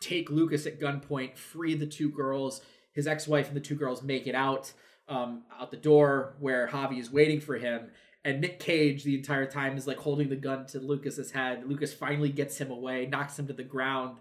take 0.00 0.30
Lucas 0.30 0.64
at 0.64 0.78
gunpoint, 0.78 1.36
free 1.36 1.74
the 1.74 1.86
two 1.86 2.10
girls, 2.10 2.60
his 2.92 3.08
ex-wife 3.08 3.48
and 3.48 3.56
the 3.56 3.60
two 3.60 3.74
girls 3.74 4.02
make 4.02 4.28
it 4.28 4.36
out 4.36 4.72
um, 5.08 5.42
out 5.58 5.70
the 5.70 5.76
door 5.76 6.36
where 6.38 6.68
Javi 6.68 7.00
is 7.00 7.10
waiting 7.10 7.40
for 7.40 7.56
him. 7.56 7.90
And 8.24 8.40
Nick 8.40 8.60
Cage 8.60 9.04
the 9.04 9.14
entire 9.16 9.46
time 9.46 9.76
is 9.76 9.86
like 9.86 9.96
holding 9.96 10.28
the 10.28 10.36
gun 10.36 10.66
to 10.66 10.80
Lucas's 10.80 11.30
head. 11.30 11.64
Lucas 11.66 11.94
finally 11.94 12.28
gets 12.28 12.58
him 12.58 12.70
away, 12.70 13.06
knocks 13.06 13.38
him 13.38 13.46
to 13.46 13.52
the 13.52 13.62
ground, 13.62 14.18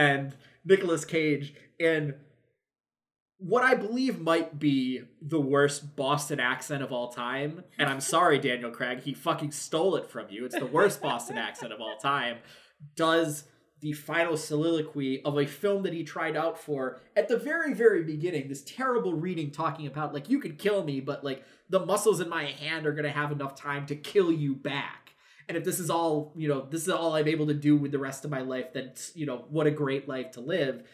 and 0.00 0.34
Nicolas 0.64 1.04
Cage 1.04 1.52
in 1.78 2.14
what 3.36 3.62
I 3.62 3.74
believe 3.74 4.18
might 4.18 4.58
be 4.58 5.02
the 5.20 5.40
worst 5.40 5.94
Boston 5.94 6.40
accent 6.40 6.82
of 6.82 6.90
all 6.90 7.08
time. 7.08 7.64
And 7.78 7.88
I'm 7.88 8.00
sorry, 8.00 8.38
Daniel 8.38 8.70
Craig, 8.70 9.02
he 9.02 9.12
fucking 9.12 9.52
stole 9.52 9.96
it 9.96 10.10
from 10.10 10.26
you. 10.30 10.46
It's 10.46 10.58
the 10.58 10.66
worst 10.66 11.02
Boston 11.02 11.36
accent 11.36 11.74
of 11.74 11.82
all 11.82 11.96
time. 11.98 12.38
Does 12.96 13.44
the 13.80 13.92
final 13.92 14.38
soliloquy 14.38 15.22
of 15.22 15.38
a 15.38 15.46
film 15.46 15.82
that 15.82 15.92
he 15.92 16.02
tried 16.02 16.36
out 16.36 16.58
for 16.58 17.00
at 17.16 17.28
the 17.28 17.36
very 17.38 17.72
very 17.72 18.02
beginning 18.02 18.46
this 18.46 18.62
terrible 18.62 19.14
reading 19.14 19.50
talking 19.50 19.86
about 19.86 20.12
like 20.12 20.28
you 20.28 20.38
could 20.38 20.58
kill 20.58 20.84
me 20.84 21.00
but 21.00 21.24
like 21.24 21.42
the 21.70 21.80
muscles 21.86 22.20
in 22.20 22.28
my 22.28 22.44
hand 22.44 22.86
are 22.86 22.92
going 22.92 23.06
to 23.06 23.10
have 23.10 23.32
enough 23.32 23.54
time 23.54 23.86
to 23.86 23.96
kill 23.96 24.30
you 24.30 24.54
back 24.54 24.99
and 25.50 25.56
if 25.56 25.64
this 25.64 25.80
is 25.80 25.90
all 25.90 26.32
you 26.36 26.46
know 26.46 26.64
this 26.70 26.82
is 26.82 26.88
all 26.88 27.16
i'm 27.16 27.26
able 27.26 27.48
to 27.48 27.54
do 27.54 27.76
with 27.76 27.90
the 27.90 27.98
rest 27.98 28.24
of 28.24 28.30
my 28.30 28.40
life 28.40 28.72
then 28.72 28.92
you 29.14 29.26
know 29.26 29.44
what 29.48 29.66
a 29.66 29.70
great 29.70 30.08
life 30.08 30.30
to 30.30 30.40
live. 30.40 30.84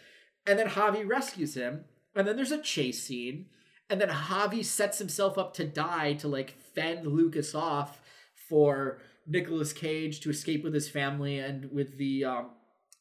And 0.47 0.59
then 0.59 0.69
javi 0.69 1.07
rescues 1.07 1.55
him. 1.55 1.85
And 2.15 2.27
then 2.27 2.37
there's 2.37 2.53
a 2.53 2.63
chase 2.63 3.03
scene. 3.03 3.47
And 3.91 4.01
then 4.01 4.09
javi 4.09 4.65
sets 4.65 4.99
himself 4.99 5.37
up 5.37 5.53
to 5.55 5.65
die 5.65 6.15
to 6.15 6.29
like 6.29 6.57
fend 6.75 7.07
lucas 7.07 7.55
off 7.55 8.01
for 8.49 8.99
Nicolas 9.27 9.75
Cage 9.75 10.21
to 10.21 10.31
escape 10.31 10.65
with 10.65 10.73
his 10.73 10.89
family 10.89 11.39
and 11.39 11.71
with 11.71 11.99
the 11.99 12.25
um, 12.25 12.51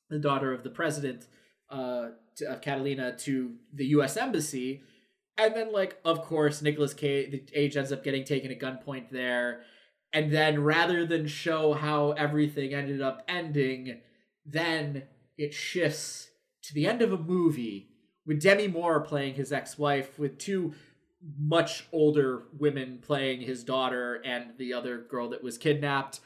the 0.10 0.20
daughter 0.20 0.52
of 0.52 0.64
the 0.64 0.70
president 0.70 1.26
uh, 1.70 2.10
of 2.48 2.62
Catalina 2.62 3.16
to 3.20 3.54
the 3.74 3.86
U.S. 3.88 4.18
embassy, 4.18 4.82
and 5.38 5.56
then 5.56 5.72
like 5.72 5.98
of 6.04 6.24
course 6.24 6.62
Nicolas 6.62 6.94
Cage 6.94 7.32
the 7.32 7.44
age 7.54 7.78
ends 7.78 7.92
up 7.92 8.04
getting 8.04 8.24
taken 8.24 8.52
at 8.52 8.60
gunpoint 8.60 9.10
there, 9.12 9.62
and 10.16 10.32
then 10.32 10.64
rather 10.64 11.06
than 11.06 11.28
show 11.28 11.74
how 11.74 12.12
everything 12.14 12.74
ended 12.74 13.02
up 13.02 13.22
ending, 13.28 14.00
then 14.46 15.04
it 15.38 15.54
shifts 15.54 16.30
to 16.64 16.74
the 16.74 16.88
end 16.88 17.02
of 17.02 17.12
a 17.12 17.18
movie 17.18 17.90
with 18.26 18.42
Demi 18.42 18.70
Moore 18.70 19.02
playing 19.02 19.36
his 19.36 19.52
ex-wife 19.52 20.18
with 20.18 20.40
two 20.40 20.74
much 21.38 21.86
older 21.92 22.44
women 22.58 23.00
playing 23.02 23.42
his 23.42 23.66
daughter 23.66 24.22
and 24.24 24.52
the 24.58 24.74
other 24.74 25.00
girl 25.00 25.30
that 25.30 25.44
was 25.44 25.58
kidnapped 25.58 26.22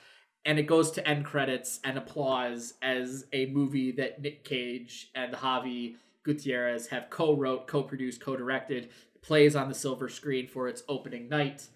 and 0.46 0.60
it 0.60 0.68
goes 0.68 0.92
to 0.92 1.08
end 1.08 1.26
credits 1.26 1.80
and 1.84 1.98
applause 1.98 2.76
as 2.84 3.26
a 3.34 3.48
movie 3.48 3.92
that 3.94 4.22
Nick 4.22 4.44
Cage 4.44 5.10
and 5.16 5.34
Javi 5.34 5.96
Gutierrez 6.24 6.88
have 6.88 7.10
co-wrote, 7.10 7.68
co-produced, 7.68 8.22
co-directed, 8.22 8.90
plays 9.22 9.56
on 9.56 9.68
the 9.68 9.76
silver 9.76 10.10
screen 10.10 10.48
for 10.48 10.68
its 10.68 10.84
opening 10.88 11.28
night. 11.28 11.68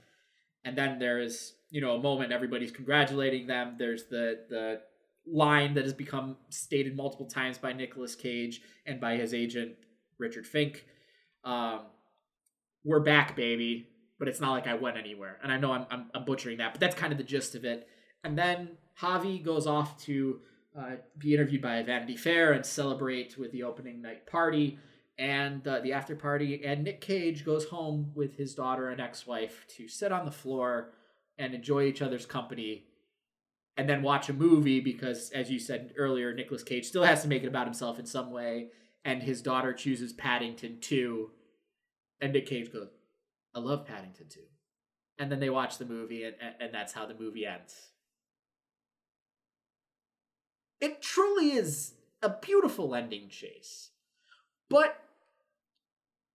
And 0.63 0.77
then 0.77 0.99
there's, 0.99 1.53
you 1.73 1.81
know, 1.81 1.95
a 1.95 1.99
moment 1.99 2.31
everybody's 2.31 2.71
congratulating 2.71 3.47
them. 3.47 3.75
There's 3.79 4.03
the 4.03 4.41
the 4.47 4.81
line 5.25 5.73
that 5.73 5.85
has 5.85 5.93
become 5.93 6.37
stated 6.49 6.95
multiple 6.95 7.25
times 7.25 7.57
by 7.57 7.73
Nicolas 7.73 8.13
Cage 8.13 8.61
and 8.85 9.01
by 9.01 9.15
his 9.15 9.33
agent 9.33 9.73
Richard 10.19 10.45
Fink. 10.45 10.85
Um, 11.43 11.79
we're 12.83 12.99
back, 12.99 13.35
baby, 13.35 13.89
but 14.19 14.27
it's 14.27 14.39
not 14.39 14.51
like 14.51 14.67
I 14.67 14.75
went 14.75 14.97
anywhere. 14.97 15.39
And 15.41 15.51
I 15.51 15.57
know 15.57 15.71
I'm, 15.71 15.87
I'm, 15.89 16.11
I'm 16.13 16.25
butchering 16.25 16.59
that, 16.59 16.73
but 16.73 16.79
that's 16.79 16.93
kind 16.93 17.11
of 17.11 17.17
the 17.17 17.23
gist 17.23 17.55
of 17.55 17.65
it. 17.65 17.87
And 18.23 18.37
then 18.37 18.77
Javi 19.01 19.43
goes 19.43 19.65
off 19.65 19.99
to 20.03 20.41
uh, 20.77 20.95
be 21.17 21.33
interviewed 21.33 21.63
by 21.63 21.81
Vanity 21.81 22.17
Fair 22.17 22.51
and 22.51 22.63
celebrate 22.63 23.35
with 23.35 23.51
the 23.51 23.63
opening 23.63 23.99
night 23.99 24.27
party 24.27 24.77
and 25.17 25.67
uh, 25.67 25.79
the 25.79 25.93
after 25.93 26.15
party. 26.15 26.63
And 26.63 26.83
Nick 26.83 27.01
Cage 27.01 27.43
goes 27.43 27.65
home 27.65 28.11
with 28.13 28.37
his 28.37 28.53
daughter 28.53 28.89
and 28.89 29.01
ex 29.01 29.25
wife 29.25 29.65
to 29.77 29.87
sit 29.87 30.11
on 30.11 30.25
the 30.25 30.31
floor 30.31 30.91
and 31.37 31.53
enjoy 31.53 31.83
each 31.83 32.01
other's 32.01 32.25
company 32.25 32.85
and 33.75 33.89
then 33.89 34.03
watch 34.03 34.29
a 34.29 34.33
movie 34.33 34.79
because, 34.79 35.31
as 35.31 35.49
you 35.49 35.59
said 35.59 35.93
earlier, 35.97 36.33
Nicolas 36.33 36.63
Cage 36.63 36.85
still 36.85 37.03
has 37.03 37.23
to 37.23 37.27
make 37.27 37.43
it 37.43 37.47
about 37.47 37.65
himself 37.65 37.97
in 37.97 38.05
some 38.05 38.31
way. 38.31 38.67
And 39.03 39.23
his 39.23 39.41
daughter 39.41 39.73
chooses 39.73 40.13
Paddington 40.13 40.79
2. 40.79 41.31
And 42.21 42.33
Nick 42.33 42.45
Cage 42.45 42.71
goes, 42.71 42.89
I 43.55 43.59
love 43.59 43.85
Paddington 43.85 44.27
2. 44.29 44.39
And 45.19 45.31
then 45.31 45.39
they 45.39 45.49
watch 45.49 45.77
the 45.77 45.85
movie, 45.85 46.23
and, 46.23 46.35
and 46.59 46.73
that's 46.73 46.93
how 46.93 47.05
the 47.05 47.15
movie 47.15 47.45
ends. 47.45 47.89
It 50.79 51.01
truly 51.01 51.51
is 51.51 51.93
a 52.21 52.29
beautiful 52.29 52.93
ending 52.95 53.29
chase. 53.29 53.89
But 54.69 54.97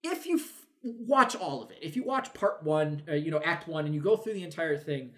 if 0.03 0.27
you 0.27 0.41
watch 0.83 1.37
all 1.37 1.63
of 1.63 1.71
it, 1.71 1.79
if 1.83 1.97
you 1.97 2.05
watch 2.05 2.33
part 2.35 2.63
one, 2.63 3.03
uh, 3.09 3.15
you 3.15 3.31
know, 3.31 3.41
act 3.45 3.69
one, 3.69 3.87
and 3.87 3.95
you 3.95 4.01
go 4.01 4.17
through 4.17 4.35
the 4.35 4.45
entire 4.45 4.77
thing, 4.77 5.11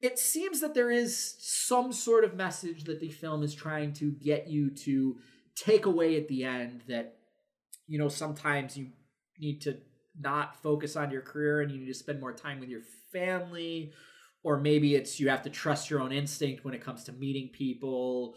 it 0.00 0.18
seems 0.18 0.60
that 0.60 0.74
there 0.74 0.90
is 0.90 1.36
some 1.38 1.92
sort 1.92 2.24
of 2.24 2.34
message 2.34 2.84
that 2.84 3.00
the 3.00 3.10
film 3.10 3.42
is 3.42 3.54
trying 3.54 3.92
to 3.94 4.12
get 4.12 4.48
you 4.48 4.70
to 4.70 5.16
take 5.54 5.86
away 5.86 6.16
at 6.16 6.28
the 6.28 6.44
end 6.44 6.82
that, 6.88 7.16
you 7.86 7.98
know, 7.98 8.08
sometimes 8.08 8.76
you 8.76 8.88
need 9.38 9.60
to 9.62 9.76
not 10.18 10.60
focus 10.62 10.96
on 10.96 11.10
your 11.10 11.22
career 11.22 11.60
and 11.60 11.70
you 11.70 11.78
need 11.78 11.86
to 11.86 11.94
spend 11.94 12.20
more 12.20 12.32
time 12.32 12.60
with 12.60 12.68
your 12.68 12.82
family 13.12 13.92
or 14.42 14.58
maybe 14.58 14.94
it's 14.94 15.20
you 15.20 15.28
have 15.28 15.42
to 15.42 15.50
trust 15.50 15.90
your 15.90 16.00
own 16.00 16.12
instinct 16.12 16.64
when 16.64 16.74
it 16.74 16.82
comes 16.82 17.04
to 17.04 17.12
meeting 17.12 17.48
people 17.48 18.34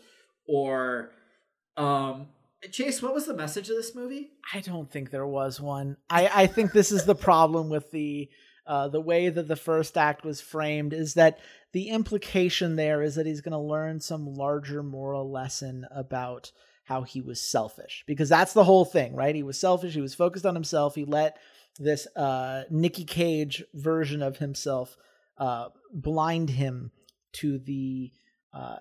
or 0.48 1.12
um 1.78 2.28
Chase, 2.72 3.02
what 3.02 3.14
was 3.14 3.26
the 3.26 3.34
message 3.34 3.70
of 3.70 3.76
this 3.76 3.96
movie? 3.96 4.32
I 4.54 4.62
don't 4.62 4.90
think 4.90 5.10
there 5.10 5.28
was 5.28 5.60
one. 5.60 5.98
I, 6.10 6.30
I 6.34 6.48
think 6.48 6.72
this 6.72 6.92
is 6.92 7.06
the 7.06 7.16
problem 7.16 7.70
with 7.70 7.92
the 7.92 8.30
uh, 8.66 8.88
the 8.88 9.02
way 9.02 9.28
that 9.28 9.50
the 9.50 9.58
first 9.58 9.98
act 9.98 10.24
was 10.24 10.40
framed 10.40 10.94
is 10.94 11.16
that 11.16 11.40
the 11.74 11.90
implication 11.90 12.78
there 12.78 13.02
is 13.02 13.16
that 13.16 13.26
he's 13.26 13.42
going 13.42 13.52
to 13.52 13.58
learn 13.58 14.00
some 14.00 14.26
larger 14.26 14.82
moral 14.82 15.30
lesson 15.30 15.86
about 15.92 16.52
how 16.86 17.02
he 17.04 17.20
was 17.20 17.42
selfish 17.42 18.04
because 18.08 18.30
that's 18.30 18.54
the 18.54 18.64
whole 18.64 18.86
thing, 18.86 19.16
right? 19.16 19.36
He 19.36 19.44
was 19.44 19.60
selfish. 19.60 19.94
He 19.94 20.02
was 20.02 20.16
focused 20.16 20.46
on 20.46 20.56
himself. 20.56 20.96
He 20.96 21.04
let 21.04 21.38
this 21.78 22.08
uh, 22.16 22.64
Nicky 22.70 23.04
Cage 23.04 23.64
version 23.74 24.22
of 24.22 24.38
himself 24.38 24.96
uh, 25.38 25.70
blind 25.92 26.52
him 26.52 26.92
to 27.34 27.58
the 27.58 28.12
uh, 28.54 28.78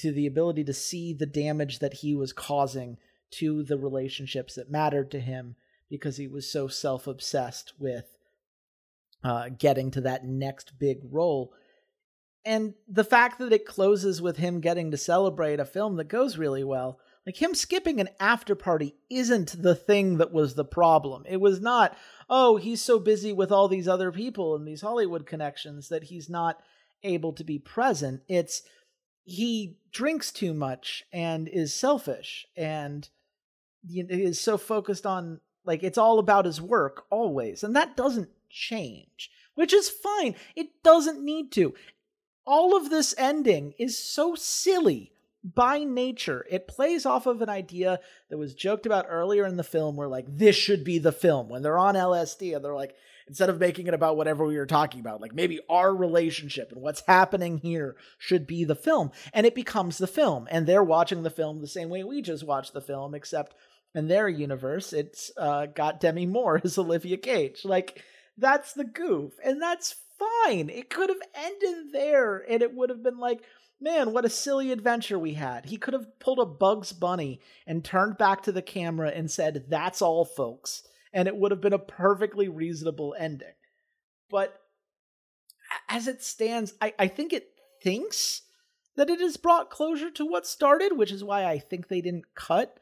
to 0.00 0.12
the 0.12 0.26
ability 0.26 0.62
to 0.64 0.74
see 0.74 1.14
the 1.14 1.26
damage 1.26 1.78
that 1.78 1.94
he 1.94 2.14
was 2.14 2.32
causing 2.32 2.98
to 3.32 3.62
the 3.62 3.78
relationships 3.78 4.54
that 4.54 4.70
mattered 4.70 5.10
to 5.10 5.20
him 5.20 5.56
because 5.90 6.16
he 6.16 6.28
was 6.28 6.50
so 6.50 6.68
self 6.68 7.06
obsessed 7.06 7.72
with 7.78 8.16
uh, 9.24 9.48
getting 9.50 9.90
to 9.92 10.00
that 10.02 10.24
next 10.24 10.78
big 10.78 10.98
role. 11.10 11.52
And 12.44 12.74
the 12.86 13.04
fact 13.04 13.38
that 13.38 13.52
it 13.52 13.66
closes 13.66 14.22
with 14.22 14.36
him 14.36 14.60
getting 14.60 14.90
to 14.90 14.96
celebrate 14.96 15.60
a 15.60 15.64
film 15.64 15.96
that 15.96 16.08
goes 16.08 16.38
really 16.38 16.64
well, 16.64 16.98
like 17.26 17.42
him 17.42 17.54
skipping 17.54 18.00
an 18.00 18.08
after 18.18 18.54
party 18.54 18.94
isn't 19.10 19.60
the 19.62 19.74
thing 19.74 20.16
that 20.18 20.32
was 20.32 20.54
the 20.54 20.64
problem. 20.64 21.24
It 21.28 21.40
was 21.40 21.60
not, 21.60 21.96
oh, 22.30 22.56
he's 22.56 22.80
so 22.80 22.98
busy 22.98 23.32
with 23.32 23.52
all 23.52 23.68
these 23.68 23.88
other 23.88 24.10
people 24.10 24.54
and 24.54 24.66
these 24.66 24.80
Hollywood 24.80 25.26
connections 25.26 25.88
that 25.88 26.04
he's 26.04 26.30
not 26.30 26.62
able 27.02 27.32
to 27.34 27.44
be 27.44 27.58
present. 27.58 28.22
It's 28.28 28.62
he 29.24 29.76
drinks 29.92 30.32
too 30.32 30.54
much 30.54 31.04
and 31.12 31.48
is 31.48 31.74
selfish 31.74 32.46
and 32.56 33.10
is 33.90 34.40
so 34.40 34.58
focused 34.58 35.06
on 35.06 35.40
like 35.64 35.82
it's 35.82 35.98
all 35.98 36.18
about 36.18 36.44
his 36.44 36.60
work 36.60 37.04
always 37.10 37.62
and 37.62 37.76
that 37.76 37.96
doesn't 37.96 38.30
change 38.50 39.30
which 39.54 39.72
is 39.72 39.90
fine 39.90 40.34
it 40.54 40.68
doesn't 40.82 41.22
need 41.22 41.52
to. 41.52 41.74
All 42.46 42.76
of 42.76 42.88
this 42.88 43.14
ending 43.18 43.74
is 43.78 43.98
so 43.98 44.34
silly 44.34 45.12
by 45.44 45.84
nature 45.84 46.44
it 46.50 46.66
plays 46.66 47.06
off 47.06 47.26
of 47.26 47.40
an 47.42 47.48
idea 47.48 48.00
that 48.28 48.38
was 48.38 48.54
joked 48.54 48.86
about 48.86 49.06
earlier 49.08 49.46
in 49.46 49.56
the 49.56 49.62
film 49.62 49.96
where 49.96 50.08
like 50.08 50.26
this 50.28 50.56
should 50.56 50.82
be 50.84 50.98
the 50.98 51.12
film 51.12 51.48
when 51.48 51.62
they're 51.62 51.78
on 51.78 51.94
lsd 51.94 52.54
and 52.54 52.64
they're 52.64 52.74
like 52.74 52.96
instead 53.28 53.48
of 53.48 53.60
making 53.60 53.86
it 53.86 53.94
about 53.94 54.16
whatever 54.16 54.44
we 54.44 54.56
were 54.56 54.66
talking 54.66 54.98
about 54.98 55.20
like 55.20 55.32
maybe 55.32 55.60
our 55.68 55.94
relationship 55.94 56.72
and 56.72 56.82
what's 56.82 57.02
happening 57.06 57.58
here 57.58 57.94
should 58.18 58.46
be 58.46 58.64
the 58.64 58.74
film 58.74 59.12
and 59.32 59.46
it 59.46 59.54
becomes 59.54 59.98
the 59.98 60.08
film 60.08 60.48
and 60.50 60.66
they're 60.66 60.82
watching 60.82 61.22
the 61.22 61.30
film 61.30 61.60
the 61.60 61.68
same 61.68 61.88
way 61.88 62.02
we 62.02 62.20
just 62.20 62.44
watched 62.44 62.72
the 62.72 62.80
film 62.80 63.14
except 63.14 63.54
in 63.94 64.08
their 64.08 64.28
universe 64.28 64.92
it's 64.92 65.30
uh, 65.36 65.66
got 65.66 66.00
demi 66.00 66.26
moore 66.26 66.60
as 66.64 66.78
olivia 66.78 67.16
cage 67.16 67.64
like 67.64 68.02
that's 68.38 68.72
the 68.72 68.84
goof 68.84 69.32
and 69.44 69.60
that's 69.60 69.96
fine. 70.18 70.68
It 70.68 70.90
could 70.90 71.08
have 71.08 71.22
ended 71.34 71.92
there 71.92 72.38
and 72.48 72.62
it 72.62 72.74
would 72.74 72.90
have 72.90 73.02
been 73.02 73.18
like 73.18 73.42
man 73.80 74.12
what 74.12 74.24
a 74.24 74.30
silly 74.30 74.72
adventure 74.72 75.18
we 75.18 75.34
had. 75.34 75.66
He 75.66 75.76
could 75.76 75.94
have 75.94 76.18
pulled 76.18 76.38
a 76.38 76.46
bugs 76.46 76.92
bunny 76.92 77.40
and 77.66 77.84
turned 77.84 78.18
back 78.18 78.42
to 78.44 78.52
the 78.52 78.62
camera 78.62 79.10
and 79.10 79.30
said 79.30 79.66
that's 79.68 80.02
all 80.02 80.24
folks 80.24 80.82
and 81.12 81.28
it 81.28 81.36
would 81.36 81.50
have 81.50 81.60
been 81.60 81.72
a 81.72 81.78
perfectly 81.78 82.48
reasonable 82.48 83.14
ending. 83.18 83.54
But 84.30 84.60
as 85.88 86.06
it 86.06 86.22
stands, 86.22 86.74
I, 86.80 86.94
I 86.98 87.08
think 87.08 87.32
it 87.32 87.50
thinks 87.82 88.42
that 88.96 89.10
it 89.10 89.20
has 89.20 89.36
brought 89.36 89.70
closure 89.70 90.10
to 90.10 90.26
what 90.26 90.46
started, 90.46 90.96
which 90.96 91.12
is 91.12 91.24
why 91.24 91.44
I 91.44 91.58
think 91.58 91.88
they 91.88 92.00
didn't 92.00 92.34
cut 92.34 92.78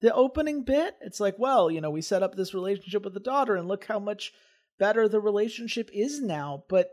the 0.00 0.12
opening 0.14 0.62
bit. 0.62 0.96
It's 1.00 1.20
like, 1.20 1.38
well, 1.38 1.70
you 1.70 1.80
know, 1.80 1.90
we 1.90 2.02
set 2.02 2.22
up 2.22 2.34
this 2.34 2.54
relationship 2.54 3.04
with 3.04 3.14
the 3.14 3.20
daughter, 3.20 3.56
and 3.56 3.68
look 3.68 3.86
how 3.86 3.98
much 3.98 4.32
better 4.78 5.08
the 5.08 5.20
relationship 5.20 5.90
is 5.92 6.20
now. 6.20 6.64
But 6.68 6.90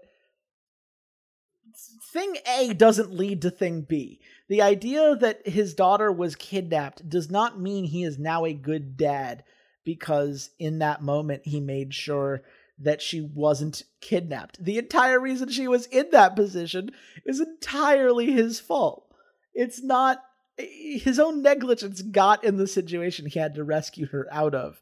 thing 2.12 2.38
A 2.58 2.74
doesn't 2.74 3.14
lead 3.14 3.42
to 3.44 3.52
thing 3.52 3.82
B. 3.82 4.20
The 4.50 4.62
idea 4.62 5.16
that 5.16 5.48
his 5.48 5.74
daughter 5.74 6.12
was 6.12 6.36
kidnapped 6.36 7.08
does 7.10 7.30
not 7.30 7.60
mean 7.60 7.86
he 7.86 8.04
is 8.04 8.18
now 8.18 8.46
a 8.46 8.54
good 8.54 8.98
dad 8.98 9.44
because 9.84 10.50
in 10.60 10.80
that 10.80 11.02
moment 11.02 11.44
he 11.46 11.60
made 11.60 11.94
sure 11.94 12.44
that 12.80 13.02
she 13.02 13.22
wasn't 13.22 13.84
kidnapped. 14.02 14.64
The 14.64 14.78
entire 14.78 15.20
reason 15.20 15.50
she 15.50 15.68
was 15.68 15.88
in 15.88 16.10
that 16.12 16.36
position 16.36 16.92
is 17.26 17.40
entirely 17.40 18.32
his 18.32 18.60
fault. 18.60 19.06
It's 19.54 19.82
not 19.82 20.22
his 20.58 21.20
own 21.20 21.42
negligence 21.42 22.02
got 22.02 22.44
in 22.44 22.58
the 22.58 22.68
situation 22.68 23.26
he 23.26 23.40
had 23.40 23.56
to 23.56 23.64
rescue 23.64 24.08
her 24.08 24.28
out 24.32 24.56
of. 24.56 24.80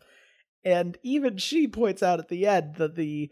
And 0.64 0.98
even 1.04 1.38
she 1.38 1.68
points 1.68 2.02
out 2.02 2.20
at 2.20 2.30
the 2.30 2.48
end 2.48 2.76
that 2.76 2.96
the 2.96 3.30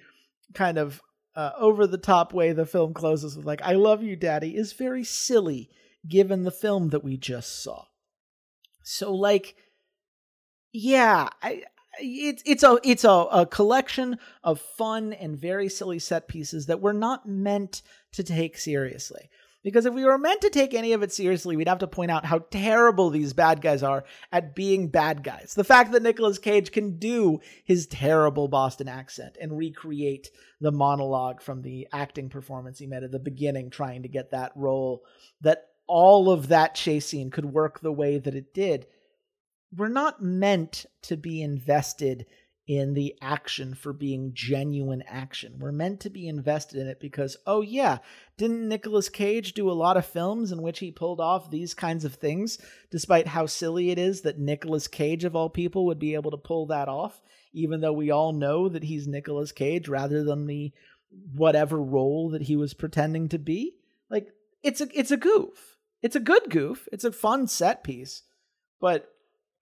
kind 0.53 0.77
of 0.77 1.01
uh, 1.35 1.51
over 1.57 1.87
the 1.87 1.97
top 1.97 2.33
way 2.33 2.51
the 2.51 2.65
film 2.65 2.93
closes 2.93 3.35
with, 3.35 3.45
like, 3.45 3.61
I 3.63 3.73
love 3.73 4.03
you, 4.03 4.15
daddy, 4.15 4.55
is 4.55 4.73
very 4.73 5.03
silly 5.03 5.69
given 6.07 6.43
the 6.43 6.51
film 6.51 6.89
that 6.89 7.03
we 7.03 7.17
just 7.17 7.63
saw. 7.63 7.85
So, 8.83 9.13
like, 9.13 9.55
yeah, 10.71 11.29
I, 11.41 11.63
it's 11.99 12.43
it's 12.45 12.63
a 12.63 12.77
it's 12.83 13.03
a, 13.03 13.09
a 13.09 13.45
collection 13.45 14.17
of 14.43 14.59
fun 14.59 15.13
and 15.13 15.37
very 15.37 15.69
silly 15.69 15.99
set 15.99 16.27
pieces 16.27 16.65
that 16.65 16.81
were 16.81 16.93
not 16.93 17.27
meant 17.27 17.81
to 18.13 18.23
take 18.23 18.57
seriously. 18.57 19.29
Because 19.64 19.86
if 19.86 19.93
we 19.93 20.03
were 20.03 20.18
meant 20.18 20.41
to 20.41 20.49
take 20.49 20.74
any 20.74 20.91
of 20.91 21.03
it 21.03 21.14
seriously, 21.14 21.55
we'd 21.55 21.70
have 21.70 21.80
to 21.80 21.88
point 21.88 22.11
out 22.11 22.26
how 22.26 22.39
terrible 22.51 23.09
these 23.09 23.34
bad 23.34 23.61
guys 23.61 23.82
are 23.82 24.03
at 24.32 24.55
being 24.55 24.89
bad 24.89 25.24
guys. 25.24 25.53
The 25.55 25.64
fact 25.64 25.93
that 25.93 26.03
Nicolas 26.03 26.38
Cage 26.38 26.72
can 26.72 26.97
do 26.97 27.39
his 27.64 27.88
terrible 27.88 28.49
Boston 28.49 28.89
accent 28.89 29.38
and 29.39 29.57
recreate 29.57 30.30
the 30.59 30.72
monologue 30.72 31.41
from 31.41 31.61
the 31.61 31.88
acting 31.93 32.30
performance 32.30 32.80
he 32.80 32.88
made 32.88 33.03
at 33.03 33.11
the 33.11 33.20
beginning, 33.20 33.70
trying 33.70 34.03
to 34.03 34.09
get 34.09 34.32
that 34.32 34.51
role, 34.55 35.03
that 35.41 35.64
all 35.88 36.30
of 36.30 36.49
that 36.49 36.76
chase 36.76 37.05
scene 37.05 37.32
could 37.32 37.45
work 37.45 37.80
the 37.80 37.91
way 37.91 38.18
that 38.18 38.36
it 38.36 38.53
did 38.53 38.86
we're 39.76 39.88
not 39.88 40.22
meant 40.22 40.86
to 41.01 41.18
be 41.18 41.41
invested 41.41 42.26
in 42.66 42.93
the 42.93 43.14
action 43.22 43.74
for 43.74 43.91
being 43.91 44.32
genuine 44.34 45.03
action. 45.07 45.55
We're 45.59 45.74
meant 45.74 45.99
to 46.01 46.09
be 46.09 46.28
invested 46.28 46.80
in 46.80 46.88
it 46.88 46.99
because, 46.99 47.36
oh 47.45 47.61
yeah, 47.61 47.97
didn't 48.38 48.68
Nicolas 48.68 49.09
Cage 49.09 49.53
do 49.53 49.70
a 49.70 49.74
lot 49.74 49.97
of 49.97 50.05
films 50.05 50.51
in 50.51 50.61
which 50.61 50.80
he 50.80 50.89
pulled 50.91 51.20
off 51.20 51.51
these 51.51 51.74
kinds 51.74 52.05
of 52.05 52.16
things, 52.16 52.57
despite 52.89 53.28
how 53.28 53.47
silly 53.47 53.91
it 53.91 53.99
is 53.99 54.22
that 54.22 54.39
Nicolas 54.39 54.88
Cage, 54.88 55.26
of 55.26 55.36
all 55.36 55.49
people, 55.49 55.86
would 55.86 55.99
be 55.99 56.14
able 56.14 56.32
to 56.32 56.38
pull 56.38 56.66
that 56.68 56.88
off, 56.88 57.22
even 57.51 57.82
though 57.82 57.93
we 57.93 58.11
all 58.11 58.32
know 58.32 58.70
that 58.70 58.86
he's 58.86 59.07
Nicolas 59.07 59.51
Cage 59.51 59.89
rather 59.89 60.24
than 60.24 60.47
the 60.47 60.72
whatever 61.36 61.82
role 61.82 62.30
that 62.30 62.43
he 62.43 62.55
was 62.55 62.74
pretending 62.74 63.28
to 63.30 63.38
be? 63.38 63.76
Like, 64.09 64.30
it's 64.64 64.80
a 64.80 64.88
it's 64.97 65.11
a 65.11 65.18
goof. 65.18 65.78
It's 66.01 66.16
a 66.16 66.22
good 66.22 66.49
goof. 66.49 66.88
It's 66.93 67.03
a 67.03 67.11
fun 67.11 67.47
set 67.47 67.84
piece. 67.84 68.24
But 68.80 69.09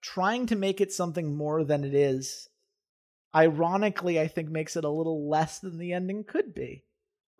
trying 0.00 0.46
to 0.46 0.56
make 0.56 0.80
it 0.80 0.92
something 0.92 1.36
more 1.36 1.64
than 1.64 1.84
it 1.84 1.94
is 1.94 2.48
ironically 3.34 4.20
i 4.20 4.26
think 4.26 4.48
makes 4.48 4.76
it 4.76 4.84
a 4.84 4.90
little 4.90 5.28
less 5.28 5.58
than 5.58 5.78
the 5.78 5.92
ending 5.92 6.24
could 6.24 6.54
be 6.54 6.84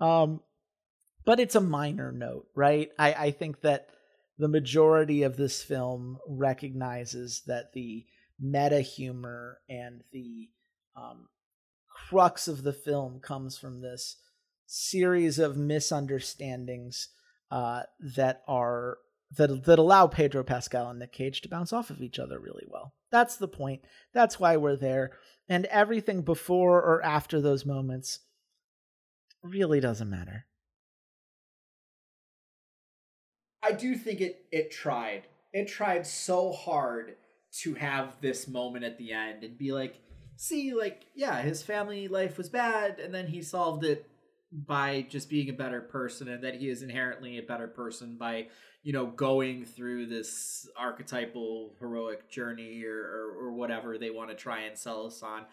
um 0.01 0.41
but 1.25 1.41
it's 1.41 1.55
a 1.55 1.61
minor 1.61 2.13
note 2.13 2.47
right 2.55 2.91
i 2.99 3.13
i 3.15 3.31
think 3.31 3.61
that 3.61 3.89
the 4.39 4.49
majority 4.49 5.23
of 5.23 5.37
this 5.37 5.63
film 5.63 6.19
recognizes 6.27 7.43
that 7.47 7.73
the 7.75 8.05
meta 8.41 8.81
humor 8.81 9.61
and 9.69 10.03
the 10.13 10.49
um, 10.97 11.29
crux 11.89 12.49
of 12.49 12.63
the 12.63 12.73
film 12.73 13.21
comes 13.21 13.57
from 13.57 13.81
this 13.81 14.17
series 14.67 15.39
of 15.39 15.57
misunderstandings 15.57 17.09
uh, 17.51 17.83
that 18.17 18.43
are 18.49 18.99
that 19.37 19.65
that 19.65 19.79
allow 19.79 20.07
Pedro 20.07 20.43
Pascal 20.43 20.91
and 20.91 20.99
Nick 20.99 21.13
Cage 21.13 21.41
to 21.43 21.49
bounce 21.49 21.73
off 21.73 21.91
of 21.91 22.03
each 22.03 22.19
other 22.19 22.39
really 22.39 22.67
well. 22.69 22.95
That's 23.11 23.37
the 23.37 23.49
point. 23.49 23.83
That's 24.13 24.41
why 24.41 24.57
we're 24.57 24.77
there. 24.77 25.13
And 25.49 25.67
everything 25.67 26.23
before 26.23 26.81
or 26.81 27.03
after 27.03 27.41
those 27.41 27.67
moments 27.67 28.21
really 29.43 29.81
doesn't 29.81 30.09
matter. 30.09 30.47
I 33.63 33.73
do 33.73 33.95
think 33.95 34.21
it 34.21 34.47
it 34.51 34.71
tried. 34.71 35.23
It 35.53 35.69
tried 35.69 36.07
so 36.07 36.53
hard 36.53 37.17
to 37.61 37.75
have 37.75 38.17
this 38.21 38.49
moment 38.49 38.85
at 38.85 38.99
the 38.99 39.13
end 39.13 39.45
and 39.45 39.59
be 39.59 39.73
like, 39.73 40.01
see, 40.37 40.73
like, 40.73 41.05
yeah, 41.15 41.43
his 41.43 41.63
family 41.63 42.09
life 42.09 42.39
was 42.39 42.49
bad, 42.49 42.99
and 42.99 43.15
then 43.15 43.27
he 43.27 43.43
solved 43.43 43.85
it 43.85 44.09
by 44.51 45.07
just 45.09 45.29
being 45.29 45.51
a 45.51 45.55
better 45.55 45.81
person, 45.81 46.29
and 46.29 46.43
that 46.43 46.55
he 46.55 46.69
is 46.69 46.83
inherently 46.83 47.39
a 47.39 47.43
better 47.43 47.69
person 47.69 48.17
by 48.19 48.47
you 48.83 48.93
know, 48.93 49.07
going 49.07 49.65
through 49.65 50.07
this 50.07 50.69
archetypal 50.77 51.75
heroic 51.79 52.29
journey 52.29 52.83
or, 52.85 52.99
or, 52.99 53.47
or 53.47 53.53
whatever 53.53 53.97
they 53.97 54.11
want 54.11 54.31
to 54.31 54.37
try 54.37 54.63
and 54.63 54.77
sell 54.77 55.07
us 55.07 55.23
on. 55.23 55.45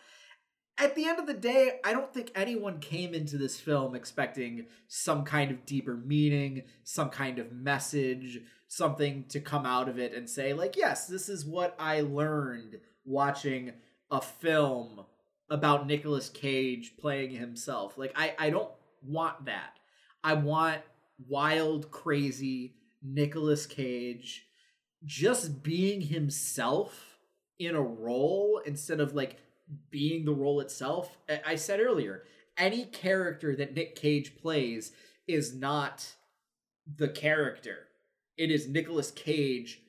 At 0.78 0.96
the 0.96 1.06
end 1.06 1.20
of 1.20 1.28
the 1.28 1.34
day, 1.34 1.80
I 1.84 1.92
don't 1.92 2.14
think 2.14 2.32
anyone 2.34 2.80
came 2.80 3.14
into 3.14 3.38
this 3.38 3.60
film 3.60 3.96
expecting 3.96 4.68
some 4.88 5.26
kind 5.26 5.52
of 5.52 5.66
deeper 5.66 5.96
meaning, 5.96 6.64
some 6.84 7.10
kind 7.10 7.38
of 7.38 7.52
message, 7.52 8.40
something 8.68 9.26
to 9.30 9.42
come 9.42 9.66
out 9.66 9.90
of 9.90 10.00
it 10.00 10.14
and 10.14 10.30
say, 10.30 10.54
like, 10.54 10.78
yes, 10.78 11.06
this 11.06 11.28
is 11.28 11.46
what 11.46 11.76
I 11.78 12.02
learned 12.02 12.80
watching 13.04 13.74
a 14.10 14.22
film 14.22 15.06
about 15.50 15.86
Nicolas 15.86 16.30
Cage 16.30 16.94
playing 16.98 17.32
himself. 17.32 17.98
Like, 17.98 18.14
I, 18.16 18.34
I 18.40 18.50
don't 18.50 18.72
want 19.04 19.46
that. 19.46 19.80
I 20.24 20.34
want 20.34 20.82
wild, 21.28 21.92
crazy, 21.92 22.76
Nicolas 23.02 23.66
Cage 23.66 24.46
just 25.06 25.64
being 25.64 26.02
himself 26.02 27.18
in 27.58 27.76
a 27.76 27.82
role 27.82 28.62
instead 28.66 29.00
of 29.00 29.14
like 29.14 29.38
being 29.90 30.26
the 30.26 30.34
role 30.34 30.60
itself. 30.60 31.18
I 31.46 31.56
said 31.56 31.80
earlier, 31.80 32.24
any 32.58 32.86
character 32.86 33.56
that 33.56 33.74
Nick 33.74 33.96
Cage 33.96 34.38
plays 34.38 34.92
is 35.28 35.56
not 35.56 36.16
the 36.98 37.08
character. 37.08 37.88
It 38.38 38.52
is 38.52 38.68
Nicolas 38.68 39.12
Cage 39.12 39.82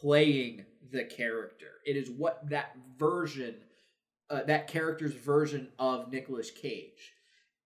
playing 0.00 0.64
the 0.90 1.04
character. 1.04 1.72
It 1.86 1.96
is 1.96 2.10
what 2.10 2.48
that 2.50 2.76
version, 2.98 3.56
uh, 4.30 4.42
that 4.44 4.68
character's 4.68 5.14
version 5.14 5.68
of 5.78 6.10
Nicolas 6.10 6.50
Cage. 6.50 7.12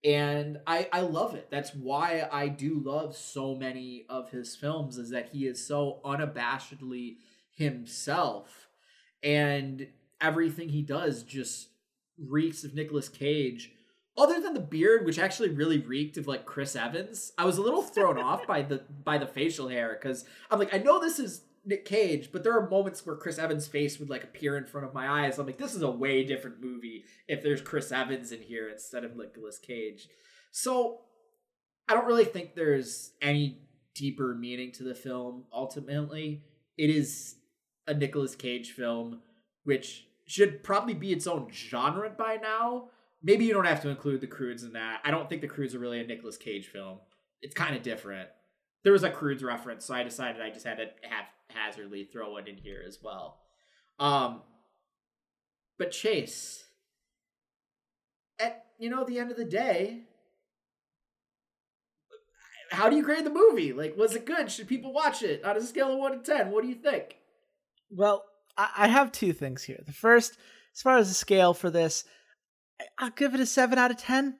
And 0.03 0.59
I, 0.67 0.89
I 0.91 1.01
love 1.01 1.33
it. 1.33 1.47
That's 1.49 1.73
why 1.73 2.27
I 2.31 2.49
do 2.49 2.81
love 2.83 3.15
so 3.15 3.55
many 3.55 4.05
of 4.09 4.31
his 4.31 4.55
films, 4.55 4.97
is 4.97 5.11
that 5.11 5.29
he 5.31 5.47
is 5.47 5.65
so 5.65 6.01
unabashedly 6.03 7.17
himself. 7.55 8.67
And 9.21 9.87
everything 10.19 10.69
he 10.69 10.81
does 10.81 11.23
just 11.23 11.69
reeks 12.17 12.63
of 12.63 12.73
Nicolas 12.73 13.07
Cage 13.07 13.71
other 14.17 14.39
than 14.39 14.53
the 14.53 14.59
beard, 14.59 15.05
which 15.05 15.17
actually 15.17 15.49
really 15.49 15.79
reeked 15.79 16.17
of 16.17 16.27
like 16.27 16.45
Chris 16.45 16.75
Evans, 16.75 17.31
I 17.37 17.45
was 17.45 17.57
a 17.57 17.61
little 17.61 17.81
thrown 17.81 18.19
off 18.19 18.45
by 18.45 18.61
the 18.61 18.83
by 19.03 19.17
the 19.17 19.25
facial 19.25 19.69
hair 19.69 19.97
because 19.99 20.25
I'm 20.51 20.59
like, 20.59 20.73
I 20.73 20.77
know 20.77 20.99
this 20.99 21.19
is 21.19 21.41
Nick 21.65 21.85
Cage, 21.85 22.29
but 22.31 22.43
there 22.43 22.57
are 22.57 22.69
moments 22.69 23.05
where 23.05 23.15
Chris 23.15 23.39
Evans' 23.39 23.67
face 23.67 23.99
would 23.99 24.09
like 24.09 24.23
appear 24.23 24.57
in 24.57 24.65
front 24.65 24.87
of 24.87 24.93
my 24.93 25.25
eyes. 25.25 25.37
I'm 25.37 25.45
like, 25.45 25.57
this 25.57 25.75
is 25.75 25.81
a 25.81 25.89
way 25.89 26.23
different 26.23 26.61
movie 26.61 27.05
if 27.27 27.41
there's 27.41 27.61
Chris 27.61 27.91
Evans 27.91 28.31
in 28.31 28.41
here 28.41 28.69
instead 28.69 29.03
of 29.03 29.15
Nicolas 29.15 29.59
Cage. 29.59 30.07
So 30.51 31.01
I 31.87 31.93
don't 31.93 32.05
really 32.05 32.25
think 32.25 32.55
there's 32.55 33.11
any 33.21 33.61
deeper 33.95 34.35
meaning 34.35 34.71
to 34.73 34.83
the 34.83 34.95
film. 34.95 35.45
Ultimately, 35.53 36.43
it 36.77 36.89
is 36.89 37.35
a 37.87 37.93
Nicolas 37.93 38.35
Cage 38.35 38.71
film, 38.71 39.21
which 39.63 40.07
should 40.25 40.63
probably 40.63 40.93
be 40.93 41.11
its 41.11 41.27
own 41.27 41.49
genre 41.51 42.09
by 42.09 42.37
now 42.41 42.89
maybe 43.23 43.45
you 43.45 43.53
don't 43.53 43.65
have 43.65 43.81
to 43.81 43.89
include 43.89 44.21
the 44.21 44.27
Croods 44.27 44.63
in 44.63 44.73
that. 44.73 44.99
I 45.03 45.11
don't 45.11 45.29
think 45.29 45.41
the 45.41 45.47
Croods 45.47 45.73
are 45.73 45.79
really 45.79 46.01
a 46.01 46.05
Nicolas 46.05 46.37
Cage 46.37 46.67
film. 46.67 46.99
It's 47.41 47.55
kind 47.55 47.75
of 47.75 47.81
different. 47.81 48.29
There 48.83 48.93
was 48.93 49.03
a 49.03 49.09
Croods 49.09 49.43
reference, 49.43 49.85
so 49.85 49.93
I 49.93 50.03
decided 50.03 50.41
I 50.41 50.49
just 50.49 50.67
had 50.67 50.77
to 50.77 50.87
haphazardly 51.53 52.05
throw 52.05 52.37
it 52.37 52.47
in 52.47 52.57
here 52.57 52.83
as 52.85 52.99
well. 53.01 53.39
Um, 53.99 54.41
but 55.77 55.91
Chase, 55.91 56.65
at 58.39 58.65
you 58.77 58.89
know 58.89 59.03
the 59.03 59.19
end 59.19 59.31
of 59.31 59.37
the 59.37 59.45
day, 59.45 60.01
how 62.71 62.89
do 62.89 62.95
you 62.95 63.03
grade 63.03 63.25
the 63.25 63.29
movie? 63.29 63.71
Like, 63.73 63.97
was 63.97 64.15
it 64.15 64.25
good? 64.25 64.51
Should 64.51 64.67
people 64.67 64.93
watch 64.93 65.21
it 65.21 65.43
on 65.43 65.57
a 65.57 65.61
scale 65.61 65.93
of 65.93 65.99
one 65.99 66.11
to 66.11 66.19
ten? 66.19 66.51
What 66.51 66.63
do 66.63 66.69
you 66.69 66.75
think? 66.75 67.17
Well, 67.89 68.25
I 68.57 68.87
have 68.87 69.11
two 69.11 69.33
things 69.33 69.63
here. 69.63 69.81
The 69.85 69.93
first, 69.93 70.37
as 70.75 70.81
far 70.81 70.97
as 70.97 71.09
the 71.09 71.15
scale 71.15 71.53
for 71.53 71.69
this, 71.69 72.05
I'll 72.97 73.11
give 73.11 73.33
it 73.33 73.39
a 73.39 73.45
seven 73.45 73.77
out 73.77 73.91
of 73.91 73.97
ten. 73.97 74.37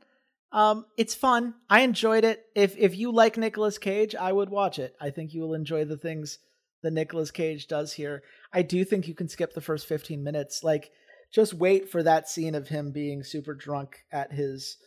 Um, 0.51 0.86
it's 0.97 1.16
fun. 1.16 1.55
I 1.70 1.82
enjoyed 1.82 2.24
it. 2.24 2.45
If 2.55 2.78
if 2.78 2.95
you 2.95 3.11
like 3.11 3.38
Nicolas 3.38 3.78
Cage, 3.78 4.16
I 4.16 4.32
would 4.32 4.49
watch 4.49 4.78
it. 4.78 4.95
I 5.01 5.09
think 5.09 5.34
you 5.34 5.41
will 5.41 5.55
enjoy 5.55 5.86
the 5.86 5.97
things 5.97 6.39
that 6.84 6.93
Nicolas 6.93 7.31
Cage 7.31 7.67
does 7.67 7.93
here. 7.93 8.23
I 8.53 8.61
do 8.61 8.86
think 8.86 9.07
you 9.07 9.15
can 9.15 9.27
skip 9.27 9.53
the 9.53 9.61
first 9.61 9.88
15 9.88 10.23
minutes. 10.23 10.63
Like, 10.63 10.91
just 11.31 11.53
wait 11.53 11.89
for 11.89 12.03
that 12.03 12.29
scene 12.29 12.53
of 12.53 12.67
him 12.67 12.91
being 12.91 13.23
super 13.23 13.55
drunk 13.55 14.03
at 14.11 14.31
his 14.31 14.77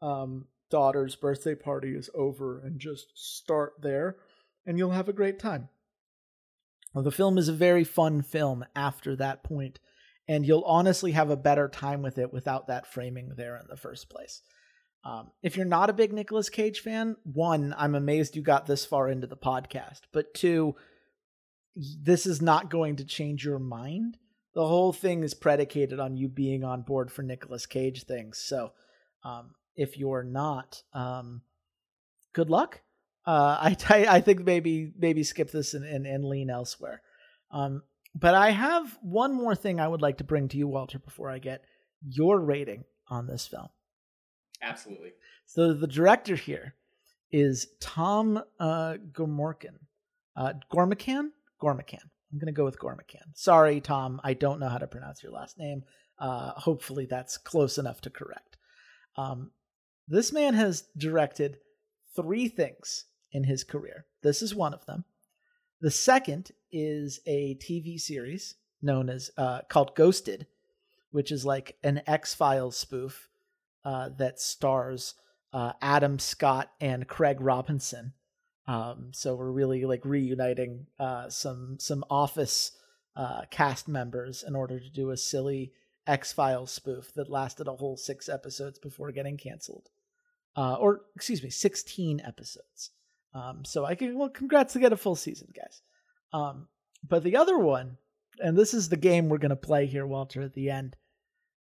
um, 0.00 0.46
daughter's 0.70 1.16
birthday 1.16 1.56
party 1.56 1.96
is 1.96 2.08
over 2.14 2.60
and 2.60 2.78
just 2.78 3.06
start 3.14 3.72
there, 3.80 4.16
and 4.64 4.78
you'll 4.78 4.92
have 4.92 5.08
a 5.08 5.12
great 5.12 5.40
time. 5.40 5.68
Well, 6.94 7.02
the 7.02 7.10
film 7.10 7.36
is 7.36 7.48
a 7.48 7.52
very 7.52 7.84
fun 7.84 8.22
film 8.22 8.64
after 8.74 9.16
that 9.16 9.42
point 9.42 9.80
and 10.28 10.46
you'll 10.46 10.64
honestly 10.64 11.12
have 11.12 11.30
a 11.30 11.36
better 11.36 11.68
time 11.68 12.02
with 12.02 12.18
it 12.18 12.32
without 12.32 12.66
that 12.66 12.86
framing 12.86 13.32
there 13.36 13.56
in 13.56 13.66
the 13.68 13.76
first 13.76 14.08
place. 14.08 14.42
Um, 15.04 15.30
if 15.42 15.56
you're 15.56 15.66
not 15.66 15.90
a 15.90 15.94
big 15.94 16.12
Nicolas 16.12 16.48
Cage 16.48 16.80
fan, 16.80 17.16
one, 17.22 17.74
I'm 17.78 17.94
amazed 17.94 18.34
you 18.34 18.42
got 18.42 18.66
this 18.66 18.84
far 18.84 19.08
into 19.08 19.28
the 19.28 19.36
podcast, 19.36 20.00
but 20.12 20.34
two, 20.34 20.74
this 21.76 22.26
is 22.26 22.40
not 22.40 22.70
going 22.70 22.96
to 22.96 23.04
change 23.04 23.44
your 23.44 23.58
mind. 23.58 24.16
The 24.54 24.66
whole 24.66 24.92
thing 24.92 25.22
is 25.22 25.34
predicated 25.34 26.00
on 26.00 26.16
you 26.16 26.28
being 26.28 26.64
on 26.64 26.82
board 26.82 27.12
for 27.12 27.22
Nicolas 27.22 27.66
Cage 27.66 28.04
things. 28.04 28.38
So, 28.38 28.72
um, 29.22 29.50
if 29.76 29.98
you're 29.98 30.24
not, 30.24 30.82
um, 30.94 31.42
good 32.32 32.48
luck. 32.48 32.80
Uh, 33.26 33.74
I, 33.88 34.06
I 34.08 34.20
think 34.20 34.44
maybe 34.44 34.92
maybe 34.98 35.22
skip 35.22 35.50
this 35.50 35.74
and, 35.74 35.84
and, 35.84 36.06
and 36.06 36.24
lean 36.24 36.48
elsewhere. 36.48 37.02
Um, 37.50 37.82
but 38.14 38.34
I 38.34 38.50
have 38.50 38.96
one 39.02 39.34
more 39.34 39.54
thing 39.54 39.78
I 39.78 39.88
would 39.88 40.00
like 40.00 40.18
to 40.18 40.24
bring 40.24 40.48
to 40.48 40.56
you, 40.56 40.66
Walter, 40.66 40.98
before 40.98 41.30
I 41.30 41.38
get 41.38 41.62
your 42.02 42.40
rating 42.40 42.84
on 43.08 43.26
this 43.26 43.46
film. 43.46 43.68
Absolutely. 44.62 45.12
So 45.44 45.74
the 45.74 45.86
director 45.86 46.34
here 46.34 46.74
is 47.30 47.68
Tom 47.80 48.42
uh, 48.58 48.94
Gormorcan. 49.12 49.78
Uh, 50.34 50.54
Gormican? 50.72 51.30
Gormican. 51.60 52.02
I'm 52.32 52.38
going 52.38 52.52
to 52.52 52.52
go 52.52 52.64
with 52.64 52.78
Gormican. 52.78 53.34
Sorry, 53.34 53.80
Tom. 53.80 54.20
I 54.24 54.34
don't 54.34 54.60
know 54.60 54.68
how 54.68 54.78
to 54.78 54.86
pronounce 54.86 55.22
your 55.22 55.32
last 55.32 55.58
name. 55.58 55.82
Uh, 56.18 56.52
hopefully, 56.52 57.06
that's 57.08 57.36
close 57.36 57.78
enough 57.78 58.00
to 58.02 58.10
correct. 58.10 58.56
Um, 59.16 59.52
this 60.08 60.32
man 60.32 60.54
has 60.54 60.84
directed 60.96 61.58
three 62.14 62.48
things 62.48 63.04
in 63.32 63.44
his 63.44 63.64
career. 63.64 64.06
This 64.22 64.42
is 64.42 64.54
one 64.54 64.74
of 64.74 64.86
them. 64.86 65.04
The 65.80 65.90
second 65.90 66.50
is 66.72 67.20
a 67.26 67.56
TV 67.56 68.00
series 68.00 68.54
known 68.82 69.10
as 69.10 69.30
uh, 69.36 69.60
called 69.68 69.94
Ghosted, 69.94 70.46
which 71.10 71.30
is 71.30 71.44
like 71.44 71.76
an 71.82 72.02
X 72.06 72.34
Files 72.34 72.76
spoof 72.76 73.28
uh, 73.84 74.10
that 74.18 74.40
stars 74.40 75.14
uh, 75.52 75.72
Adam 75.80 76.18
Scott 76.18 76.70
and 76.80 77.06
Craig 77.06 77.40
Robinson. 77.40 78.14
Um, 78.68 79.10
so 79.12 79.34
we're 79.34 79.50
really 79.50 79.84
like 79.84 80.04
reuniting 80.04 80.86
uh, 80.98 81.28
some 81.28 81.76
some 81.78 82.04
Office 82.10 82.72
uh, 83.14 83.42
cast 83.50 83.88
members 83.88 84.44
in 84.46 84.56
order 84.56 84.80
to 84.80 84.90
do 84.90 85.10
a 85.10 85.16
silly 85.16 85.72
X 86.06 86.32
Files 86.32 86.70
spoof 86.70 87.12
that 87.14 87.30
lasted 87.30 87.68
a 87.68 87.76
whole 87.76 87.96
six 87.96 88.28
episodes 88.28 88.78
before 88.78 89.12
getting 89.12 89.36
canceled, 89.36 89.88
uh, 90.56 90.74
or 90.74 91.02
excuse 91.14 91.42
me, 91.42 91.50
sixteen 91.50 92.20
episodes. 92.20 92.90
Um, 93.34 93.64
so 93.64 93.84
I 93.84 93.94
can 93.94 94.18
well, 94.18 94.28
congrats 94.28 94.72
to 94.72 94.80
get 94.80 94.92
a 94.92 94.96
full 94.96 95.16
season, 95.16 95.48
guys. 95.54 95.82
Um, 96.32 96.66
but 97.06 97.22
the 97.22 97.36
other 97.36 97.58
one, 97.58 97.98
and 98.40 98.56
this 98.56 98.74
is 98.74 98.88
the 98.88 98.96
game 98.96 99.28
we're 99.28 99.38
gonna 99.38 99.56
play 99.56 99.86
here, 99.86 100.06
Walter, 100.06 100.42
at 100.42 100.54
the 100.54 100.70
end. 100.70 100.96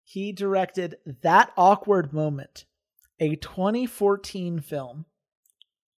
He 0.03 0.31
directed 0.31 0.95
that 1.21 1.51
awkward 1.57 2.13
moment, 2.13 2.63
a 3.19 3.35
2014 3.35 4.61
film 4.61 5.05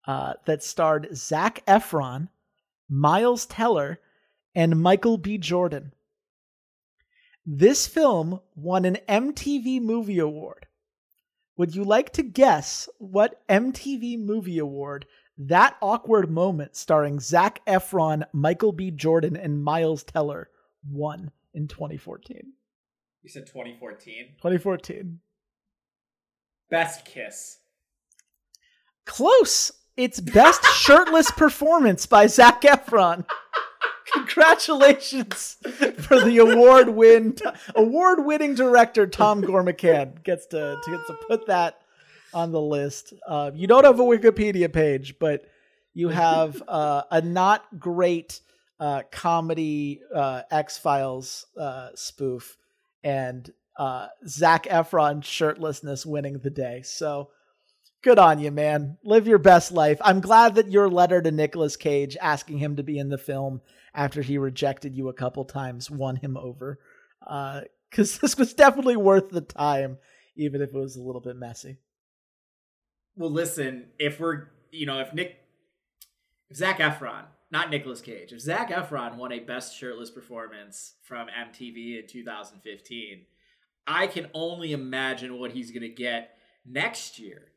uh, 0.07 0.33
that 0.45 0.63
starred 0.63 1.09
Zac 1.15 1.63
Efron, 1.67 2.29
Miles 2.89 3.45
Teller, 3.45 3.99
and 4.55 4.81
Michael 4.81 5.17
B. 5.17 5.37
Jordan. 5.37 5.93
This 7.45 7.85
film 7.85 8.39
won 8.55 8.85
an 8.85 8.97
MTV 9.07 9.81
Movie 9.81 10.19
Award. 10.19 10.65
Would 11.57 11.75
you 11.75 11.83
like 11.83 12.11
to 12.13 12.23
guess 12.23 12.89
what 12.97 13.45
MTV 13.47 14.19
Movie 14.19 14.59
Award 14.59 15.05
that 15.37 15.77
awkward 15.81 16.31
moment, 16.31 16.75
starring 16.75 17.19
Zac 17.19 17.63
Efron, 17.67 18.23
Michael 18.33 18.71
B. 18.71 18.89
Jordan, 18.89 19.37
and 19.37 19.63
Miles 19.63 20.03
Teller, 20.03 20.49
won 20.89 21.31
in 21.53 21.67
2014. 21.67 22.53
You 23.21 23.29
said 23.29 23.45
2014? 23.45 24.35
2014. 24.37 25.19
Best 26.69 27.05
Kiss. 27.05 27.59
Close. 29.05 29.71
It's 29.97 30.19
Best 30.19 30.63
Shirtless 30.63 31.31
Performance 31.31 32.05
by 32.05 32.27
Zac 32.27 32.61
Efron. 32.61 33.25
Congratulations 34.13 35.57
for 35.97 36.21
the 36.21 36.37
award 36.37 36.89
win 36.89 37.35
award 37.73 38.23
winning 38.23 38.53
director 38.53 39.07
Tom 39.07 39.41
Gormican 39.41 40.23
gets 40.23 40.45
to, 40.47 40.79
to 40.83 40.91
gets 40.91 41.07
to 41.07 41.17
put 41.27 41.47
that 41.47 41.81
on 42.31 42.51
the 42.51 42.61
list. 42.61 43.15
Uh, 43.27 43.49
you 43.55 43.65
don't 43.65 43.85
have 43.85 43.99
a 43.99 44.03
Wikipedia 44.03 44.71
page, 44.71 45.17
but 45.17 45.45
you 45.95 46.09
have 46.09 46.61
uh, 46.67 47.01
a 47.09 47.21
not 47.21 47.65
great 47.79 48.41
uh, 48.79 49.01
comedy 49.09 50.01
uh, 50.13 50.43
X 50.51 50.77
Files 50.77 51.47
uh, 51.59 51.89
spoof, 51.95 52.55
and 53.03 53.51
uh, 53.77 54.09
Zac 54.27 54.65
Efron 54.65 55.23
shirtlessness 55.23 56.05
winning 56.05 56.37
the 56.37 56.51
day. 56.51 56.83
So 56.83 57.29
good 58.03 58.19
on 58.19 58.39
you, 58.39 58.51
man. 58.51 58.97
Live 59.03 59.27
your 59.27 59.39
best 59.39 59.71
life. 59.71 59.99
I'm 60.01 60.21
glad 60.21 60.55
that 60.55 60.71
your 60.71 60.89
letter 60.89 61.21
to 61.21 61.31
Nicolas 61.31 61.75
Cage 61.75 62.17
asking 62.21 62.59
him 62.59 62.75
to 62.77 62.83
be 62.83 62.97
in 62.97 63.09
the 63.09 63.17
film 63.17 63.61
after 63.93 64.21
he 64.21 64.37
rejected 64.37 64.95
you 64.95 65.09
a 65.09 65.13
couple 65.13 65.45
times 65.45 65.89
won 65.89 66.17
him 66.17 66.37
over. 66.37 66.79
Uh, 67.25 67.61
because 67.89 68.17
this 68.19 68.37
was 68.37 68.53
definitely 68.53 68.97
worth 68.97 69.29
the 69.29 69.41
time, 69.41 69.97
even 70.35 70.61
if 70.61 70.69
it 70.69 70.75
was 70.75 70.95
a 70.95 71.01
little 71.01 71.21
bit 71.21 71.35
messy 71.35 71.77
well, 73.17 73.31
listen, 73.31 73.87
if 73.97 74.19
we're, 74.19 74.45
you 74.71 74.85
know, 74.85 74.99
if 74.99 75.13
Nick, 75.13 75.37
if 76.49 76.57
Zac 76.57 76.79
Efron 76.79 77.25
not 77.49 77.69
Nicolas 77.69 78.01
Cage, 78.01 78.33
if 78.33 78.41
Zac 78.41 78.69
Efron 78.69 79.15
won 79.15 79.31
a 79.31 79.39
Best 79.39 79.77
Shirtless 79.77 80.11
Performance 80.11 80.95
from 81.03 81.27
MTV 81.27 81.99
in 81.99 82.07
2015, 82.07 83.25
I 83.87 84.07
can 84.07 84.27
only 84.33 84.73
imagine 84.73 85.39
what 85.39 85.53
he's 85.53 85.71
gonna 85.71 85.87
get 85.87 86.37
next 86.65 87.19
year, 87.19 87.47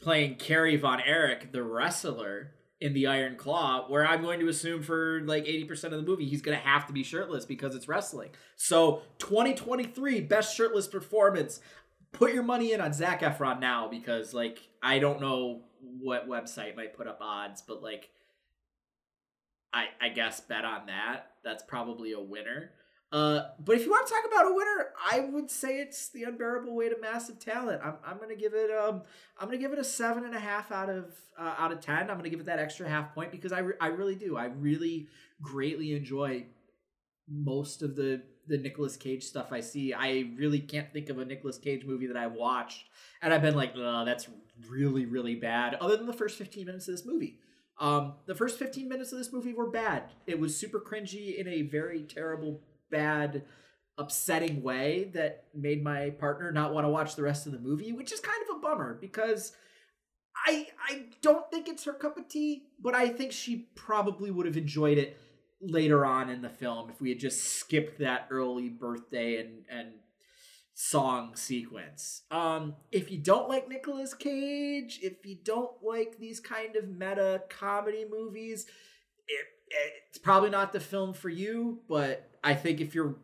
playing 0.00 0.36
Kerry 0.36 0.76
Von 0.76 1.00
Erich, 1.00 1.52
the 1.52 1.62
wrestler 1.62 2.52
in 2.80 2.92
the 2.92 3.06
Iron 3.06 3.36
Claw, 3.36 3.86
where 3.88 4.06
I'm 4.06 4.22
going 4.22 4.40
to 4.40 4.48
assume 4.48 4.82
for 4.82 5.22
like 5.24 5.44
80% 5.46 5.84
of 5.84 5.92
the 5.92 6.02
movie, 6.02 6.26
he's 6.26 6.42
going 6.42 6.58
to 6.58 6.62
have 6.62 6.86
to 6.86 6.92
be 6.92 7.02
shirtless 7.02 7.44
because 7.44 7.74
it's 7.74 7.88
wrestling. 7.88 8.30
So 8.56 9.02
2023, 9.18 10.20
best 10.20 10.56
shirtless 10.56 10.86
performance. 10.86 11.60
Put 12.12 12.34
your 12.34 12.42
money 12.42 12.72
in 12.72 12.80
on 12.80 12.92
Zac 12.92 13.22
Efron 13.22 13.60
now 13.60 13.88
because 13.88 14.34
like 14.34 14.68
I 14.82 14.98
don't 14.98 15.20
know 15.20 15.62
what 15.80 16.28
website 16.28 16.76
might 16.76 16.96
put 16.96 17.08
up 17.08 17.18
odds, 17.20 17.62
but 17.62 17.82
like 17.82 18.10
I 19.72 19.86
I 20.00 20.10
guess 20.10 20.40
bet 20.40 20.64
on 20.64 20.86
that. 20.86 21.30
That's 21.42 21.62
probably 21.62 22.12
a 22.12 22.20
winner. 22.20 22.70
Uh, 23.14 23.50
but 23.64 23.76
if 23.76 23.84
you 23.84 23.92
want 23.92 24.04
to 24.04 24.12
talk 24.12 24.24
about 24.26 24.50
a 24.50 24.52
winner, 24.52 24.88
I 25.08 25.20
would 25.20 25.48
say 25.48 25.78
it's 25.78 26.08
the 26.08 26.24
unbearable 26.24 26.74
weight 26.74 26.90
of 26.90 27.00
massive 27.00 27.38
talent. 27.38 27.80
I'm, 27.80 27.94
I'm 28.04 28.18
gonna 28.18 28.34
give 28.34 28.54
it 28.54 28.72
um 28.72 29.02
I'm 29.38 29.46
gonna 29.46 29.58
give 29.58 29.72
it 29.72 29.78
a 29.78 29.84
seven 29.84 30.24
and 30.24 30.34
a 30.34 30.40
half 30.40 30.72
out 30.72 30.90
of 30.90 31.14
uh, 31.38 31.54
out 31.56 31.70
of 31.70 31.80
ten. 31.80 32.10
I'm 32.10 32.16
gonna 32.16 32.28
give 32.28 32.40
it 32.40 32.46
that 32.46 32.58
extra 32.58 32.88
half 32.88 33.14
point 33.14 33.30
because 33.30 33.52
I, 33.52 33.60
re- 33.60 33.76
I 33.80 33.86
really 33.86 34.16
do. 34.16 34.36
I 34.36 34.46
really 34.46 35.06
greatly 35.40 35.94
enjoy 35.94 36.46
most 37.30 37.82
of 37.82 37.94
the 37.94 38.20
the 38.48 38.58
Nicolas 38.58 38.96
Cage 38.96 39.22
stuff 39.22 39.52
I 39.52 39.60
see. 39.60 39.94
I 39.94 40.32
really 40.36 40.58
can't 40.58 40.92
think 40.92 41.08
of 41.08 41.20
a 41.20 41.24
Nicolas 41.24 41.56
Cage 41.56 41.84
movie 41.84 42.08
that 42.08 42.16
I've 42.16 42.32
watched 42.32 42.86
and 43.22 43.32
I've 43.32 43.42
been 43.42 43.54
like, 43.54 43.74
oh, 43.76 44.04
that's 44.04 44.26
really 44.68 45.06
really 45.06 45.36
bad. 45.36 45.74
Other 45.74 45.96
than 45.96 46.06
the 46.06 46.12
first 46.12 46.36
15 46.36 46.66
minutes 46.66 46.88
of 46.88 46.94
this 46.94 47.06
movie. 47.06 47.38
Um, 47.78 48.14
the 48.26 48.36
first 48.36 48.58
15 48.58 48.88
minutes 48.88 49.10
of 49.10 49.18
this 49.18 49.32
movie 49.32 49.52
were 49.52 49.68
bad. 49.68 50.04
It 50.28 50.38
was 50.38 50.56
super 50.56 50.78
cringy 50.80 51.36
in 51.36 51.48
a 51.48 51.62
very 51.62 52.02
terrible 52.04 52.60
bad 52.94 53.42
upsetting 53.98 54.62
way 54.62 55.10
that 55.14 55.44
made 55.54 55.82
my 55.82 56.10
partner 56.10 56.50
not 56.50 56.72
want 56.72 56.84
to 56.84 56.88
watch 56.88 57.16
the 57.16 57.22
rest 57.22 57.46
of 57.46 57.52
the 57.52 57.58
movie, 57.58 57.92
which 57.92 58.12
is 58.12 58.20
kind 58.20 58.42
of 58.48 58.56
a 58.56 58.60
bummer 58.60 58.94
because 59.00 59.52
I 60.46 60.68
I 60.88 61.06
don't 61.22 61.48
think 61.50 61.68
it's 61.68 61.84
her 61.84 61.92
cup 61.92 62.16
of 62.16 62.28
tea, 62.28 62.64
but 62.80 62.94
I 62.94 63.08
think 63.08 63.32
she 63.32 63.68
probably 63.74 64.30
would 64.30 64.46
have 64.46 64.56
enjoyed 64.56 64.98
it 64.98 65.18
later 65.60 66.04
on 66.04 66.28
in 66.28 66.42
the 66.42 66.48
film 66.48 66.90
if 66.90 67.00
we 67.00 67.08
had 67.08 67.18
just 67.18 67.42
skipped 67.42 67.98
that 68.00 68.28
early 68.30 68.68
birthday 68.68 69.40
and 69.40 69.64
and 69.70 69.88
song 70.74 71.36
sequence. 71.36 72.22
Um 72.30 72.74
if 72.90 73.10
you 73.10 73.18
don't 73.18 73.48
like 73.48 73.68
Nicolas 73.68 74.14
Cage, 74.14 74.98
if 75.02 75.24
you 75.24 75.36
don't 75.42 75.82
like 75.82 76.18
these 76.18 76.40
kind 76.40 76.74
of 76.76 76.88
meta 76.88 77.44
comedy 77.48 78.04
movies, 78.10 78.66
it, 79.28 79.46
it's 79.68 80.18
probably 80.18 80.50
not 80.50 80.72
the 80.72 80.80
film 80.80 81.14
for 81.14 81.28
you, 81.28 81.80
but 81.88 82.30
I 82.42 82.54
think 82.54 82.80
if 82.80 82.94
you're 82.94 83.16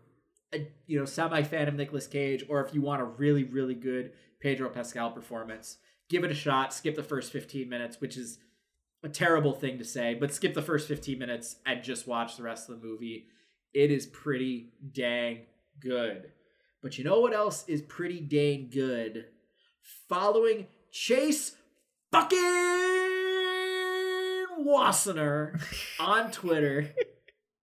a 0.53 0.67
you 0.87 0.99
know 0.99 1.05
semi 1.05 1.43
fan 1.43 1.69
of 1.69 1.75
Nicolas 1.75 2.07
Cage, 2.07 2.45
or 2.49 2.65
if 2.65 2.75
you 2.75 2.81
want 2.81 3.03
a 3.03 3.05
really 3.05 3.45
really 3.45 3.75
good 3.75 4.13
Pedro 4.41 4.69
Pascal 4.69 5.11
performance, 5.11 5.79
give 6.09 6.25
it 6.25 6.31
a 6.31 6.35
shot. 6.35 6.73
Skip 6.73 6.97
the 6.97 7.03
first 7.03 7.33
15 7.33 7.69
minutes, 7.69 8.01
which 8.01 8.17
is 8.17 8.39
a 9.03 9.09
terrible 9.09 9.53
thing 9.53 9.79
to 9.79 9.85
say, 9.85 10.15
but 10.15 10.35
skip 10.35 10.55
the 10.55 10.63
first 10.63 10.89
15 10.89 11.19
minutes 11.19 11.57
and 11.65 11.83
just 11.83 12.07
watch 12.07 12.37
the 12.37 12.43
rest 12.43 12.69
of 12.69 12.81
the 12.81 12.87
movie. 12.87 13.27
It 13.73 13.91
is 13.91 14.07
pretty 14.07 14.73
dang 14.93 15.41
good. 15.81 16.33
But 16.83 16.99
you 16.99 17.05
know 17.05 17.21
what 17.21 17.35
else 17.35 17.65
is 17.69 17.83
pretty 17.83 18.21
dang 18.21 18.71
good? 18.73 19.27
Following 20.09 20.67
Chase 20.91 21.57
fucking 22.11 22.90
Wassenaar 24.65 25.61
on 25.99 26.31
Twitter. 26.31 26.91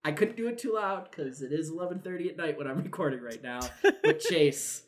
I 0.03 0.11
couldn't 0.11 0.37
do 0.37 0.47
it 0.47 0.57
too 0.57 0.73
loud 0.73 1.09
because 1.09 1.41
it 1.41 1.51
is 1.51 1.71
11:30 1.71 2.29
at 2.29 2.37
night 2.37 2.57
when 2.57 2.67
I'm 2.67 2.83
recording 2.83 3.21
right 3.21 3.41
now. 3.41 3.59
But 4.03 4.19
Chase, 4.29 4.83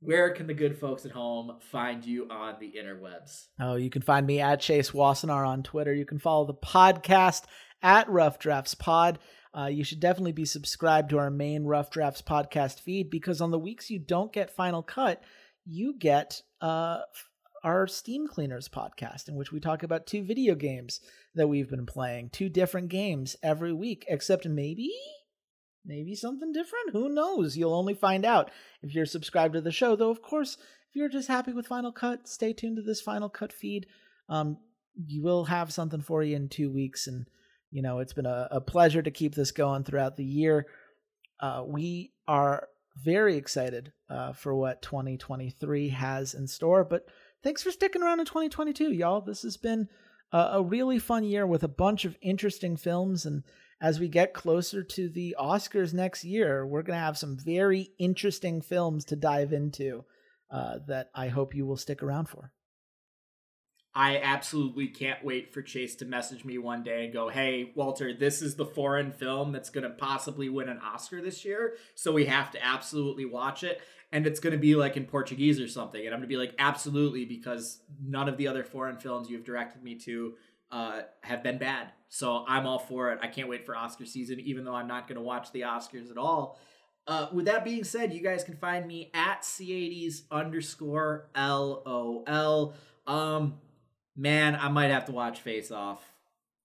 where 0.00 0.30
can 0.30 0.46
the 0.46 0.54
good 0.54 0.78
folks 0.78 1.04
at 1.04 1.12
home 1.12 1.58
find 1.70 2.04
you 2.04 2.28
on 2.30 2.56
the 2.60 2.72
interwebs? 2.78 3.46
Oh, 3.60 3.76
you 3.76 3.90
can 3.90 4.02
find 4.02 4.26
me 4.26 4.40
at 4.40 4.60
Chase 4.60 4.92
Wassenaar 4.92 5.46
on 5.46 5.62
Twitter. 5.62 5.92
You 5.92 6.06
can 6.06 6.18
follow 6.18 6.46
the 6.46 6.54
podcast 6.54 7.44
at 7.82 8.08
Rough 8.08 8.38
Drafts 8.38 8.74
Pod. 8.74 9.18
Uh, 9.56 9.66
you 9.66 9.84
should 9.84 10.00
definitely 10.00 10.32
be 10.32 10.44
subscribed 10.44 11.10
to 11.10 11.18
our 11.18 11.30
main 11.30 11.64
Rough 11.64 11.90
Drafts 11.90 12.22
podcast 12.22 12.80
feed 12.80 13.10
because 13.10 13.40
on 13.40 13.50
the 13.50 13.58
weeks 13.58 13.90
you 13.90 13.98
don't 13.98 14.32
get 14.32 14.54
Final 14.54 14.82
Cut, 14.82 15.22
you 15.64 15.94
get 15.98 16.42
uh, 16.60 16.98
our 17.64 17.86
Steam 17.86 18.26
Cleaners 18.26 18.68
podcast, 18.68 19.28
in 19.28 19.36
which 19.36 19.52
we 19.52 19.60
talk 19.60 19.82
about 19.82 20.06
two 20.06 20.22
video 20.22 20.54
games 20.54 21.00
that 21.34 21.48
we've 21.48 21.70
been 21.70 21.86
playing, 21.86 22.30
two 22.30 22.48
different 22.48 22.88
games 22.88 23.36
every 23.42 23.72
week, 23.72 24.04
except 24.08 24.46
maybe, 24.46 24.92
maybe 25.84 26.14
something 26.14 26.52
different. 26.52 26.92
Who 26.92 27.08
knows? 27.08 27.56
You'll 27.56 27.74
only 27.74 27.94
find 27.94 28.24
out 28.24 28.50
if 28.82 28.94
you're 28.94 29.06
subscribed 29.06 29.54
to 29.54 29.60
the 29.60 29.72
show. 29.72 29.96
Though, 29.96 30.10
of 30.10 30.22
course, 30.22 30.56
if 30.88 30.96
you're 30.96 31.08
just 31.08 31.28
happy 31.28 31.52
with 31.52 31.66
Final 31.66 31.92
Cut, 31.92 32.28
stay 32.28 32.52
tuned 32.52 32.76
to 32.76 32.82
this 32.82 33.00
Final 33.00 33.28
Cut 33.28 33.52
feed. 33.52 33.86
Um, 34.28 34.58
you 35.06 35.22
will 35.22 35.44
have 35.44 35.72
something 35.72 36.00
for 36.00 36.22
you 36.22 36.36
in 36.36 36.48
two 36.48 36.72
weeks, 36.72 37.06
and 37.06 37.26
you 37.70 37.82
know 37.82 37.98
it's 37.98 38.14
been 38.14 38.26
a, 38.26 38.48
a 38.50 38.60
pleasure 38.60 39.02
to 39.02 39.10
keep 39.10 39.34
this 39.34 39.52
going 39.52 39.84
throughout 39.84 40.16
the 40.16 40.24
year. 40.24 40.66
Uh, 41.40 41.62
we 41.66 42.12
are 42.26 42.68
very 42.96 43.36
excited 43.36 43.92
uh, 44.08 44.32
for 44.32 44.54
what 44.54 44.82
2023 44.82 45.90
has 45.90 46.34
in 46.34 46.46
store, 46.46 46.84
but 46.84 47.06
thanks 47.42 47.62
for 47.62 47.70
sticking 47.70 48.02
around 48.02 48.20
in 48.20 48.26
2022, 48.26 48.92
y'all. 48.92 49.20
This 49.20 49.42
has 49.42 49.56
been 49.56 49.88
a, 50.32 50.62
really 50.62 50.98
fun 50.98 51.24
year 51.24 51.46
with 51.46 51.62
a 51.62 51.68
bunch 51.68 52.04
of 52.04 52.16
interesting 52.20 52.76
films. 52.76 53.26
And 53.26 53.42
as 53.80 54.00
we 54.00 54.08
get 54.08 54.34
closer 54.34 54.82
to 54.82 55.08
the 55.08 55.36
Oscars 55.38 55.94
next 55.94 56.24
year, 56.24 56.66
we're 56.66 56.82
going 56.82 56.98
to 56.98 57.04
have 57.04 57.18
some 57.18 57.36
very 57.36 57.90
interesting 57.98 58.60
films 58.60 59.04
to 59.06 59.16
dive 59.16 59.52
into 59.52 60.04
uh, 60.50 60.78
that 60.86 61.10
I 61.14 61.28
hope 61.28 61.54
you 61.54 61.66
will 61.66 61.76
stick 61.76 62.02
around 62.02 62.28
for. 62.28 62.52
I 63.96 64.18
absolutely 64.18 64.88
can't 64.88 65.24
wait 65.24 65.54
for 65.54 65.62
Chase 65.62 65.94
to 65.96 66.04
message 66.04 66.44
me 66.44 66.58
one 66.58 66.82
day 66.82 67.04
and 67.04 67.14
go, 67.14 67.30
"Hey, 67.30 67.72
Walter, 67.74 68.12
this 68.12 68.42
is 68.42 68.54
the 68.54 68.66
foreign 68.66 69.10
film 69.10 69.52
that's 69.52 69.70
going 69.70 69.84
to 69.84 69.90
possibly 69.90 70.50
win 70.50 70.68
an 70.68 70.78
Oscar 70.80 71.22
this 71.22 71.46
year, 71.46 71.76
so 71.94 72.12
we 72.12 72.26
have 72.26 72.50
to 72.50 72.62
absolutely 72.62 73.24
watch 73.24 73.64
it." 73.64 73.80
And 74.12 74.26
it's 74.26 74.38
going 74.38 74.52
to 74.52 74.58
be 74.58 74.74
like 74.76 74.98
in 74.98 75.06
Portuguese 75.06 75.58
or 75.58 75.66
something, 75.66 76.04
and 76.04 76.14
I'm 76.14 76.20
going 76.20 76.28
to 76.28 76.34
be 76.34 76.36
like, 76.36 76.54
"Absolutely," 76.58 77.24
because 77.24 77.80
none 77.98 78.28
of 78.28 78.36
the 78.36 78.48
other 78.48 78.64
foreign 78.64 78.98
films 78.98 79.30
you've 79.30 79.44
directed 79.44 79.82
me 79.82 79.94
to 80.00 80.34
uh, 80.70 81.00
have 81.22 81.42
been 81.42 81.56
bad. 81.56 81.92
So 82.10 82.44
I'm 82.46 82.66
all 82.66 82.78
for 82.78 83.12
it. 83.12 83.20
I 83.22 83.28
can't 83.28 83.48
wait 83.48 83.64
for 83.64 83.74
Oscar 83.74 84.04
season, 84.04 84.40
even 84.40 84.64
though 84.64 84.74
I'm 84.74 84.88
not 84.88 85.08
going 85.08 85.16
to 85.16 85.22
watch 85.22 85.52
the 85.52 85.62
Oscars 85.62 86.10
at 86.10 86.18
all. 86.18 86.58
Uh, 87.06 87.28
with 87.32 87.46
that 87.46 87.64
being 87.64 87.84
said, 87.84 88.12
you 88.12 88.20
guys 88.20 88.44
can 88.44 88.56
find 88.56 88.86
me 88.86 89.10
at 89.14 89.40
C80s 89.40 90.22
underscore 90.30 91.30
LOL. 91.34 92.74
Um, 93.06 93.54
man, 94.16 94.56
I 94.56 94.68
might 94.68 94.90
have 94.90 95.04
to 95.06 95.12
watch 95.12 95.40
Face 95.40 95.70
Off. 95.70 96.02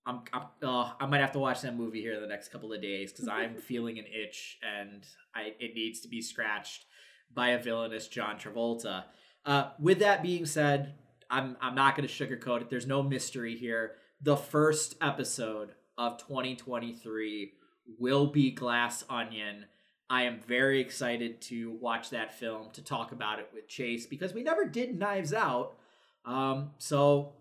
I'm, 0.05 0.21
I'm 0.33 0.43
uh, 0.63 0.91
I 0.99 1.05
might 1.05 1.21
have 1.21 1.33
to 1.33 1.39
watch 1.39 1.61
that 1.61 1.75
movie 1.75 2.01
here 2.01 2.15
in 2.15 2.21
the 2.21 2.27
next 2.27 2.49
couple 2.49 2.73
of 2.73 2.81
days 2.81 3.11
because 3.11 3.27
I'm 3.27 3.55
feeling 3.61 3.99
an 3.99 4.05
itch 4.05 4.57
and 4.63 5.05
I 5.35 5.53
it 5.59 5.75
needs 5.75 5.99
to 6.01 6.07
be 6.07 6.21
scratched 6.21 6.85
by 7.33 7.49
a 7.49 7.61
villainous 7.61 8.07
John 8.07 8.37
Travolta. 8.37 9.03
Uh, 9.45 9.69
with 9.79 9.99
that 9.99 10.23
being 10.23 10.45
said, 10.45 10.95
I'm 11.29 11.55
I'm 11.61 11.75
not 11.75 11.95
going 11.95 12.07
to 12.07 12.13
sugarcoat 12.13 12.61
it. 12.61 12.69
There's 12.69 12.87
no 12.87 13.03
mystery 13.03 13.55
here. 13.55 13.93
The 14.21 14.37
first 14.37 14.95
episode 15.01 15.73
of 15.97 16.17
2023 16.17 17.53
will 17.99 18.27
be 18.27 18.51
Glass 18.51 19.03
Onion. 19.09 19.65
I 20.09 20.23
am 20.23 20.39
very 20.39 20.81
excited 20.81 21.41
to 21.43 21.71
watch 21.79 22.09
that 22.09 22.37
film 22.37 22.69
to 22.73 22.83
talk 22.83 23.11
about 23.11 23.39
it 23.39 23.49
with 23.53 23.67
Chase 23.67 24.05
because 24.05 24.33
we 24.33 24.43
never 24.43 24.65
did 24.65 24.97
Knives 24.97 25.33
Out. 25.33 25.77
Um, 26.25 26.71
so 26.77 27.33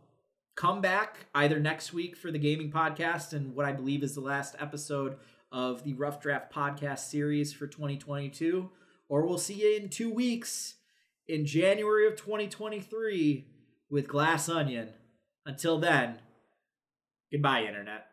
come 0.61 0.83
back 0.83 1.17
either 1.35 1.59
next 1.59 1.95
week 1.95 2.15
for 2.15 2.31
the 2.31 2.39
gaming 2.39 2.71
podcast 2.71 3.33
and 3.33 3.55
what 3.55 3.65
I 3.65 3.73
believe 3.73 4.03
is 4.03 4.15
the 4.15 4.21
last 4.21 4.55
episode 4.59 5.17
of 5.51 5.85
the 5.85 5.95
Rough 5.95 6.21
Draft 6.21 6.53
podcast 6.53 6.99
series 6.99 7.51
for 7.51 7.67
2022, 7.67 8.69
or 9.09 9.25
we'll 9.25 9.39
see 9.39 9.55
you 9.55 9.79
in 9.79 9.89
two 9.89 10.13
weeks 10.13 10.75
in 11.27 11.47
January 11.47 12.07
of 12.07 12.15
2023 12.17 13.47
with 13.89 14.07
Glass 14.07 14.51
Onion. 14.51 14.91
Until 15.47 15.79
then, 15.79 16.19
goodbye, 17.33 17.63
Internet. 17.63 18.05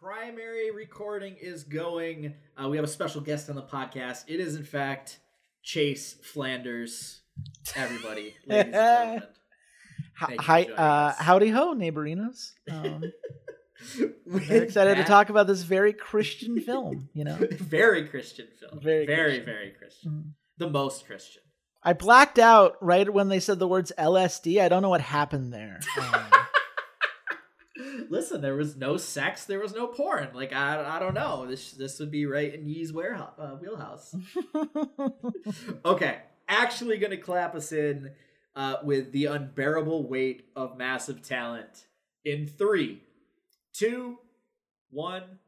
Primary 0.00 0.70
recording 0.70 1.36
is 1.38 1.64
going. 1.64 2.32
Uh, 2.56 2.70
we 2.70 2.78
have 2.78 2.84
a 2.84 2.88
special 2.88 3.20
guest 3.20 3.50
on 3.50 3.56
the 3.56 3.62
podcast. 3.62 4.24
It 4.26 4.40
is, 4.40 4.56
in 4.56 4.64
fact, 4.64 5.18
Chase 5.62 6.16
Flanders. 6.22 7.20
Everybody, 7.74 8.34
ladies 8.46 8.64
and 8.64 8.72
gentlemen. 8.74 9.22
You 10.30 10.36
Hi, 10.40 10.64
uh, 10.64 11.12
howdy 11.18 11.50
ho, 11.50 11.74
neighborinos. 11.74 12.52
Um, 12.70 13.02
very 14.26 14.64
excited 14.64 14.96
to 14.96 15.04
talk 15.04 15.28
about 15.28 15.46
this 15.46 15.62
very 15.62 15.92
Christian 15.92 16.58
film. 16.60 17.08
You 17.12 17.24
know, 17.24 17.36
very 17.52 18.08
Christian 18.08 18.46
film. 18.58 18.80
Very 18.80 19.04
Very, 19.06 19.32
Christian. 19.40 19.44
very 19.46 19.70
Christian. 19.72 20.10
Mhm. 20.10 20.30
The 20.58 20.70
most 20.70 21.06
Christian. 21.06 21.42
I 21.82 21.92
blacked 21.92 22.38
out 22.38 22.76
right 22.80 23.12
when 23.12 23.28
they 23.28 23.40
said 23.40 23.58
the 23.58 23.68
words 23.68 23.92
LSD. 23.98 24.60
I 24.60 24.68
don't 24.68 24.80
know 24.82 24.88
what 24.88 25.02
happened 25.02 25.52
there. 25.52 25.78
Um, 26.00 26.22
Listen, 28.08 28.40
there 28.40 28.56
was 28.56 28.76
no 28.76 28.96
sex, 28.96 29.44
there 29.44 29.58
was 29.60 29.74
no 29.74 29.86
porn. 29.88 30.28
Like 30.32 30.52
I, 30.52 30.96
I 30.96 30.98
don't 30.98 31.14
know. 31.14 31.46
This 31.46 31.72
this 31.72 31.98
would 32.00 32.10
be 32.10 32.24
right 32.24 32.54
in 32.54 32.66
Yee's 32.66 32.92
warehouse, 32.92 33.34
uh, 33.38 33.56
wheelhouse. 33.60 34.14
okay, 35.84 36.18
actually 36.48 36.98
gonna 36.98 37.16
clap 37.16 37.54
us 37.54 37.72
in 37.72 38.10
uh, 38.54 38.76
with 38.82 39.12
the 39.12 39.26
unbearable 39.26 40.08
weight 40.08 40.46
of 40.56 40.76
massive 40.76 41.22
talent 41.22 41.86
in 42.24 42.46
three, 42.46 43.02
two, 43.72 44.18
one. 44.90 45.38